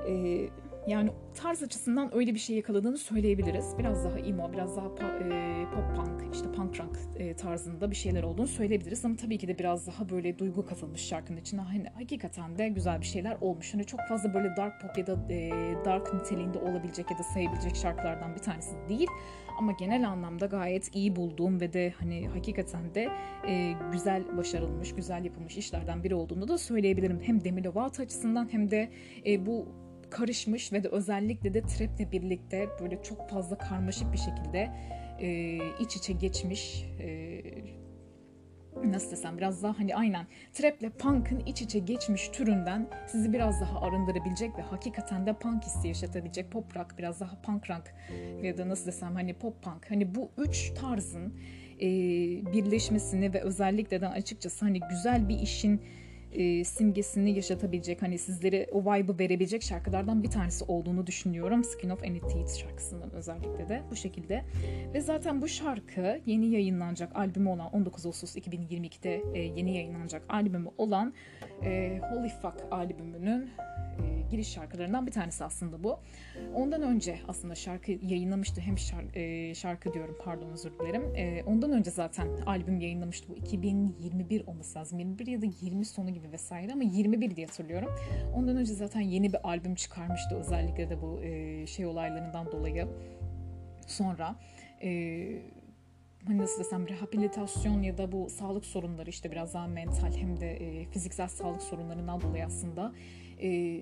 E, 0.08 0.48
yani 0.86 1.10
tarz 1.34 1.62
açısından 1.62 2.14
öyle 2.14 2.34
bir 2.34 2.38
şey 2.38 2.56
yakaladığını 2.56 2.98
söyleyebiliriz. 2.98 3.78
Biraz 3.78 4.04
daha 4.04 4.18
emo, 4.18 4.52
biraz 4.52 4.76
daha 4.76 4.86
e, 4.86 5.64
pop 5.74 5.96
punk, 5.96 6.34
işte 6.34 6.52
punk 6.52 6.80
rock 6.80 6.98
e, 7.16 7.34
tarzında 7.34 7.90
bir 7.90 7.96
şeyler 7.96 8.22
olduğunu 8.22 8.46
söyleyebiliriz. 8.46 9.04
Ama 9.04 9.16
tabii 9.16 9.38
ki 9.38 9.48
de 9.48 9.58
biraz 9.58 9.86
daha 9.86 10.08
böyle 10.08 10.38
duygu 10.38 10.66
katılmış 10.66 11.00
şarkının 11.00 11.40
içine. 11.40 11.60
Hani 11.60 11.86
hakikaten 11.94 12.58
de 12.58 12.68
güzel 12.68 13.00
bir 13.00 13.06
şeyler 13.06 13.36
olmuş. 13.40 13.74
Hani 13.74 13.84
çok 13.84 14.00
fazla 14.08 14.34
böyle 14.34 14.56
dark 14.56 14.80
pop 14.80 14.98
ya 14.98 15.06
da 15.06 15.32
e, 15.32 15.50
dark 15.84 16.14
niteliğinde 16.14 16.58
olabilecek 16.58 17.10
ya 17.10 17.18
da 17.18 17.22
sayabilecek 17.22 17.76
şarkılardan 17.76 18.34
bir 18.34 18.40
tanesi 18.40 18.76
değil. 18.88 19.08
Ama 19.58 19.72
genel 19.72 20.08
anlamda 20.08 20.46
gayet 20.46 20.94
iyi 20.94 21.16
bulduğum 21.16 21.60
ve 21.60 21.72
de 21.72 21.94
hani 21.98 22.28
hakikaten 22.28 22.94
de 22.94 23.08
güzel 23.92 24.36
başarılmış, 24.36 24.94
güzel 24.94 25.24
yapılmış 25.24 25.56
işlerden 25.56 26.04
biri 26.04 26.14
olduğunu 26.14 26.48
da 26.48 26.58
söyleyebilirim. 26.58 27.20
Hem 27.22 27.44
Demi 27.44 27.64
Lovato 27.64 28.02
açısından 28.02 28.52
hem 28.52 28.70
de 28.70 28.90
bu 29.46 29.68
karışmış 30.10 30.72
ve 30.72 30.84
de 30.84 30.88
özellikle 30.88 31.54
de 31.54 31.62
trap'le 31.62 32.12
birlikte 32.12 32.68
böyle 32.80 33.02
çok 33.02 33.30
fazla 33.30 33.58
karmaşık 33.58 34.12
bir 34.12 34.18
şekilde 34.18 34.70
e, 35.20 35.58
iç 35.80 35.96
içe 35.96 36.12
geçmiş 36.12 36.84
e, 37.00 37.40
nasıl 38.84 39.10
desem 39.10 39.38
biraz 39.38 39.62
daha 39.62 39.78
hani 39.78 39.96
aynen 39.96 40.26
trap'le 40.52 40.98
punk'ın 40.98 41.40
iç 41.46 41.62
içe 41.62 41.78
geçmiş 41.78 42.28
türünden 42.28 42.88
sizi 43.06 43.32
biraz 43.32 43.60
daha 43.60 43.80
arındırabilecek 43.80 44.58
ve 44.58 44.62
hakikaten 44.62 45.26
de 45.26 45.32
punk 45.32 45.64
hissi 45.64 45.88
yaşatabilecek 45.88 46.50
pop 46.50 46.76
rock 46.76 46.98
biraz 46.98 47.20
daha 47.20 47.42
punk 47.42 47.70
rock 47.70 47.94
ya 48.42 48.58
da 48.58 48.68
nasıl 48.68 48.86
desem 48.86 49.14
hani 49.14 49.34
pop 49.34 49.62
punk. 49.62 49.90
Hani 49.90 50.14
bu 50.14 50.30
üç 50.38 50.70
tarzın 50.70 51.34
e, 51.80 51.86
birleşmesini 52.52 53.34
ve 53.34 53.40
özellikle 53.40 54.00
de 54.00 54.08
açıkçası 54.08 54.64
hani 54.64 54.80
güzel 54.90 55.28
bir 55.28 55.38
işin 55.38 55.82
e, 56.32 56.64
simgesini 56.64 57.30
yaşatabilecek 57.30 58.02
hani 58.02 58.18
sizlere 58.18 58.66
o 58.72 58.82
vibe'ı 58.82 59.18
verebilecek 59.18 59.62
şarkılardan 59.62 60.22
bir 60.22 60.30
tanesi 60.30 60.64
olduğunu 60.64 61.06
düşünüyorum. 61.06 61.64
Skin 61.64 61.90
of 61.90 62.02
Any 62.02 62.20
Teeth 62.20 62.54
şarkısının 62.56 63.10
özellikle 63.10 63.68
de 63.68 63.82
bu 63.90 63.96
şekilde. 63.96 64.44
Ve 64.94 65.00
zaten 65.00 65.42
bu 65.42 65.48
şarkı 65.48 66.20
yeni 66.26 66.46
yayınlanacak 66.46 67.16
albümü 67.16 67.48
olan 67.48 67.74
19 67.74 68.06
Ağustos 68.06 68.36
2022'de 68.36 69.22
e, 69.34 69.40
yeni 69.40 69.76
yayınlanacak 69.76 70.22
albümü 70.28 70.68
olan 70.78 71.14
e, 71.64 72.00
Holy 72.10 72.28
Fuck 72.28 72.64
albümünün 72.70 73.50
e, 73.98 74.30
giriş 74.30 74.48
şarkılarından 74.48 75.06
bir 75.06 75.12
tanesi 75.12 75.44
aslında 75.44 75.84
bu. 75.84 75.98
Ondan 76.54 76.82
önce 76.82 77.18
aslında 77.28 77.54
şarkı 77.54 77.92
yayınlamıştı. 77.92 78.60
Hem 78.60 78.78
şarkı, 78.78 79.18
e, 79.18 79.54
şarkı 79.54 79.94
diyorum 79.94 80.16
pardon 80.24 80.50
özür 80.50 80.72
dilerim. 80.78 81.16
E, 81.16 81.42
ondan 81.46 81.72
önce 81.72 81.90
zaten 81.90 82.28
albüm 82.46 82.80
yayınlamıştı. 82.80 83.28
Bu 83.28 83.36
2021 83.36 84.46
olması 84.46 84.78
lazım. 84.78 84.98
21 84.98 85.26
ya 85.26 85.42
da 85.42 85.46
20 85.60 85.84
sonu 85.84 86.10
gibi 86.10 86.32
vesaire 86.32 86.72
ama 86.72 86.82
21 86.82 87.36
diye 87.36 87.46
hatırlıyorum. 87.46 87.88
Ondan 88.34 88.56
önce 88.56 88.74
zaten 88.74 89.00
yeni 89.00 89.32
bir 89.32 89.48
albüm 89.48 89.74
çıkarmıştı. 89.74 90.36
Özellikle 90.36 90.90
de 90.90 91.02
bu 91.02 91.20
şey 91.66 91.86
olaylarından 91.86 92.52
dolayı. 92.52 92.88
Sonra 93.86 94.36
hani 96.28 96.38
nasıl 96.38 96.60
desem 96.60 96.88
rehabilitasyon 96.88 97.82
ya 97.82 97.98
da 97.98 98.12
bu 98.12 98.30
sağlık 98.30 98.64
sorunları 98.64 99.10
işte 99.10 99.30
biraz 99.30 99.54
daha 99.54 99.66
mental 99.66 100.16
hem 100.16 100.40
de 100.40 100.58
fiziksel 100.92 101.28
sağlık 101.28 101.62
sorunlarından 101.62 102.20
dolayı 102.20 102.46
aslında 102.46 102.92
e, 103.42 103.80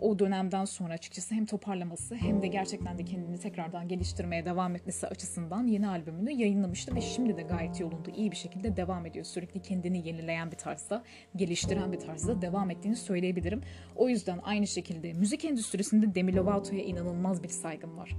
o 0.00 0.18
dönemden 0.18 0.64
sonra 0.64 0.92
açıkçası 0.92 1.34
hem 1.34 1.46
toparlaması 1.46 2.14
hem 2.14 2.42
de 2.42 2.46
gerçekten 2.46 2.98
de 2.98 3.04
kendini 3.04 3.38
tekrardan 3.38 3.88
geliştirmeye 3.88 4.44
devam 4.44 4.76
etmesi 4.76 5.06
açısından 5.06 5.66
yeni 5.66 5.88
albümünü 5.88 6.32
yayınlamıştı 6.32 6.94
ve 6.94 7.00
şimdi 7.00 7.36
de 7.36 7.42
gayet 7.42 7.80
yolunda 7.80 8.10
iyi 8.10 8.30
bir 8.30 8.36
şekilde 8.36 8.76
devam 8.76 9.06
ediyor. 9.06 9.24
Sürekli 9.24 9.62
kendini 9.62 10.06
yenileyen 10.08 10.50
bir 10.50 10.56
tarzda, 10.56 11.02
geliştiren 11.36 11.92
bir 11.92 11.98
tarzda 11.98 12.42
devam 12.42 12.70
ettiğini 12.70 12.96
söyleyebilirim. 12.96 13.60
O 13.96 14.08
yüzden 14.08 14.38
aynı 14.42 14.66
şekilde 14.66 15.12
müzik 15.12 15.44
endüstrisinde 15.44 16.14
Demi 16.14 16.36
Lovato'ya 16.36 16.82
inanılmaz 16.82 17.42
bir 17.42 17.48
saygım 17.48 17.96
var. 17.96 18.16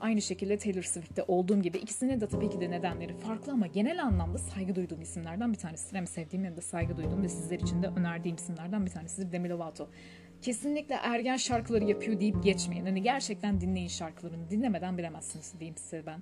Aynı 0.00 0.22
şekilde 0.22 0.58
Taylor 0.58 0.82
Swift'te 0.82 1.24
olduğum 1.28 1.62
gibi 1.62 1.78
ikisinin 1.78 2.20
de 2.20 2.28
tabii 2.28 2.50
ki 2.50 2.60
de 2.60 2.70
nedenleri 2.70 3.14
farklı 3.14 3.52
ama 3.52 3.66
genel 3.66 4.02
anlamda 4.04 4.38
saygı 4.38 4.74
duyduğum 4.74 5.00
isimlerden 5.00 5.52
bir 5.52 5.58
tanesi. 5.58 5.96
Hem 5.96 6.06
sevdiğim 6.06 6.44
hem 6.44 6.56
de 6.56 6.60
saygı 6.60 6.96
duyduğum 6.96 7.22
ve 7.22 7.28
sizler 7.28 7.58
için 7.60 7.82
de 7.82 7.86
önerdiğim 7.86 8.36
isimlerden 8.36 8.86
bir 8.86 8.90
tanesidir 8.90 9.32
Demi 9.32 9.48
Lovato. 9.48 9.88
Kesinlikle 10.42 10.94
ergen 10.94 11.36
şarkıları 11.36 11.84
yapıyor 11.84 12.20
deyip 12.20 12.42
geçmeyin. 12.42 12.86
Hani 12.86 13.02
gerçekten 13.02 13.60
dinleyin 13.60 13.88
şarkılarını. 13.88 14.50
Dinlemeden 14.50 14.98
bilemezsiniz 14.98 15.54
diyeyim 15.58 15.76
size 15.76 16.06
ben. 16.06 16.20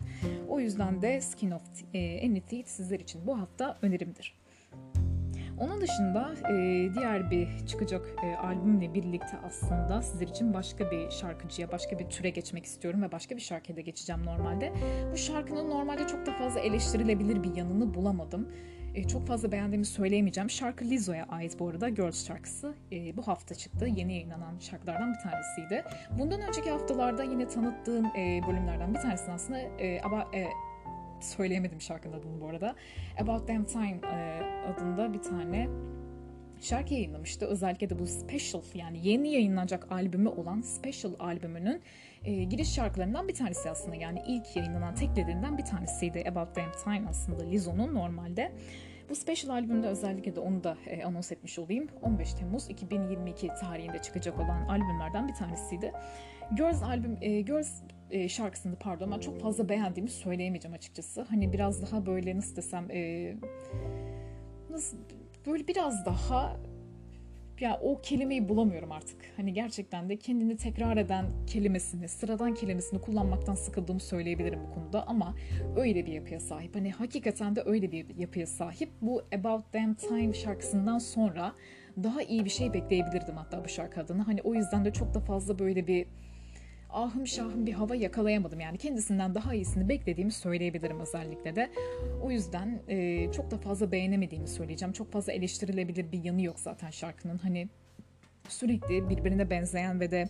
O 0.49 0.61
yüzden 0.61 1.03
de 1.03 1.21
Skin 1.21 1.51
of 1.51 1.63
e, 1.95 2.29
Anything 2.29 2.67
sizler 2.67 3.01
için 3.01 3.27
bu 3.27 3.39
hafta 3.41 3.79
önerimdir. 3.83 4.35
Onun 5.61 5.81
dışında 5.81 6.35
e, 6.51 6.55
diğer 6.95 7.31
bir 7.31 7.67
çıkacak 7.67 8.07
e, 8.25 8.37
albümle 8.37 8.95
birlikte 8.95 9.39
aslında 9.47 10.03
sizler 10.03 10.29
için 10.29 10.55
başka 10.55 10.91
bir 10.91 11.11
şarkıcıya, 11.11 11.73
başka 11.73 11.99
bir 11.99 12.05
türe 12.05 12.31
geçmek 12.31 12.65
istiyorum 12.65 13.03
ve 13.03 13.13
başka 13.13 13.37
bir 13.37 13.41
şarkıya 13.41 13.77
da 13.77 13.81
geçeceğim 13.81 14.25
normalde. 14.25 14.73
Bu 15.13 15.17
şarkının 15.17 15.71
normalde 15.71 16.07
çok 16.07 16.27
da 16.27 16.33
fazla 16.33 16.61
eleştirilebilir 16.61 17.43
bir 17.43 17.57
yanını 17.57 17.95
bulamadım. 17.95 18.49
E, 18.95 19.05
çok 19.05 19.27
fazla 19.27 19.53
beğendiğimi 19.53 19.87
söyleyemeyeceğim. 19.87 20.51
Şarkı 20.51 20.85
Lizzo'ya 20.85 21.27
ait 21.29 21.61
bu 21.61 21.69
arada 21.69 21.89
Girls 21.89 22.27
şarkısı. 22.27 22.75
E, 22.93 23.17
bu 23.17 23.23
hafta 23.23 23.55
çıktı. 23.55 23.87
Yeni 23.87 24.13
yayınlanan 24.13 24.59
şarkılardan 24.59 25.15
bir 25.15 25.19
tanesiydi. 25.19 25.85
Bundan 26.19 26.41
önceki 26.41 26.71
haftalarda 26.71 27.23
yine 27.23 27.49
tanıttığım 27.49 28.07
e, 28.07 28.41
bölümlerden 28.49 28.95
bir 28.95 29.01
tanesi 29.01 29.31
aslında 29.31 29.59
e, 29.59 30.01
ama 30.01 30.29
e, 30.35 30.47
söyleyemedim 31.21 31.81
şarkının 31.81 32.19
adını 32.19 32.41
bu 32.41 32.49
arada. 32.49 32.75
About 33.21 33.49
Damn 33.49 33.65
Time 33.65 34.01
e, 34.13 34.43
adında 34.67 35.13
bir 35.13 35.23
tane 35.23 35.69
şarkı 36.61 36.95
yayınlamıştı. 36.95 37.47
Özellikle 37.47 37.91
de 37.91 37.99
bu 37.99 38.07
Special 38.07 38.63
yani 38.75 39.09
yeni 39.09 39.33
yayınlanacak 39.33 39.93
albümü 39.93 40.29
olan 40.29 40.61
Special 40.61 41.13
albümünün 41.19 41.83
e, 42.25 42.45
giriş 42.45 42.73
şarkılarından 42.75 43.29
bir 43.29 43.35
tanesi 43.35 43.71
aslında. 43.71 43.97
Yani 43.97 44.23
ilk 44.29 44.57
yayınlanan 44.57 44.95
teklerinden 44.95 45.59
bir 45.59 45.65
tanesiydi 45.65 46.25
About 46.29 46.57
Damn 46.57 46.73
Time 46.85 47.09
aslında 47.09 47.45
Lizzo'nun 47.45 47.95
normalde. 47.95 48.53
Bu 49.11 49.15
special 49.15 49.55
albümde 49.55 49.87
özellikle 49.87 50.37
de 50.37 50.41
onu 50.41 50.65
da 50.65 50.77
e, 50.87 51.05
anons 51.05 51.33
etmiş 51.33 51.59
olayım. 51.59 51.89
15 52.03 52.35
Temmuz 52.35 52.71
2022 52.71 53.49
tarihinde 53.49 53.99
çıkacak 53.99 54.39
olan 54.39 54.69
albümlerden 54.69 55.29
bir 55.29 55.35
tanesiydi. 55.35 55.93
Girls 56.57 56.83
albüm, 56.83 57.19
e, 57.21 57.41
Girls 57.41 57.83
e, 58.11 58.29
şarkısını 58.29 58.77
pardon 58.77 59.07
ama 59.07 59.21
çok 59.21 59.41
fazla 59.41 59.69
beğendiğimi 59.69 60.11
söyleyemeyeceğim 60.11 60.75
açıkçası. 60.75 61.23
Hani 61.23 61.53
biraz 61.53 61.83
daha 61.83 62.07
böyle 62.07 62.37
nasıl 62.37 62.57
desem 62.57 62.91
e, 62.91 63.35
nasıl 64.71 64.97
böyle 65.47 65.69
biraz 65.69 66.07
daha 66.07 66.57
ya 67.61 67.81
o 67.83 68.01
kelimeyi 68.01 68.49
bulamıyorum 68.49 68.93
artık. 68.93 69.17
Hani 69.37 69.53
gerçekten 69.53 70.09
de 70.09 70.17
kendini 70.17 70.57
tekrar 70.57 70.97
eden 70.97 71.27
kelimesini, 71.47 72.09
sıradan 72.09 72.55
kelimesini 72.55 73.01
kullanmaktan 73.01 73.55
sıkıldığımı 73.55 74.01
söyleyebilirim 74.01 74.61
bu 74.71 74.75
konuda 74.75 75.07
ama 75.07 75.35
öyle 75.77 76.07
bir 76.07 76.13
yapıya 76.13 76.41
sahip. 76.41 76.75
Hani 76.75 76.91
hakikaten 76.91 77.57
de 77.57 77.63
öyle 77.67 77.93
bir 77.93 78.17
yapıya 78.17 78.47
sahip. 78.47 78.91
Bu 79.03 79.23
About 79.35 79.75
Damn 79.75 79.95
Time 79.95 80.35
şarkısından 80.35 80.99
sonra 80.99 81.55
daha 82.03 82.23
iyi 82.23 82.45
bir 82.45 82.51
şey 82.51 82.73
bekleyebilirdim 82.73 83.37
hatta 83.37 83.65
bu 83.65 83.69
şarkı 83.69 84.01
adına. 84.01 84.27
Hani 84.27 84.43
o 84.43 84.55
yüzden 84.55 84.85
de 84.85 84.93
çok 84.93 85.15
da 85.15 85.21
fazla 85.21 85.59
böyle 85.59 85.87
bir 85.87 86.07
ahım 86.91 87.27
şahım 87.27 87.67
bir 87.67 87.73
hava 87.73 87.97
yakalayamadım. 87.97 88.61
Yani 88.61 88.79
kendisinden 88.79 89.35
daha 89.35 89.55
iyisini 89.55 89.89
beklediğimi 89.89 90.33
söyleyebilirim 90.33 91.01
özellikle 91.01 91.57
de. 91.57 91.71
O 92.23 92.31
yüzden 92.31 92.83
e, 92.89 93.33
çok 93.33 93.51
da 93.51 93.59
fazla 93.59 93.93
beğenemediğimi 93.93 94.49
söyleyeceğim. 94.49 94.93
Çok 94.93 95.13
fazla 95.13 95.33
eleştirilebilir 95.33 96.13
bir 96.13 96.25
yanı 96.25 96.43
yok 96.43 96.61
zaten 96.61 96.91
şarkının. 96.91 97.39
Hani 97.39 97.69
sürekli 98.49 99.09
birbirine 99.09 99.51
benzeyen 99.51 100.01
ve 100.01 100.11
de 100.11 100.29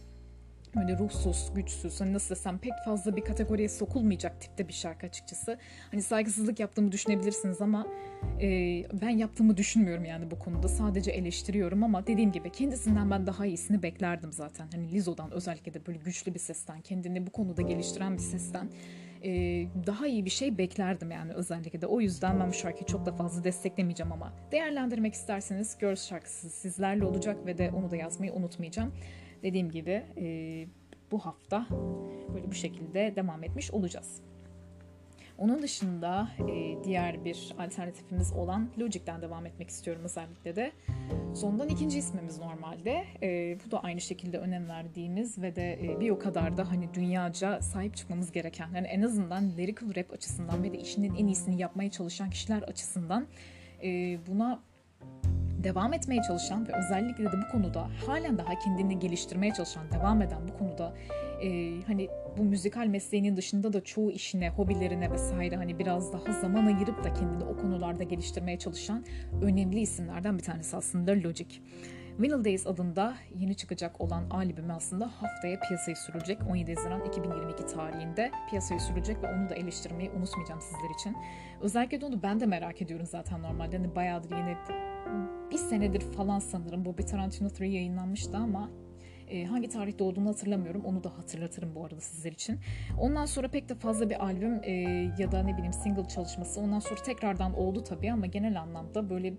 böyle 0.77 0.99
ruhsuz, 0.99 1.51
güçsüz, 1.55 2.01
hani 2.01 2.13
nasıl 2.13 2.35
desem 2.35 2.59
pek 2.59 2.73
fazla 2.85 3.17
bir 3.17 3.25
kategoriye 3.25 3.69
sokulmayacak 3.69 4.41
tipte 4.41 4.69
bir 4.69 4.73
şarkı 4.73 5.07
açıkçası. 5.07 5.59
Hani 5.91 6.03
saygısızlık 6.03 6.61
yaptığımı 6.61 6.93
düşünebilirsiniz 6.93 7.61
ama 7.61 7.87
e, 8.41 8.49
ben 9.03 9.09
yaptığımı 9.09 9.57
düşünmüyorum 9.57 10.05
yani 10.05 10.31
bu 10.31 10.39
konuda. 10.39 10.69
Sadece 10.69 11.11
eleştiriyorum 11.11 11.83
ama 11.83 12.07
dediğim 12.07 12.33
gibi 12.33 12.53
kendisinden 12.53 13.11
ben 13.11 13.27
daha 13.27 13.47
iyisini 13.47 13.83
beklerdim 13.83 14.33
zaten. 14.33 14.69
Hani 14.73 14.93
Lizzo'dan 14.93 15.31
özellikle 15.31 15.75
de 15.75 15.87
böyle 15.87 15.99
güçlü 15.99 16.35
bir 16.35 16.39
sesten, 16.39 16.81
kendini 16.81 17.27
bu 17.27 17.31
konuda 17.31 17.63
geliştiren 17.63 18.15
bir 18.15 18.23
sesten 18.23 18.69
e, 19.25 19.31
daha 19.87 20.07
iyi 20.07 20.25
bir 20.25 20.31
şey 20.31 20.59
beklerdim 20.59 21.11
yani 21.11 21.33
özellikle 21.33 21.81
de. 21.81 21.87
O 21.87 22.01
yüzden 22.01 22.41
ben 22.41 22.49
bu 22.49 22.53
şarkıyı 22.53 22.87
çok 22.87 23.07
da 23.07 23.13
fazla 23.13 23.45
desteklemeyeceğim 23.45 24.13
ama 24.13 24.33
değerlendirmek 24.53 25.15
isterseniz 25.15 25.79
Girls 25.79 26.09
şarkısı 26.09 26.51
sizlerle 26.51 27.05
olacak 27.05 27.47
ve 27.47 27.59
de 27.59 27.71
onu 27.77 27.91
da 27.91 27.97
yazmayı 27.97 28.33
unutmayacağım 28.33 28.93
dediğim 29.47 29.71
gibi 29.71 30.03
e, 30.17 30.67
bu 31.11 31.19
hafta 31.19 31.67
böyle 32.35 32.51
bu 32.51 32.55
şekilde 32.55 33.13
devam 33.17 33.45
etmiş 33.45 33.71
olacağız. 33.71 34.21
Onun 35.39 35.63
dışında 35.63 36.29
e, 36.49 36.85
diğer 36.85 37.25
bir 37.25 37.55
alternatifimiz 37.59 38.33
olan 38.33 38.69
Logic'ten 38.79 39.23
devam 39.23 39.47
etmek 39.47 39.69
istiyorum 39.69 40.03
özellikle 40.05 40.57
de. 40.57 40.73
Sondan 41.35 41.69
ikinci 41.69 41.99
ismimiz 41.99 42.39
normalde. 42.39 43.05
E, 43.23 43.59
bu 43.67 43.71
da 43.71 43.81
aynı 43.83 44.01
şekilde 44.01 44.39
önem 44.39 44.69
verdiğimiz 44.69 45.43
ve 45.43 45.57
de 45.57 45.73
e, 45.73 46.01
bir 46.01 46.11
o 46.11 46.19
kadar 46.19 46.57
da 46.57 46.71
hani 46.71 46.95
dünyaca 46.95 47.63
sahip 47.63 47.97
çıkmamız 47.97 48.33
gereken. 48.33 48.69
Yani 48.75 48.87
en 48.87 49.03
azından 49.03 49.51
lyrical 49.57 49.95
rap 49.97 50.13
açısından 50.13 50.63
ve 50.63 50.73
de 50.73 50.79
işinin 50.79 51.15
en 51.15 51.27
iyisini 51.27 51.61
yapmaya 51.61 51.91
çalışan 51.91 52.31
kişiler 52.31 52.63
açısından 52.63 53.27
e, 53.83 54.19
buna 54.27 54.63
devam 55.67 55.93
etmeye 55.93 56.23
çalışan 56.23 56.69
ve 56.69 56.73
özellikle 56.73 57.25
de 57.25 57.37
bu 57.47 57.53
konuda 57.53 57.89
halen 58.07 58.39
daha 58.39 58.59
kendini 58.59 58.99
geliştirmeye 58.99 59.53
çalışan, 59.53 59.91
devam 59.91 60.23
eden 60.23 60.39
bu 60.49 60.59
konuda 60.59 60.95
e, 61.43 61.81
hani 61.87 62.09
bu 62.39 62.45
müzikal 62.45 62.87
mesleğinin 62.87 63.37
dışında 63.37 63.73
da 63.73 63.85
çoğu 63.85 64.11
işine, 64.11 64.51
hobilerine 64.51 65.11
vesaire 65.11 65.57
hani 65.57 65.79
biraz 65.79 66.13
daha 66.13 66.33
zaman 66.33 66.67
ayırıp 66.67 67.05
da 67.05 67.13
kendini 67.13 67.45
o 67.45 67.57
konularda 67.57 68.03
geliştirmeye 68.03 68.59
çalışan 68.59 69.05
önemli 69.43 69.81
isimlerden 69.81 70.39
bir 70.39 70.43
tanesi 70.43 70.77
aslında 70.77 71.11
Logic. 71.13 71.61
Vinyl 72.21 72.45
Days 72.45 72.67
adında 72.67 73.15
yeni 73.39 73.57
çıkacak 73.57 74.01
olan 74.01 74.31
albümü 74.31 74.73
aslında 74.73 75.07
haftaya 75.07 75.61
piyasaya 75.61 75.97
sürülecek. 75.97 76.39
17 76.51 76.75
Haziran 76.75 77.05
2022 77.05 77.67
tarihinde 77.67 78.31
piyasaya 78.51 78.81
sürülecek 78.81 79.23
ve 79.23 79.35
onu 79.35 79.49
da 79.49 79.55
eleştirmeyi 79.55 80.11
unutmayacağım 80.11 80.61
sizler 80.61 80.95
için. 80.95 81.17
Özellikle 81.61 82.01
de 82.01 82.07
onu 82.07 82.23
ben 82.23 82.41
de 82.41 82.47
merak 82.47 82.83
ediyorum 82.83 83.07
zaten 83.07 83.43
normalde. 83.43 83.77
Hani 83.77 83.95
bayağıdır 83.97 84.37
yine 84.37 84.57
bir 85.51 85.57
senedir 85.59 86.01
falan 86.01 86.39
sanırım 86.39 86.85
Bobby 86.85 87.03
Tarantino 87.03 87.49
3 87.49 87.61
yayınlanmıştı 87.61 88.37
ama 88.37 88.71
e, 89.29 89.45
hangi 89.45 89.69
tarihte 89.69 90.05
olduğunu 90.05 90.29
hatırlamıyorum. 90.29 90.85
Onu 90.85 91.05
da 91.05 91.19
hatırlatırım 91.19 91.75
bu 91.75 91.85
arada 91.85 92.01
sizler 92.01 92.33
için. 92.33 92.59
Ondan 93.01 93.25
sonra 93.25 93.49
pek 93.49 93.69
de 93.69 93.75
fazla 93.75 94.11
bir 94.11 94.25
albüm 94.25 94.61
e, 94.63 94.73
ya 95.19 95.33
da 95.33 95.43
ne 95.43 95.55
bileyim 95.55 95.73
single 95.73 96.09
çalışması 96.09 96.61
ondan 96.61 96.79
sonra 96.79 97.03
tekrardan 97.03 97.55
oldu 97.55 97.85
tabii 97.85 98.13
ama 98.13 98.27
genel 98.27 98.61
anlamda 98.61 99.11
böyle 99.11 99.35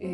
e, 0.00 0.08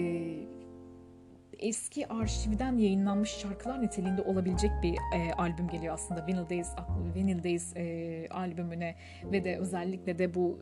eski 1.58 2.08
arşivden 2.08 2.78
yayınlanmış 2.78 3.30
şarkılar 3.30 3.82
niteliğinde 3.82 4.22
olabilecek 4.22 4.70
bir 4.82 4.94
e, 4.94 5.32
albüm 5.32 5.68
geliyor 5.68 5.94
aslında 5.94 6.26
Vinyl 6.26 6.50
Days, 6.50 6.68
Vinyl 7.14 7.44
Days 7.44 7.76
e, 7.76 8.26
albümüne 8.30 8.96
ve 9.32 9.44
de 9.44 9.58
özellikle 9.58 10.18
de 10.18 10.34
bu 10.34 10.58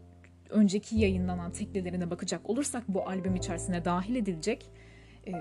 önceki 0.51 0.97
yayınlanan 0.97 1.53
teklilerine 1.53 2.11
bakacak 2.11 2.51
olursak 2.51 2.85
bu 2.89 3.09
albüm 3.09 3.37
içerisine 3.37 3.85
dahil 3.85 4.17
edilecek 4.17 4.71
e, 5.27 5.33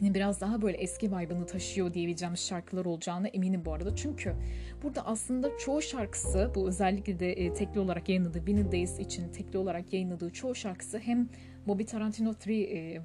biraz 0.00 0.40
daha 0.40 0.62
böyle 0.62 0.76
eski 0.76 1.12
vibe'ını 1.12 1.46
taşıyor 1.46 1.94
diyebileceğimiz 1.94 2.46
şarkılar 2.46 2.84
olacağını 2.84 3.28
eminim 3.28 3.64
bu 3.64 3.72
arada. 3.72 3.96
Çünkü 3.96 4.34
burada 4.82 5.06
aslında 5.06 5.58
çoğu 5.58 5.82
şarkısı 5.82 6.50
bu 6.54 6.68
özellikle 6.68 7.18
de 7.18 7.32
e, 7.32 7.52
tekli 7.52 7.80
olarak 7.80 8.08
yayınladığı 8.08 8.46
Vinyl 8.46 8.72
Days 8.72 8.98
için 8.98 9.28
tekli 9.28 9.58
olarak 9.58 9.92
yayınladığı 9.92 10.30
çoğu 10.30 10.54
şarkısı 10.54 10.98
hem 10.98 11.28
Bobby 11.66 11.84
Tarantino 11.84 12.30
3 12.30 12.46
e, 12.46 12.50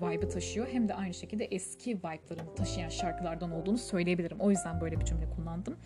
vibe'ı 0.02 0.30
taşıyor 0.30 0.68
hem 0.72 0.88
de 0.88 0.94
aynı 0.94 1.14
şekilde 1.14 1.46
eski 1.46 1.98
vibe'larını 1.98 2.56
taşıyan 2.56 2.90
şarkılardan 2.90 3.52
olduğunu 3.52 3.78
söyleyebilirim. 3.78 4.40
O 4.40 4.52
yüzden 4.52 4.82
böyle 4.82 5.00
bir 5.00 5.06
cümle 5.06 5.30
kullandım. 5.30 5.78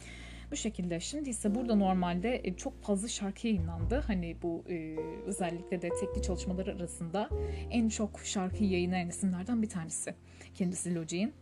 Bu 0.51 0.55
şekilde. 0.55 0.99
Şimdi 0.99 1.29
ise 1.29 1.55
burada 1.55 1.75
normalde 1.75 2.41
e, 2.43 2.53
çok 2.55 2.83
fazla 2.83 3.07
şarkı 3.07 3.47
yayınlandı. 3.47 4.03
Hani 4.07 4.37
bu 4.41 4.63
e, 4.69 4.95
özellikle 5.25 5.81
de 5.81 5.89
tekli 5.89 6.21
çalışmaları 6.21 6.75
arasında 6.75 7.29
en 7.69 7.89
çok 7.89 8.19
şarkı 8.19 8.63
yayınlayan 8.63 9.09
isimlerden 9.09 9.61
bir 9.61 9.69
tanesi. 9.69 10.15
Kendisi 10.55 10.95
Logic'in. 10.95 11.33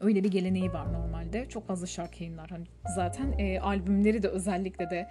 Öyle 0.00 0.24
bir 0.24 0.30
geleneği 0.30 0.72
var 0.72 0.92
normalde. 0.92 1.48
Çok 1.48 1.66
fazla 1.66 1.86
şarkı 1.86 2.22
yayınlar. 2.22 2.50
Hani 2.50 2.64
zaten 2.94 3.38
e, 3.38 3.60
albümleri 3.60 4.22
de 4.22 4.28
özellikle 4.28 4.90
de 4.90 5.08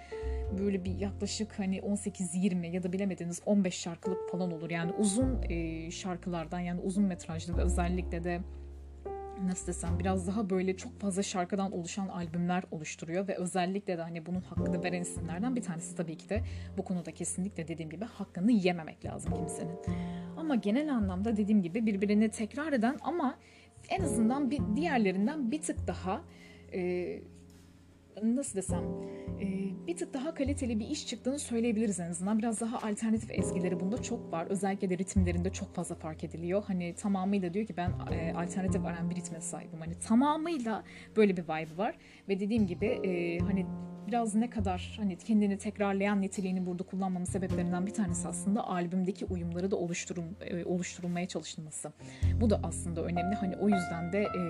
böyle 0.58 0.84
bir 0.84 0.98
yaklaşık 0.98 1.58
hani 1.58 1.78
18-20 1.78 2.66
ya 2.66 2.82
da 2.82 2.92
bilemediğiniz 2.92 3.42
15 3.46 3.74
şarkılık 3.74 4.30
falan 4.30 4.52
olur. 4.52 4.70
Yani 4.70 4.92
uzun 4.92 5.42
e, 5.48 5.90
şarkılardan 5.90 6.60
yani 6.60 6.80
uzun 6.80 7.04
metrajlı 7.04 7.56
ve 7.56 7.62
özellikle 7.62 8.24
de 8.24 8.40
nasıl 9.44 9.66
desem 9.66 9.98
biraz 9.98 10.26
daha 10.26 10.50
böyle 10.50 10.76
çok 10.76 11.00
fazla 11.00 11.22
şarkıdan 11.22 11.72
oluşan 11.72 12.08
albümler 12.08 12.64
oluşturuyor 12.70 13.28
ve 13.28 13.36
özellikle 13.36 13.98
de 13.98 14.02
hani 14.02 14.26
bunun 14.26 14.40
hakkını 14.40 14.84
veren 14.84 15.02
isimlerden 15.02 15.56
bir 15.56 15.62
tanesi 15.62 15.96
tabii 15.96 16.16
ki 16.16 16.28
de 16.28 16.42
bu 16.78 16.84
konuda 16.84 17.10
kesinlikle 17.10 17.68
dediğim 17.68 17.90
gibi 17.90 18.04
hakkını 18.04 18.52
yememek 18.52 19.04
lazım 19.04 19.34
kimsenin. 19.34 19.78
Ama 20.36 20.54
genel 20.54 20.94
anlamda 20.94 21.36
dediğim 21.36 21.62
gibi 21.62 21.86
birbirini 21.86 22.30
tekrar 22.30 22.72
eden 22.72 22.98
ama 23.00 23.38
en 23.90 24.00
azından 24.00 24.50
bir 24.50 24.60
diğerlerinden 24.76 25.50
bir 25.50 25.62
tık 25.62 25.86
daha 25.86 26.22
e, 26.72 27.22
nasıl 28.22 28.56
desem 28.56 28.84
e, 29.40 29.46
bir 29.86 29.96
tık 29.96 30.14
daha 30.14 30.34
kaliteli 30.34 30.78
bir 30.78 30.88
iş 30.88 31.06
çıktığını 31.06 31.38
söyleyebiliriz 31.38 32.00
en 32.00 32.10
azından. 32.10 32.38
Biraz 32.38 32.60
daha 32.60 32.88
alternatif 32.88 33.30
ezgileri 33.30 33.80
bunda 33.80 34.02
çok 34.02 34.32
var. 34.32 34.46
Özellikle 34.46 34.90
de 34.90 34.98
ritimlerinde 34.98 35.52
çok 35.52 35.74
fazla 35.74 35.94
fark 35.94 36.24
ediliyor. 36.24 36.62
Hani 36.66 36.94
tamamıyla 36.94 37.54
diyor 37.54 37.66
ki 37.66 37.76
ben 37.76 37.92
e, 38.12 38.32
alternatif 38.32 38.82
bir 39.10 39.16
ritme 39.16 39.40
sahibim. 39.40 39.80
Hani 39.80 39.94
tamamıyla 39.98 40.84
böyle 41.16 41.36
bir 41.36 41.42
vibe 41.42 41.76
var. 41.76 41.94
Ve 42.28 42.40
dediğim 42.40 42.66
gibi 42.66 42.86
e, 42.86 43.38
hani 43.38 43.66
biraz 44.06 44.34
ne 44.34 44.50
kadar 44.50 44.94
hani 44.96 45.18
kendini 45.18 45.58
tekrarlayan 45.58 46.20
niteliğini 46.20 46.66
burada 46.66 46.82
kullanmamın 46.82 47.24
sebeplerinden 47.24 47.86
bir 47.86 47.94
tanesi 47.94 48.28
aslında 48.28 48.68
albümdeki 48.68 49.24
uyumları 49.24 49.70
da 49.70 49.76
oluşturum, 49.76 50.24
e, 50.40 50.64
oluşturulmaya 50.64 51.28
çalışılması. 51.28 51.92
Bu 52.40 52.50
da 52.50 52.60
aslında 52.62 53.02
önemli. 53.02 53.34
Hani 53.34 53.56
o 53.56 53.68
yüzden 53.68 54.12
de 54.12 54.22
e, 54.22 54.40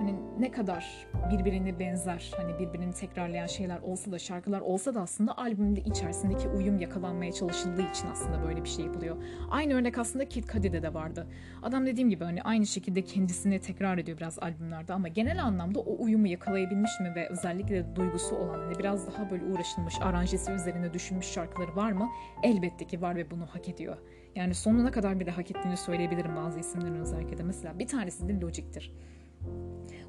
hani 0.00 0.14
ne 0.38 0.50
kadar 0.50 1.06
birbirine 1.30 1.78
benzer 1.78 2.32
hani 2.36 2.58
birbirini 2.58 2.92
tekrarlayan 2.92 3.46
şeyler 3.46 3.80
olsa 3.80 4.12
da 4.12 4.18
şarkılar 4.18 4.60
olsa 4.60 4.94
da 4.94 5.00
aslında 5.00 5.38
albümde 5.38 5.80
içerisindeki 5.80 6.48
uyum 6.48 6.78
yakalanmaya 6.78 7.32
çalışıldığı 7.32 7.82
için 7.82 8.06
aslında 8.12 8.42
böyle 8.42 8.64
bir 8.64 8.68
şey 8.68 8.84
yapılıyor. 8.84 9.16
Aynı 9.50 9.74
örnek 9.74 9.98
aslında 9.98 10.28
Kid 10.28 10.44
Cudi'de 10.44 10.82
de 10.82 10.94
vardı. 10.94 11.26
Adam 11.62 11.86
dediğim 11.86 12.10
gibi 12.10 12.24
hani 12.24 12.42
aynı 12.42 12.66
şekilde 12.66 13.04
kendisini 13.04 13.60
tekrar 13.60 13.98
ediyor 13.98 14.18
biraz 14.18 14.38
albümlerde 14.38 14.92
ama 14.92 15.08
genel 15.08 15.44
anlamda 15.44 15.80
o 15.80 16.04
uyumu 16.04 16.26
yakalayabilmiş 16.26 17.00
mi 17.00 17.12
ve 17.16 17.28
özellikle 17.28 17.96
duygusu 17.96 18.36
olan 18.36 18.58
hani 18.58 18.78
biraz 18.78 19.06
daha 19.06 19.30
böyle 19.30 19.44
uğraşılmış 19.44 19.94
aranjesi 20.00 20.52
üzerine 20.52 20.94
düşünmüş 20.94 21.26
şarkıları 21.26 21.76
var 21.76 21.92
mı? 21.92 22.08
Elbette 22.42 22.86
ki 22.86 23.02
var 23.02 23.16
ve 23.16 23.30
bunu 23.30 23.46
hak 23.46 23.68
ediyor. 23.68 23.96
Yani 24.34 24.54
sonuna 24.54 24.90
kadar 24.90 25.20
bir 25.20 25.26
de 25.26 25.30
hak 25.30 25.50
ettiğini 25.50 25.76
söyleyebilirim 25.76 26.36
bazı 26.36 26.60
isimlerin 26.60 26.94
özellikle 26.94 27.38
de. 27.38 27.42
Mesela 27.42 27.78
bir 27.78 27.86
tanesi 27.86 28.28
de 28.28 28.40
Logic'tir. 28.40 28.92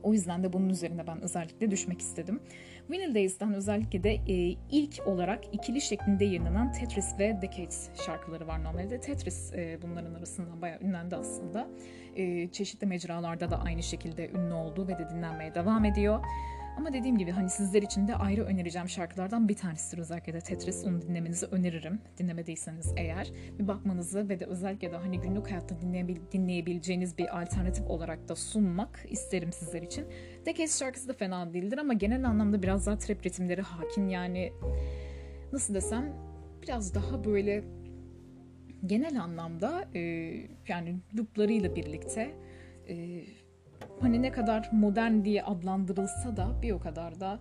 O 0.04 0.14
yüzden 0.14 0.44
de 0.44 0.54
bunun 0.54 0.70
üzerine 0.70 1.08
ben 1.08 1.22
özellikle 1.22 1.72
düşmek 1.72 2.02
istedim. 2.02 2.40
Vinyl 2.92 3.16
Days'ten 3.16 3.54
özellikle 3.54 4.04
de 4.04 4.14
e, 4.14 4.56
ilk 4.72 5.08
olarak 5.08 5.44
ikili 5.54 5.82
şeklinde 5.82 6.26
yayınlanan 6.26 6.72
Tetris 6.72 7.20
ve 7.20 7.42
Decades 7.42 7.90
şarkıları 8.06 8.48
var 8.48 8.64
normalde. 8.64 9.00
Tetris 9.00 9.54
e, 9.54 9.80
bunların 9.82 10.14
arasından 10.14 10.62
bayağı 10.62 10.80
ünlendi 10.82 11.16
aslında. 11.16 11.68
E, 12.16 12.48
çeşitli 12.48 12.88
mecralarda 12.88 13.52
da 13.52 13.62
aynı 13.62 13.84
şekilde 13.84 14.30
ünlü 14.30 14.54
oldu 14.54 14.88
ve 14.88 14.98
de 14.98 15.10
dinlenmeye 15.10 15.56
devam 15.56 15.86
ediyor. 15.86 16.26
Ama 16.78 16.94
dediğim 16.94 17.18
gibi 17.18 17.32
hani 17.32 17.50
sizler 17.50 17.82
için 17.82 18.08
de 18.08 18.16
ayrı 18.16 18.44
önereceğim 18.44 18.90
şarkılardan 18.90 19.50
bir 19.50 19.56
tanesidir 19.56 19.98
özellikle 19.98 20.34
de 20.34 20.40
Tetris. 20.40 20.86
Onu 20.86 21.02
dinlemenizi 21.02 21.46
öneririm. 21.46 22.00
Dinlemediyseniz 22.18 22.94
eğer. 22.98 23.32
Bir 23.60 23.68
bakmanızı 23.68 24.30
ve 24.30 24.40
de 24.40 24.46
özellikle 24.46 24.92
de 24.92 24.98
hani 24.98 25.22
günlük 25.22 25.52
hayatta 25.52 25.76
dinleyebil- 25.76 26.32
dinleyebileceğiniz 26.32 27.18
bir 27.18 27.42
alternatif 27.42 27.86
olarak 27.88 28.30
da 28.30 28.36
sunmak 28.36 29.06
isterim 29.10 29.52
sizler 29.54 29.82
için. 29.82 30.06
Decades 30.46 30.80
şarkısı 30.80 31.08
da 31.08 31.14
fena 31.14 31.54
değildir 31.54 31.78
ama 31.78 31.94
genel 31.94 32.26
anlamda 32.26 32.64
biraz 32.64 32.88
daha 32.88 32.98
trap 32.98 33.26
ritimleri 33.26 33.62
hakim 33.62 34.10
yani 34.10 34.54
nasıl 35.54 35.74
desem 35.74 36.14
biraz 36.64 36.96
daha 36.96 37.24
böyle 37.24 37.64
genel 38.86 39.22
anlamda 39.22 39.86
e, 39.96 40.00
yani 40.68 41.00
looplarıyla 41.18 41.76
birlikte 41.76 42.32
e, 42.90 43.24
hani 44.02 44.22
ne 44.22 44.32
kadar 44.32 44.70
modern 44.72 45.24
diye 45.24 45.44
adlandırılsa 45.44 46.38
da 46.38 46.62
bir 46.62 46.72
o 46.72 46.80
kadar 46.80 47.20
da 47.20 47.40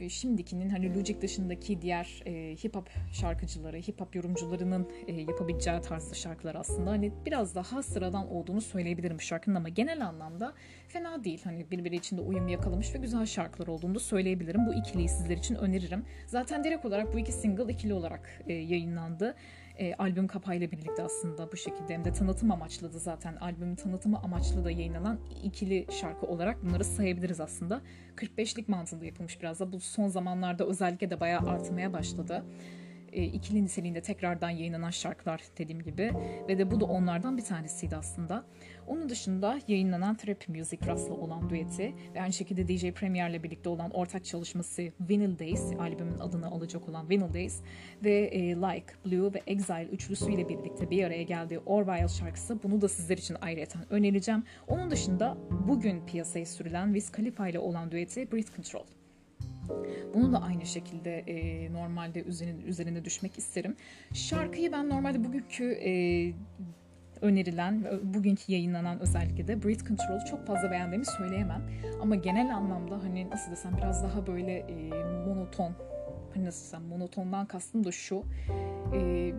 e, 0.00 0.08
şimdikinin 0.08 0.70
hani 0.70 0.94
Logic 0.94 1.20
dışındaki 1.20 1.82
diğer 1.82 2.22
e, 2.26 2.56
hip 2.64 2.76
hop 2.76 2.90
şarkıcıları, 3.12 3.76
hip 3.76 4.00
hop 4.00 4.16
yorumcularının 4.16 4.88
e, 5.06 5.12
yapabileceği 5.12 5.80
tarzda 5.80 6.14
şarkılar 6.14 6.54
aslında 6.54 6.90
hani 6.90 7.12
biraz 7.26 7.54
daha 7.54 7.82
sıradan 7.82 8.30
olduğunu 8.30 8.60
söyleyebilirim 8.60 9.16
bu 9.16 9.22
şarkının 9.22 9.54
ama 9.54 9.68
genel 9.68 10.06
anlamda 10.06 10.54
fena 10.88 11.24
değil. 11.24 11.40
Hani 11.44 11.70
birbiri 11.70 11.96
içinde 11.96 12.20
uyum 12.20 12.48
yakalamış 12.48 12.94
ve 12.94 12.98
güzel 12.98 13.26
şarkılar 13.26 13.66
olduğunu 13.66 13.94
da 13.94 13.98
söyleyebilirim. 13.98 14.66
Bu 14.66 14.74
ikiliyi 14.74 15.08
sizler 15.08 15.36
için 15.36 15.54
öneririm. 15.54 16.04
Zaten 16.26 16.64
direkt 16.64 16.84
olarak 16.84 17.14
bu 17.14 17.18
iki 17.18 17.32
single 17.32 17.72
ikili 17.72 17.94
olarak 17.94 18.42
e, 18.46 18.52
yayınlandı 18.52 19.34
e, 19.80 19.94
albüm 19.94 20.26
kapağıyla 20.26 20.70
birlikte 20.70 21.02
aslında 21.02 21.52
bu 21.52 21.56
şekilde 21.56 21.94
hem 21.94 22.04
de 22.04 22.12
tanıtım 22.12 22.50
amaçlı 22.50 22.92
da 22.92 22.98
zaten 22.98 23.36
albümün 23.36 23.74
tanıtımı 23.74 24.18
amaçlı 24.18 24.64
da 24.64 24.70
yayınlanan 24.70 25.18
ikili 25.44 25.86
şarkı 26.00 26.26
olarak 26.26 26.64
bunları 26.64 26.84
sayabiliriz 26.84 27.40
aslında. 27.40 27.80
45'lik 28.16 28.68
mantığında 28.68 29.04
yapılmış 29.04 29.40
biraz 29.40 29.60
da 29.60 29.72
bu 29.72 29.80
son 29.80 30.08
zamanlarda 30.08 30.66
özellikle 30.66 31.10
de 31.10 31.20
bayağı 31.20 31.40
artmaya 31.40 31.92
başladı 31.92 32.44
e, 33.12 33.24
ikili 33.24 33.64
niteliğinde 33.64 34.00
tekrardan 34.00 34.50
yayınlanan 34.50 34.90
şarkılar 34.90 35.40
dediğim 35.58 35.82
gibi 35.82 36.12
ve 36.48 36.58
de 36.58 36.70
bu 36.70 36.80
da 36.80 36.84
onlardan 36.84 37.36
bir 37.36 37.44
tanesiydi 37.44 37.96
aslında. 37.96 38.44
Onun 38.90 39.08
dışında 39.08 39.58
yayınlanan 39.68 40.16
Trap 40.16 40.48
Music 40.48 40.86
Russ'la 40.86 41.14
olan 41.14 41.50
düeti 41.50 41.94
ve 42.14 42.20
aynı 42.22 42.32
şekilde 42.32 42.68
DJ 42.68 42.92
Premier'le 42.92 43.42
birlikte 43.42 43.68
olan 43.68 43.90
ortak 43.90 44.24
çalışması 44.24 44.82
Vinyl 45.00 45.38
Days, 45.38 45.72
albümün 45.78 46.18
adını 46.18 46.46
alacak 46.46 46.88
olan 46.88 47.10
Vinyl 47.10 47.34
Days 47.34 47.60
ve 48.04 48.12
e, 48.12 48.40
Like, 48.56 48.86
Blue 49.06 49.34
ve 49.34 49.42
Exile 49.46 49.88
üçlüsüyle 49.92 50.48
birlikte 50.48 50.90
bir 50.90 51.04
araya 51.04 51.22
geldiği 51.22 51.58
Orville 51.58 52.08
şarkısı 52.08 52.62
bunu 52.62 52.80
da 52.80 52.88
sizler 52.88 53.18
için 53.18 53.36
ayrıyeten 53.40 53.82
önereceğim. 53.90 54.44
Onun 54.68 54.90
dışında 54.90 55.36
bugün 55.68 56.06
piyasaya 56.06 56.46
sürülen 56.46 56.86
Wiz 56.86 57.12
Khalifa 57.12 57.48
ile 57.48 57.58
olan 57.58 57.90
düeti 57.90 58.32
Breath 58.32 58.56
Control. 58.56 58.84
Bunu 60.14 60.32
da 60.32 60.42
aynı 60.42 60.66
şekilde 60.66 61.18
e, 61.18 61.72
normalde 61.72 62.22
üzerine, 62.22 62.62
üzerine 62.62 63.04
düşmek 63.04 63.38
isterim. 63.38 63.76
Şarkıyı 64.14 64.72
ben 64.72 64.88
normalde 64.88 65.24
bugünkü 65.24 65.64
e, 65.64 65.90
önerilen 67.22 67.84
ve 67.84 68.14
bugünkü 68.14 68.52
yayınlanan 68.52 69.00
özellikle 69.00 69.48
de 69.48 69.62
Breath 69.62 69.88
Control 69.88 70.24
çok 70.30 70.46
fazla 70.46 70.70
beğendiğimi 70.70 71.06
söyleyemem. 71.06 71.62
Ama 72.02 72.14
genel 72.14 72.56
anlamda 72.56 73.02
hani 73.02 73.30
nasıl 73.30 73.50
desem 73.50 73.76
biraz 73.76 74.02
daha 74.02 74.26
böyle 74.26 74.58
e, 74.58 74.88
monoton 75.26 75.72
hani 76.34 76.44
nasıl 76.44 76.64
desem 76.64 76.82
monotondan 76.82 77.46
kastım 77.46 77.84
da 77.84 77.92
şu 77.92 78.24
e, 78.94 79.32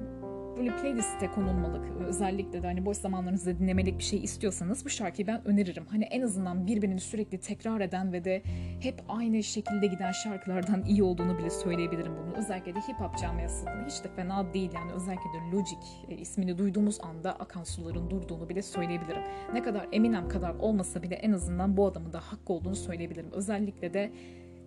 böyle 0.58 0.76
playlist'e 0.76 1.32
konulmalık 1.32 1.92
özellikle 2.08 2.64
de 2.64 2.68
hani 2.68 2.86
boş 2.86 2.98
zamanlarınızda 2.98 3.60
dinlemelik 3.60 3.98
bir 3.98 4.04
şey 4.04 4.24
istiyorsanız 4.24 4.86
bu 4.86 4.90
şarkıyı 4.90 5.28
ben 5.28 5.48
öneririm. 5.48 5.86
Hani 5.86 6.04
en 6.04 6.22
azından 6.22 6.68
birbirini 6.68 7.00
sürekli 7.00 7.40
tekrar 7.40 7.82
eden 7.82 8.14
ve 8.14 8.24
de 8.24 8.42
hep 8.80 9.04
aynı 9.10 9.44
şekilde 9.44 9.88
giden 9.88 10.12
şarkılardan 10.12 10.86
iyi 10.86 11.04
olduğunu 11.04 11.38
bile 11.38 11.50
söyleyebilirim 11.50 12.12
bunu. 12.18 12.38
Özellikle 12.38 12.76
de 12.76 12.80
hip 12.80 13.00
hop 13.00 13.18
camiasında 13.18 13.86
hiç 13.88 14.04
de 14.04 14.08
fena 14.16 14.54
değil 14.54 14.72
yani 14.76 14.92
özellikle 14.92 15.24
de 15.24 15.56
Logic 15.58 15.88
e, 16.10 16.16
ismini 16.16 16.58
duyduğumuz 16.58 17.02
anda 17.02 17.32
akan 17.32 17.64
suların 17.64 18.10
durduğunu 18.10 18.50
bile 18.50 18.62
söyleyebilirim. 18.62 19.24
Ne 19.54 19.64
kadar 19.64 19.88
Eminem 19.92 20.30
kadar 20.30 20.56
olmasa 20.56 21.04
bile 21.04 21.16
en 21.16 21.32
azından 21.32 21.78
bu 21.78 21.86
adamın 21.86 22.14
da 22.14 22.20
hakkı 22.20 22.54
olduğunu 22.54 22.76
söyleyebilirim. 22.76 23.32
Özellikle 23.32 23.94
de 23.94 24.12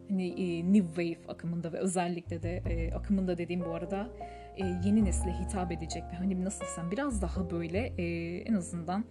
hani 0.08 0.28
e, 0.28 0.72
New 0.72 0.86
Wave 0.86 1.32
akımında 1.32 1.72
ve 1.72 1.78
özellikle 1.78 2.42
de 2.42 2.56
e, 2.56 2.92
akımında 2.92 3.38
dediğim 3.38 3.64
bu 3.64 3.70
arada 3.70 4.08
e, 4.56 4.66
yeni 4.84 5.04
nesile 5.04 5.32
hitap 5.32 5.72
edecek 5.72 6.02
ve 6.12 6.16
hani 6.16 6.44
nasıl 6.44 6.64
desem 6.64 6.90
biraz 6.90 7.22
daha 7.22 7.50
böyle 7.50 7.78
e, 7.98 8.36
en 8.38 8.54
azından 8.54 9.04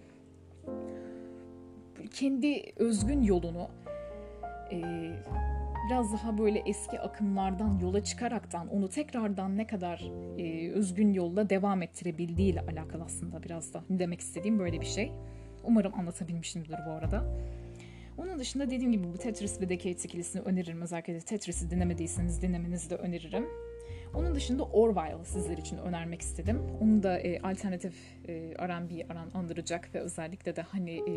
kendi 2.10 2.62
özgün 2.76 3.22
yolunu 3.22 3.68
e, 4.72 4.80
biraz 5.86 6.12
daha 6.12 6.38
böyle 6.38 6.58
eski 6.58 7.00
akımlardan 7.00 7.78
yola 7.78 8.04
çıkaraktan 8.04 8.68
onu 8.68 8.88
tekrardan 8.88 9.56
ne 9.56 9.66
kadar 9.66 10.12
e, 10.38 10.70
özgün 10.70 11.12
yolla 11.12 11.50
devam 11.50 11.82
ettirebildiği 11.82 12.52
ile 12.52 12.60
alakalı 12.60 13.04
aslında 13.04 13.42
biraz 13.42 13.74
da 13.74 13.84
demek 13.90 14.20
istediğim 14.20 14.58
böyle 14.58 14.80
bir 14.80 14.86
şey. 14.86 15.12
Umarım 15.64 15.94
anlatabilmişimdir 15.94 16.78
bu 16.86 16.90
arada. 16.90 17.24
Onun 18.18 18.38
dışında 18.38 18.70
dediğim 18.70 18.92
gibi 18.92 19.12
bu 19.12 19.18
Tetris 19.18 19.60
ve 19.60 19.68
Decade 19.68 19.90
ikilisini 19.90 20.42
öneririm. 20.42 20.82
Özellikle 20.82 21.20
Tetris'i 21.20 21.70
dinlemediyseniz 21.70 22.42
dinlemenizi 22.42 22.90
de 22.90 22.96
öneririm. 22.96 23.46
Onun 24.14 24.34
dışında 24.34 24.62
Orville 24.62 25.24
sizler 25.24 25.58
için 25.58 25.78
önermek 25.78 26.20
istedim. 26.20 26.62
Onu 26.80 27.02
da 27.02 27.18
e, 27.18 27.40
alternatif 27.40 27.94
e, 28.28 28.32
R&B 28.68 29.12
aran 29.12 29.30
andıracak 29.34 29.94
ve 29.94 30.00
özellikle 30.00 30.56
de 30.56 30.62
hani 30.62 30.90
e, 30.90 31.14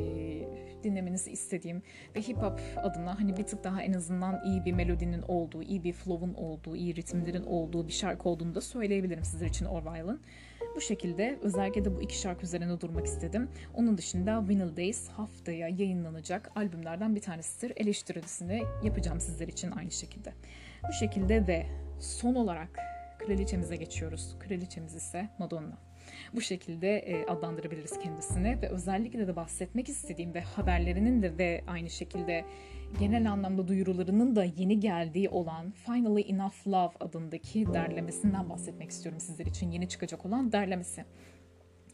dinlemenizi 0.84 1.32
istediğim 1.32 1.82
ve 2.16 2.22
hip 2.22 2.38
hop 2.38 2.62
adına 2.78 3.20
hani 3.20 3.38
bir 3.38 3.44
tık 3.44 3.64
daha 3.64 3.82
en 3.82 3.94
azından 3.94 4.42
iyi 4.46 4.66
bir 4.66 4.74
melodinin 4.74 5.22
olduğu, 5.22 5.64
iyi 5.64 5.84
bir 5.84 5.94
flow'un 5.94 6.34
olduğu, 6.34 6.76
iyi 6.76 6.96
ritimlerin 6.96 7.44
olduğu 7.44 7.88
bir 7.88 7.94
şarkı 7.94 8.30
olduğunu 8.30 8.56
da 8.56 8.62
söyleyebilirim 8.62 9.24
sizler 9.24 9.48
için 9.48 9.66
Orville'ın. 9.66 10.22
Bu 10.76 10.82
şekilde 10.82 11.40
özellikle 11.42 11.86
de 11.86 11.96
bu 11.96 12.02
iki 12.02 12.18
şarkı 12.18 12.44
üzerine 12.44 12.82
durmak 12.82 13.06
istedim. 13.06 13.50
Onun 13.74 13.98
dışında 13.98 14.48
Vinyl 14.48 14.78
Days 14.78 15.10
haftaya 15.10 15.68
yayınlanacak 15.68 16.52
albümlerden 16.56 17.16
bir 17.16 17.22
tanesidir. 17.22 17.74
Eleştirisini 17.76 18.64
yapacağım 18.84 19.20
sizler 19.20 19.48
için 19.48 19.72
aynı 19.72 19.92
şekilde. 19.92 20.34
Bu 20.90 20.94
şekilde 20.94 21.48
ve 21.48 21.66
son 22.00 22.36
olarak 22.36 22.80
kraliçemize 23.20 23.76
geçiyoruz. 23.76 24.36
Kraliçemiz 24.40 24.96
ise 24.96 25.30
Madonna. 25.40 25.78
Bu 26.36 26.42
şekilde 26.42 26.98
e, 26.98 27.26
adlandırabiliriz 27.26 28.00
kendisini 28.00 28.62
ve 28.62 28.70
özellikle 28.70 29.28
de 29.28 29.36
bahsetmek 29.36 29.90
istediğim 29.90 30.34
ve 30.34 30.42
haberlerinin 30.42 31.22
de 31.22 31.38
ve 31.38 31.64
aynı 31.68 31.90
şekilde 31.90 32.46
genel 33.00 33.32
anlamda 33.32 33.68
duyurularının 33.68 34.36
da 34.36 34.44
yeni 34.44 34.80
geldiği 34.80 35.30
olan 35.30 35.72
Finally 35.72 36.22
Enough 36.30 36.68
Love 36.68 36.94
adındaki 37.00 37.74
derlemesinden 37.74 38.50
bahsetmek 38.50 38.90
istiyorum 38.90 39.20
sizler 39.20 39.46
için. 39.46 39.72
Yeni 39.72 39.90
çıkacak 39.90 40.26
olan 40.26 40.52
derlemesi. 40.52 41.06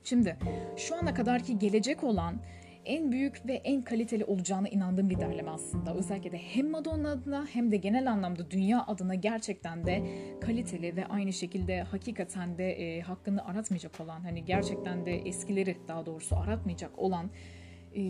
Şimdi 0.04 0.38
şu 0.78 0.96
ana 0.96 1.14
kadarki 1.14 1.60
gelecek 1.60 2.04
olan 2.04 2.42
en 2.86 3.12
büyük 3.12 3.48
ve 3.48 3.54
en 3.54 3.82
kaliteli 3.82 4.26
olacağına 4.26 4.68
inandığım 4.68 5.10
bir 5.10 5.20
derleme 5.20 5.52
aslında. 5.52 5.96
Özellikle 5.96 6.32
de 6.32 6.38
hem 6.38 6.70
Madonna 6.70 7.12
adına 7.12 7.48
hem 7.54 7.72
de 7.72 7.78
genel 7.78 8.12
anlamda 8.12 8.52
dünya 8.52 8.86
adına 8.88 9.16
gerçekten 9.16 9.86
de 9.86 10.04
kaliteli 10.42 10.96
ve 10.96 11.06
aynı 11.06 11.34
şekilde 11.34 11.82
hakikaten 11.82 12.58
de 12.58 12.72
e, 12.72 13.02
hakkını 13.02 13.46
aratmayacak 13.46 14.00
olan 14.00 14.22
hani 14.22 14.46
gerçekten 14.46 15.06
de 15.06 15.16
eskileri 15.18 15.78
daha 15.88 16.06
doğrusu 16.06 16.36
aratmayacak 16.36 17.00
olan 17.00 17.30
e, 17.96 18.02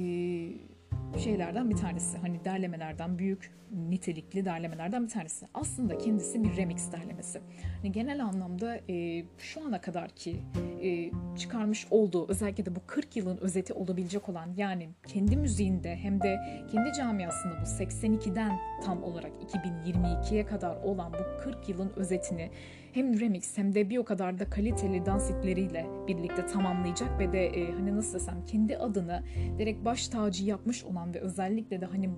şeylerden 1.23 1.69
bir 1.69 1.75
tanesi. 1.75 2.17
Hani 2.17 2.45
derlemelerden 2.45 3.19
büyük 3.19 3.51
nitelikli 3.71 4.45
derlemelerden 4.45 5.03
bir 5.03 5.09
tanesi. 5.09 5.47
Aslında 5.53 5.97
kendisi 5.97 6.43
bir 6.43 6.57
remix 6.57 6.91
derlemesi. 6.91 7.41
Hani 7.81 7.91
genel 7.91 8.23
anlamda 8.23 8.79
e, 8.89 9.25
şu 9.37 9.65
ana 9.65 9.81
kadar 9.81 10.09
ki 10.09 10.39
e, 10.83 11.11
çıkarmış 11.37 11.87
olduğu 11.91 12.27
özellikle 12.29 12.65
de 12.65 12.75
bu 12.75 12.79
40 12.87 13.15
yılın 13.15 13.37
özeti 13.37 13.73
olabilecek 13.73 14.29
olan 14.29 14.53
yani 14.57 14.89
kendi 15.07 15.37
müziğinde 15.37 15.95
hem 15.95 16.21
de 16.21 16.39
kendi 16.71 16.93
camiasında 16.97 17.53
bu 17.61 17.83
82'den 17.83 18.59
tam 18.85 19.03
olarak 19.03 19.31
2022'ye 19.53 20.45
kadar 20.45 20.75
olan 20.75 21.13
bu 21.13 21.43
40 21.43 21.69
yılın 21.69 21.91
özetini 21.95 22.51
hem 22.93 23.19
remix 23.19 23.57
hem 23.57 23.75
de 23.75 23.89
bir 23.89 23.97
o 23.97 24.03
kadar 24.03 24.39
da 24.39 24.49
kaliteli 24.49 25.05
dans 25.05 25.29
itleriyle 25.29 25.85
birlikte 26.07 26.45
tamamlayacak 26.45 27.19
ve 27.19 27.31
de 27.31 27.47
e, 27.47 27.71
hani 27.71 27.95
nasıl 27.95 28.13
desem 28.13 28.45
kendi 28.45 28.77
adını 28.77 29.23
direkt 29.57 29.85
baş 29.85 30.07
tacı 30.07 30.45
yapmış 30.45 30.83
olan 30.83 31.13
ve 31.13 31.19
özellikle 31.19 31.81
de 31.81 31.85
hani 31.85 32.09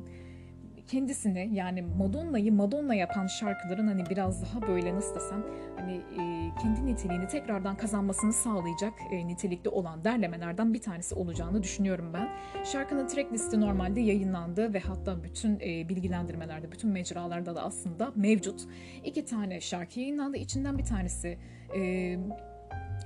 kendisini 0.88 1.49
yani 1.53 1.81
Madonna'yı 1.81 2.53
Madonna 2.53 2.95
yapan 2.95 3.27
şarkıların 3.27 3.88
hani 3.88 4.03
biraz 4.09 4.41
daha 4.41 4.67
böyle 4.67 4.95
nasıl 4.95 5.15
desem 5.15 5.43
hani 5.75 5.93
e, 5.93 6.51
kendi 6.61 6.86
niteliğini 6.86 7.27
tekrardan 7.27 7.77
kazanmasını 7.77 8.33
sağlayacak 8.33 8.93
e, 9.11 9.27
nitelikli 9.27 9.69
olan 9.69 10.03
derlemelerden 10.03 10.73
bir 10.73 10.81
tanesi 10.81 11.15
olacağını 11.15 11.63
düşünüyorum 11.63 12.13
ben. 12.13 12.29
Şarkının 12.63 13.07
track 13.07 13.33
listi 13.33 13.61
normalde 13.61 14.01
yayınlandı 14.01 14.73
ve 14.73 14.79
hatta 14.79 15.23
bütün 15.23 15.59
e, 15.59 15.89
bilgilendirmelerde, 15.89 16.71
bütün 16.71 16.89
mecralarda 16.89 17.55
da 17.55 17.63
aslında 17.63 18.11
mevcut. 18.15 18.61
İki 19.03 19.25
tane 19.25 19.61
şarkı 19.61 19.99
yayınlandı. 19.99 20.38
İçinden 20.38 20.77
bir 20.77 20.86
tanesi 20.86 21.38
e, 21.75 22.17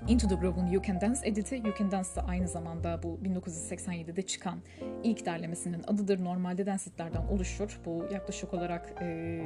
Into 0.07 0.27
the 0.27 0.35
Groove'un 0.35 0.67
You 0.67 0.83
Can 0.83 1.01
Dance 1.01 1.19
editi. 1.23 1.55
You 1.55 1.73
Can 1.77 1.91
Dance 1.91 2.09
da 2.15 2.21
aynı 2.27 2.47
zamanda 2.47 3.03
bu 3.03 3.19
1987'de 3.23 4.21
çıkan 4.21 4.59
ilk 5.03 5.25
derlemesinin 5.25 5.83
adıdır. 5.87 6.23
Normalde 6.23 6.65
dansitlerden 6.65 7.27
oluşur. 7.27 7.79
Bu 7.85 8.05
yaklaşık 8.13 8.53
olarak 8.53 8.93
e, 9.01 9.41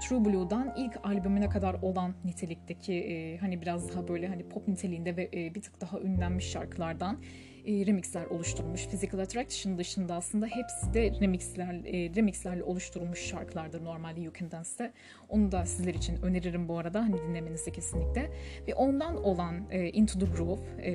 True 0.00 0.24
Blue'dan 0.24 0.74
ilk 0.76 0.98
albümüne 1.02 1.48
kadar 1.48 1.74
olan 1.82 2.14
nitelikteki 2.24 2.94
e, 2.94 3.38
hani 3.38 3.62
biraz 3.62 3.92
daha 3.92 4.08
böyle 4.08 4.28
hani 4.28 4.48
pop 4.48 4.68
niteliğinde 4.68 5.16
ve 5.16 5.30
e, 5.34 5.54
bir 5.54 5.62
tık 5.62 5.80
daha 5.80 6.00
ünlenmiş 6.00 6.50
şarkılardan 6.50 7.18
e, 7.66 7.86
remixler 7.86 8.24
oluşturulmuş. 8.24 8.86
Physical 8.86 9.18
Attraction 9.18 9.78
dışında 9.78 10.14
aslında 10.14 10.46
hepsi 10.46 10.94
de 10.94 11.12
remixler, 11.20 11.74
e, 11.84 12.14
remixlerle 12.14 12.62
oluşturulmuş 12.62 13.20
şarkılardır 13.20 13.84
normalde 13.84 14.20
You 14.20 14.32
Can 14.40 14.50
Dance'te. 14.50 14.92
Onu 15.34 15.52
da 15.52 15.66
sizler 15.66 15.94
için 15.94 16.22
öneririm 16.22 16.68
bu 16.68 16.78
arada 16.78 17.02
hani 17.02 17.16
dinlemenizi 17.28 17.72
kesinlikle. 17.72 18.30
Ve 18.68 18.74
ondan 18.74 19.24
olan 19.24 19.70
e, 19.70 19.88
Into 19.90 20.18
the 20.18 20.26
Groove 20.26 20.60
e, 20.82 20.90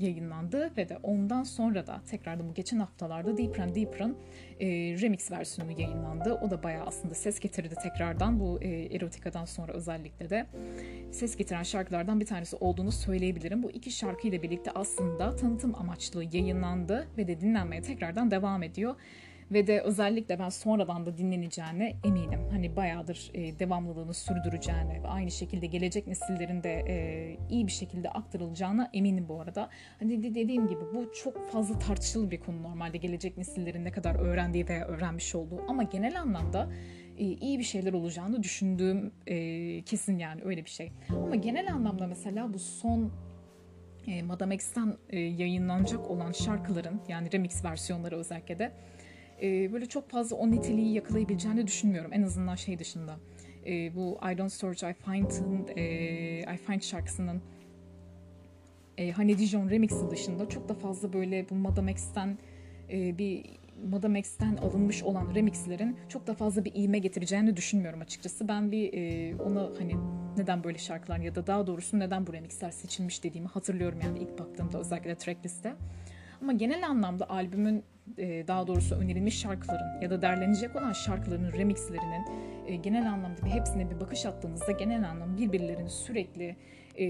yayınlandı 0.00 0.76
ve 0.76 0.88
de 0.88 0.98
ondan 1.02 1.42
sonra 1.42 1.86
da 1.86 2.00
tekrardan 2.10 2.48
bu 2.48 2.54
geçen 2.54 2.78
haftalarda 2.78 3.36
Deeper 3.36 3.64
and 3.64 3.74
Deeper'ın 3.74 4.16
e, 4.60 4.66
remix 5.00 5.30
versiyonu 5.30 5.80
yayınlandı. 5.80 6.34
O 6.34 6.50
da 6.50 6.62
bayağı 6.62 6.86
aslında 6.86 7.14
ses 7.14 7.40
getirdi 7.40 7.74
tekrardan 7.82 8.40
bu 8.40 8.62
e, 8.62 8.68
Erotika'dan 8.68 9.44
sonra 9.44 9.72
özellikle 9.72 10.30
de 10.30 10.46
ses 11.10 11.36
getiren 11.36 11.62
şarkılardan 11.62 12.20
bir 12.20 12.26
tanesi 12.26 12.56
olduğunu 12.56 12.92
söyleyebilirim. 12.92 13.62
Bu 13.62 13.70
iki 13.70 13.90
şarkı 13.90 14.28
ile 14.28 14.42
birlikte 14.42 14.70
aslında 14.74 15.36
tanıtım 15.36 15.74
amaçlı 15.74 16.24
yayınlandı 16.24 17.08
ve 17.18 17.28
de 17.28 17.40
dinlenmeye 17.40 17.82
tekrardan 17.82 18.30
devam 18.30 18.62
ediyor. 18.62 18.94
Ve 19.52 19.66
de 19.66 19.80
özellikle 19.80 20.38
ben 20.38 20.48
sonradan 20.48 21.06
da 21.06 21.18
dinleneceğine 21.18 21.96
eminim. 22.04 22.40
Hani 22.50 22.76
bayağıdır 22.76 23.30
e, 23.34 23.58
devamlılığını 23.58 24.14
sürdüreceğine 24.14 25.02
ve 25.02 25.08
aynı 25.08 25.30
şekilde 25.30 25.66
gelecek 25.66 26.06
nesillerin 26.06 26.62
de 26.62 26.84
e, 26.88 27.36
iyi 27.50 27.66
bir 27.66 27.72
şekilde 27.72 28.10
aktarılacağına 28.10 28.90
eminim 28.92 29.28
bu 29.28 29.40
arada. 29.40 29.70
Hani 29.98 30.22
de 30.22 30.34
dediğim 30.34 30.66
gibi 30.66 30.80
bu 30.94 31.12
çok 31.22 31.50
fazla 31.50 31.78
tartışılı 31.78 32.30
bir 32.30 32.40
konu 32.40 32.62
normalde 32.62 32.98
gelecek 32.98 33.36
nesillerin 33.36 33.84
ne 33.84 33.92
kadar 33.92 34.14
öğrendiği 34.14 34.68
veya 34.68 34.86
öğrenmiş 34.86 35.34
olduğu. 35.34 35.62
Ama 35.68 35.82
genel 35.82 36.20
anlamda 36.20 36.68
e, 37.18 37.24
iyi 37.24 37.58
bir 37.58 37.64
şeyler 37.64 37.92
olacağını 37.92 38.42
düşündüğüm 38.42 39.12
e, 39.26 39.82
kesin 39.82 40.18
yani 40.18 40.40
öyle 40.44 40.64
bir 40.64 40.70
şey. 40.70 40.92
Ama 41.10 41.36
genel 41.36 41.72
anlamda 41.72 42.06
mesela 42.06 42.54
bu 42.54 42.58
son 42.58 43.12
e, 44.06 44.22
Madame 44.22 44.54
X'ten 44.54 44.96
e, 45.10 45.20
yayınlanacak 45.20 46.10
olan 46.10 46.32
şarkıların 46.32 47.00
yani 47.08 47.32
remix 47.32 47.64
versiyonları 47.64 48.16
özellikle 48.16 48.58
de 48.58 48.72
e, 49.42 49.72
böyle 49.72 49.86
çok 49.86 50.10
fazla 50.10 50.36
o 50.36 50.50
niteliği 50.50 50.94
yakalayabileceğini 50.94 51.66
düşünmüyorum. 51.66 52.12
En 52.12 52.22
azından 52.22 52.54
şey 52.54 52.78
dışında. 52.78 53.18
E, 53.66 53.94
bu 53.94 54.18
I 54.32 54.38
Don't 54.38 54.52
Search 54.52 54.84
I 54.84 54.94
Find'ın 55.04 55.66
e, 55.76 55.84
I 56.54 56.56
Find 56.56 56.82
şarkısının 56.82 57.42
e, 58.98 59.12
Honey 59.12 59.38
Dijon 59.38 59.70
remixi 59.70 60.10
dışında 60.10 60.48
çok 60.48 60.68
da 60.68 60.74
fazla 60.74 61.12
böyle 61.12 61.48
bu 61.50 61.54
Madame 61.54 61.92
X'ten 61.92 62.38
e, 62.90 63.18
bir 63.18 63.44
Madame 63.90 64.18
X'ten 64.18 64.56
alınmış 64.56 65.02
olan 65.02 65.34
remixlerin 65.34 65.96
çok 66.08 66.26
da 66.26 66.34
fazla 66.34 66.64
bir 66.64 66.72
iğme 66.74 66.98
getireceğini 66.98 67.56
düşünmüyorum 67.56 68.00
açıkçası. 68.00 68.48
Ben 68.48 68.72
bir 68.72 68.92
e, 68.92 69.36
ona 69.42 69.70
hani 69.78 69.94
neden 70.36 70.64
böyle 70.64 70.78
şarkılar 70.78 71.18
ya 71.18 71.34
da 71.34 71.46
daha 71.46 71.66
doğrusu 71.66 71.98
neden 71.98 72.26
bu 72.26 72.32
remixler 72.32 72.70
seçilmiş 72.70 73.24
dediğimi 73.24 73.48
hatırlıyorum 73.48 73.98
yani 74.04 74.18
ilk 74.18 74.38
baktığımda 74.38 74.78
özellikle 74.78 75.14
trackliste. 75.14 75.74
Ama 76.40 76.52
genel 76.52 76.86
anlamda 76.88 77.30
albümün 77.30 77.84
daha 78.18 78.66
doğrusu 78.66 78.94
önerilmiş 78.94 79.40
şarkıların 79.40 80.00
ya 80.00 80.10
da 80.10 80.22
derlenecek 80.22 80.76
olan 80.76 80.92
şarkıların 80.92 81.52
remixlerinin 81.52 82.26
e, 82.66 82.76
genel 82.76 83.10
anlamda 83.12 83.44
bir 83.44 83.50
hepsine 83.50 83.90
bir 83.90 84.00
bakış 84.00 84.26
attığınızda 84.26 84.72
genel 84.72 85.10
anlamda 85.10 85.38
birbirlerini 85.38 85.90
sürekli 85.90 86.56
e, 86.98 87.06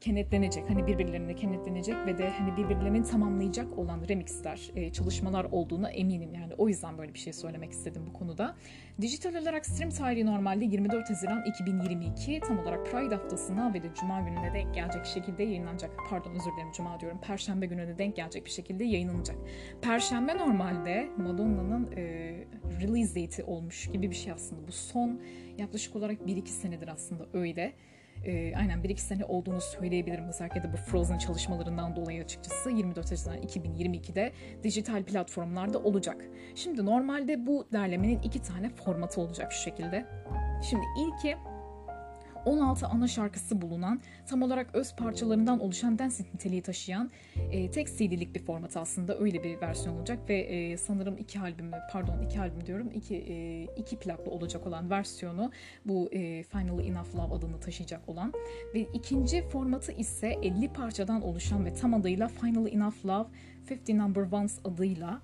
kenetlenecek, 0.00 0.70
hani 0.70 0.86
birbirlerine 0.86 1.34
kenetlenecek 1.34 1.96
ve 2.06 2.18
de 2.18 2.30
hani 2.30 2.56
birbirlerini 2.56 3.02
tamamlayacak 3.04 3.78
olan 3.78 4.08
remixler, 4.08 4.70
e, 4.74 4.92
çalışmalar 4.92 5.44
olduğuna 5.44 5.90
eminim 5.90 6.34
yani. 6.34 6.54
O 6.58 6.68
yüzden 6.68 6.98
böyle 6.98 7.14
bir 7.14 7.18
şey 7.18 7.32
söylemek 7.32 7.72
istedim 7.72 8.02
bu 8.08 8.12
konuda. 8.12 8.56
Dijital 9.00 9.34
olarak 9.34 9.66
stream 9.66 9.90
tarihi 9.90 10.26
normalde 10.26 10.64
24 10.64 11.10
Haziran 11.10 11.44
2022 11.44 12.40
tam 12.40 12.58
olarak 12.58 12.86
Pride 12.86 13.14
haftasına 13.14 13.74
ve 13.74 13.82
de 13.82 13.86
Cuma 14.00 14.20
gününe 14.20 14.54
denk 14.54 14.74
gelecek 14.74 15.06
şekilde 15.06 15.42
yayınlanacak. 15.42 15.90
Pardon 16.10 16.30
özür 16.30 16.52
dilerim 16.52 16.72
Cuma 16.76 17.00
diyorum. 17.00 17.20
Perşembe 17.20 17.66
gününe 17.66 17.98
denk 17.98 18.16
gelecek 18.16 18.44
bir 18.44 18.50
şekilde 18.50 18.84
yayınlanacak. 18.84 19.36
Perşembe 19.82 20.38
normalde 20.38 21.08
Madonna'nın 21.16 21.92
e, 21.92 22.02
release 22.80 23.22
date'i 23.22 23.44
olmuş 23.44 23.90
gibi 23.92 24.10
bir 24.10 24.16
şey 24.16 24.32
aslında. 24.32 24.68
Bu 24.68 24.72
son 24.72 25.20
yaklaşık 25.58 25.96
olarak 25.96 26.20
1-2 26.20 26.46
senedir 26.46 26.88
aslında 26.88 27.26
öyle 27.32 27.72
e, 28.26 28.56
aynen 28.56 28.80
1-2 28.80 28.96
sene 28.96 29.24
olduğunu 29.24 29.60
söyleyebilirim. 29.60 30.28
Özellikle 30.28 30.62
de 30.62 30.72
bu 30.72 30.76
Frozen 30.76 31.18
çalışmalarından 31.18 31.96
dolayı 31.96 32.22
açıkçası 32.22 32.70
24 32.70 33.10
Haziran 33.10 33.38
2022'de 33.38 34.32
dijital 34.62 35.02
platformlarda 35.04 35.78
olacak. 35.78 36.24
Şimdi 36.54 36.86
normalde 36.86 37.46
bu 37.46 37.68
derlemenin 37.72 38.22
iki 38.22 38.42
tane 38.42 38.70
formatı 38.70 39.20
olacak 39.20 39.52
şu 39.52 39.62
şekilde. 39.62 40.06
Şimdi 40.70 40.84
ilki 40.98 41.36
16 42.46 42.86
ana 42.86 43.08
şarkısı 43.08 43.62
bulunan, 43.62 44.00
tam 44.26 44.42
olarak 44.42 44.74
öz 44.74 44.96
parçalarından 44.96 45.60
oluşan 45.60 45.98
dance 45.98 46.14
niteliği 46.34 46.62
taşıyan 46.62 47.10
e, 47.52 47.70
tek 47.70 47.88
CD'lik 47.88 48.34
bir 48.34 48.40
format 48.40 48.76
aslında. 48.76 49.18
Öyle 49.18 49.44
bir 49.44 49.60
versiyon 49.60 49.96
olacak 49.96 50.18
ve 50.28 50.38
e, 50.38 50.76
sanırım 50.76 51.18
iki 51.18 51.40
albüm, 51.40 51.70
pardon 51.92 52.22
iki 52.26 52.40
albüm 52.40 52.66
diyorum, 52.66 52.90
iki, 52.94 53.16
e, 53.16 53.64
iki 53.76 53.98
plaklı 53.98 54.30
olacak 54.30 54.66
olan 54.66 54.90
versiyonu 54.90 55.50
bu 55.84 56.08
e, 56.12 56.42
Finally 56.42 56.88
Enough 56.88 57.14
Love 57.14 57.34
adını 57.34 57.60
taşıyacak 57.60 58.08
olan. 58.08 58.32
Ve 58.74 58.80
ikinci 58.80 59.42
formatı 59.42 59.92
ise 59.92 60.28
50 60.42 60.72
parçadan 60.72 61.22
oluşan 61.22 61.64
ve 61.64 61.74
tam 61.74 61.94
adıyla 61.94 62.28
Finally 62.28 62.74
Enough 62.74 63.06
Love 63.06 63.26
50 63.88 63.98
Number 63.98 64.22
Ones 64.22 64.58
adıyla 64.64 65.20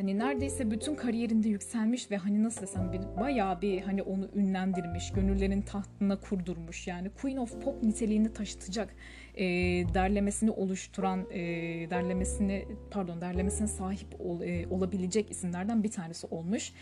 hani 0.00 0.18
neredeyse 0.18 0.70
bütün 0.70 0.94
kariyerinde 0.94 1.48
yükselmiş 1.48 2.10
ve 2.10 2.16
hani 2.16 2.42
nasıl 2.42 2.62
desem 2.62 2.92
bir, 2.92 3.00
bayağı 3.20 3.60
bir 3.60 3.80
hani 3.80 4.02
onu 4.02 4.28
ünlendirmiş, 4.34 5.12
gönüllerin 5.12 5.62
tahtına 5.62 6.20
kurdurmuş. 6.20 6.86
Yani 6.86 7.10
Queen 7.10 7.36
of 7.36 7.62
Pop 7.62 7.82
niteliğini 7.82 8.32
taşıtacak 8.32 8.94
e, 9.34 9.44
derlemesini 9.94 10.50
oluşturan, 10.50 11.26
e, 11.30 11.40
derlemesini 11.90 12.68
pardon 12.90 13.20
derlemesine 13.20 13.68
sahip 13.68 14.20
ol, 14.20 14.42
e, 14.42 14.66
olabilecek 14.70 15.30
isimlerden 15.30 15.82
bir 15.82 15.90
tanesi 15.90 16.26
olmuş. 16.26 16.72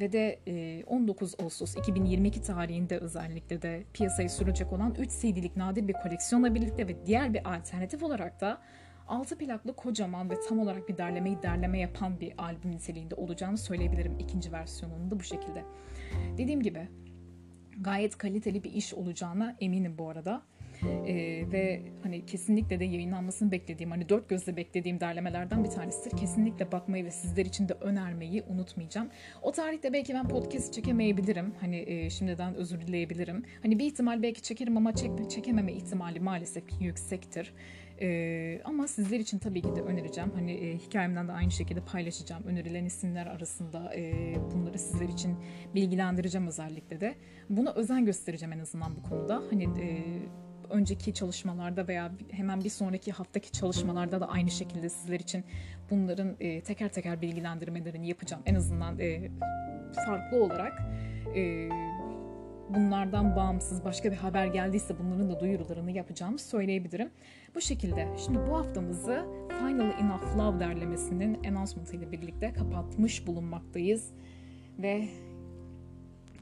Ve 0.00 0.12
de 0.12 0.38
e, 0.46 0.84
19 0.84 1.34
Ağustos 1.42 1.76
2022 1.76 2.42
tarihinde 2.42 2.98
özellikle 2.98 3.62
de 3.62 3.82
piyasaya 3.92 4.28
sürülecek 4.28 4.72
olan 4.72 4.94
3 4.98 5.10
CD'lik 5.10 5.56
nadir 5.56 5.88
bir 5.88 5.92
koleksiyonla 5.92 6.54
birlikte 6.54 6.88
ve 6.88 7.06
diğer 7.06 7.34
bir 7.34 7.54
alternatif 7.54 8.02
olarak 8.02 8.40
da 8.40 8.58
6 9.08 9.38
plaklı 9.38 9.76
kocaman 9.76 10.30
ve 10.30 10.34
tam 10.48 10.58
olarak 10.58 10.88
bir 10.88 10.98
derlemeyi 10.98 11.42
derleme 11.42 11.78
yapan 11.78 12.20
bir 12.20 12.34
albüm 12.38 12.70
niteliğinde 12.70 13.14
olacağını 13.14 13.58
söyleyebilirim 13.58 14.18
ikinci 14.18 14.52
versiyonunu 14.52 15.10
da 15.10 15.20
bu 15.20 15.22
şekilde. 15.22 15.64
Dediğim 16.38 16.62
gibi 16.62 16.88
gayet 17.80 18.18
kaliteli 18.18 18.64
bir 18.64 18.72
iş 18.72 18.94
olacağına 18.94 19.56
eminim 19.60 19.98
bu 19.98 20.08
arada. 20.08 20.42
Ee, 20.82 21.44
ve 21.52 21.82
hani 22.02 22.26
kesinlikle 22.26 22.80
de 22.80 22.84
yayınlanmasını 22.84 23.52
beklediğim 23.52 23.90
hani 23.90 24.08
dört 24.08 24.28
gözle 24.28 24.56
beklediğim 24.56 25.00
derlemelerden 25.00 25.64
bir 25.64 25.68
tanesidir. 25.68 26.16
Kesinlikle 26.16 26.72
bakmayı 26.72 27.04
ve 27.04 27.10
sizler 27.10 27.46
için 27.46 27.68
de 27.68 27.72
önermeyi 27.72 28.42
unutmayacağım. 28.42 29.08
O 29.42 29.52
tarihte 29.52 29.92
belki 29.92 30.14
ben 30.14 30.28
podcast 30.28 30.74
çekemeyebilirim. 30.74 31.54
Hani 31.60 31.84
e, 31.86 32.10
şimdiden 32.10 32.54
özür 32.54 32.80
dileyebilirim. 32.80 33.44
Hani 33.62 33.78
bir 33.78 33.84
ihtimal 33.84 34.22
belki 34.22 34.42
çekerim 34.42 34.76
ama 34.76 34.94
çek, 34.94 35.30
çekememe 35.30 35.72
ihtimali 35.72 36.20
maalesef 36.20 36.64
yüksektir. 36.80 37.52
Ee, 38.00 38.60
ama 38.64 38.88
sizler 38.88 39.20
için 39.20 39.38
tabii 39.38 39.62
ki 39.62 39.76
de 39.76 39.82
önereceğim. 39.82 40.30
Hani 40.34 40.52
e, 40.52 40.78
hikayemden 40.78 41.28
de 41.28 41.32
aynı 41.32 41.50
şekilde 41.50 41.80
paylaşacağım. 41.80 42.44
Önerilen 42.44 42.84
isimler 42.84 43.26
arasında 43.26 43.94
e, 43.94 44.34
bunları 44.54 44.78
sizler 44.78 45.08
için 45.08 45.36
bilgilendireceğim 45.74 46.46
özellikle 46.46 47.00
de. 47.00 47.14
Buna 47.50 47.72
özen 47.72 48.04
göstereceğim 48.04 48.52
en 48.52 48.58
azından 48.58 48.96
bu 48.96 49.02
konuda. 49.02 49.42
Hani 49.50 49.64
e, 49.64 50.04
önceki 50.70 51.14
çalışmalarda 51.14 51.88
veya 51.88 52.12
hemen 52.30 52.64
bir 52.64 52.70
sonraki 52.70 53.12
haftaki 53.12 53.52
çalışmalarda 53.52 54.20
da 54.20 54.28
aynı 54.28 54.50
şekilde 54.50 54.88
sizler 54.88 55.20
için 55.20 55.44
bunların 55.90 56.36
e, 56.40 56.60
teker 56.60 56.88
teker 56.88 57.22
bilgilendirmelerini 57.22 58.08
yapacağım. 58.08 58.42
En 58.46 58.54
azından 58.54 58.98
e, 58.98 59.30
farklı 60.06 60.44
olarak 60.44 60.82
e, 61.36 61.68
bunlardan 62.68 63.36
bağımsız 63.36 63.84
başka 63.84 64.12
bir 64.12 64.16
haber 64.16 64.46
geldiyse 64.46 64.94
bunların 64.98 65.30
da 65.30 65.40
duyurularını 65.40 65.90
yapacağımı 65.90 66.38
söyleyebilirim. 66.38 67.10
Bu 67.54 67.60
şekilde 67.60 68.08
şimdi 68.24 68.38
bu 68.50 68.56
haftamızı 68.56 69.24
Final 69.48 70.00
Enough 70.00 70.38
Love 70.38 70.60
derlemesinin 70.60 71.44
announcement 71.44 71.94
ile 71.94 72.12
birlikte 72.12 72.52
kapatmış 72.52 73.26
bulunmaktayız. 73.26 74.10
Ve 74.78 75.08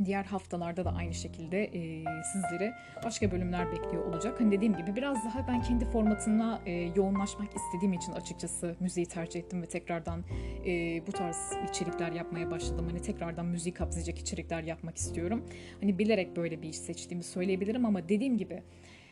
diğer 0.05 0.25
haftalarda 0.25 0.85
da 0.85 0.93
aynı 0.93 1.15
şekilde 1.15 1.65
e, 1.65 2.05
sizleri 2.33 2.73
başka 3.05 3.31
bölümler 3.31 3.73
bekliyor 3.73 4.05
olacak. 4.05 4.41
Hani 4.41 4.53
dediğim 4.53 4.77
gibi 4.77 4.97
biraz 4.97 5.25
daha 5.25 5.49
ben 5.49 5.63
kendi 5.63 5.85
formatına 5.85 6.61
e, 6.67 6.73
yoğunlaşmak 6.73 7.49
istediğim 7.57 7.93
için 7.93 8.13
açıkçası 8.13 8.77
müziği 8.81 9.07
tercih 9.07 9.41
ettim 9.41 9.63
ve 9.63 9.67
tekrardan 9.67 10.25
e, 10.67 11.03
bu 11.07 11.13
tarz 11.13 11.53
içerikler 11.69 12.13
yapmaya 12.13 12.51
başladım. 12.51 12.87
Hani 12.91 13.03
tekrardan 13.03 13.47
müziği 13.47 13.75
kapsayacak 13.75 14.19
içerikler 14.19 14.63
yapmak 14.63 14.97
istiyorum. 14.97 15.45
Hani 15.81 15.99
bilerek 15.99 16.37
böyle 16.37 16.63
bir 16.63 16.69
iş 16.69 16.79
seçtiğimi 16.79 17.25
söyleyebilirim 17.25 17.85
ama 17.85 18.09
dediğim 18.09 18.39
gibi 18.39 18.63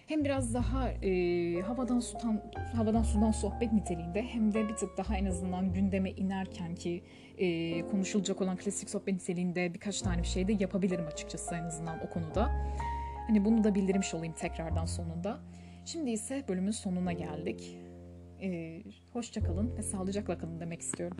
hem 0.06 0.24
biraz 0.24 0.54
daha 0.54 0.90
e, 0.90 1.60
havadan 1.60 2.00
sudan 2.00 2.42
havadan 2.76 3.02
sudan 3.02 3.30
sohbet 3.30 3.72
niteliğinde 3.72 4.22
hem 4.22 4.54
de 4.54 4.68
bir 4.68 4.74
tık 4.76 4.96
daha 4.96 5.16
en 5.16 5.24
azından 5.24 5.72
gündeme 5.72 6.10
inerken 6.10 6.74
ki 6.74 7.02
e, 7.42 7.86
konuşulacak 7.86 8.40
olan 8.40 8.56
klasik 8.56 8.90
sohbet 8.90 9.14
niteliğinde 9.14 9.74
birkaç 9.74 10.02
tane 10.02 10.22
bir 10.22 10.26
şey 10.26 10.48
de 10.48 10.52
yapabilirim 10.52 11.06
açıkçası 11.06 11.54
en 11.54 11.62
azından 11.62 12.06
o 12.06 12.10
konuda. 12.10 12.50
Hani 13.26 13.44
bunu 13.44 13.64
da 13.64 13.74
bildirmiş 13.74 14.14
olayım 14.14 14.34
tekrardan 14.34 14.84
sonunda. 14.84 15.40
Şimdi 15.84 16.10
ise 16.10 16.44
bölümün 16.48 16.70
sonuna 16.70 17.12
geldik. 17.12 17.78
E, 18.42 18.82
hoşça 19.12 19.42
kalın 19.42 19.76
ve 19.76 19.82
sağlıcakla 19.82 20.38
kalın 20.38 20.60
demek 20.60 20.80
istiyorum. 20.80 21.16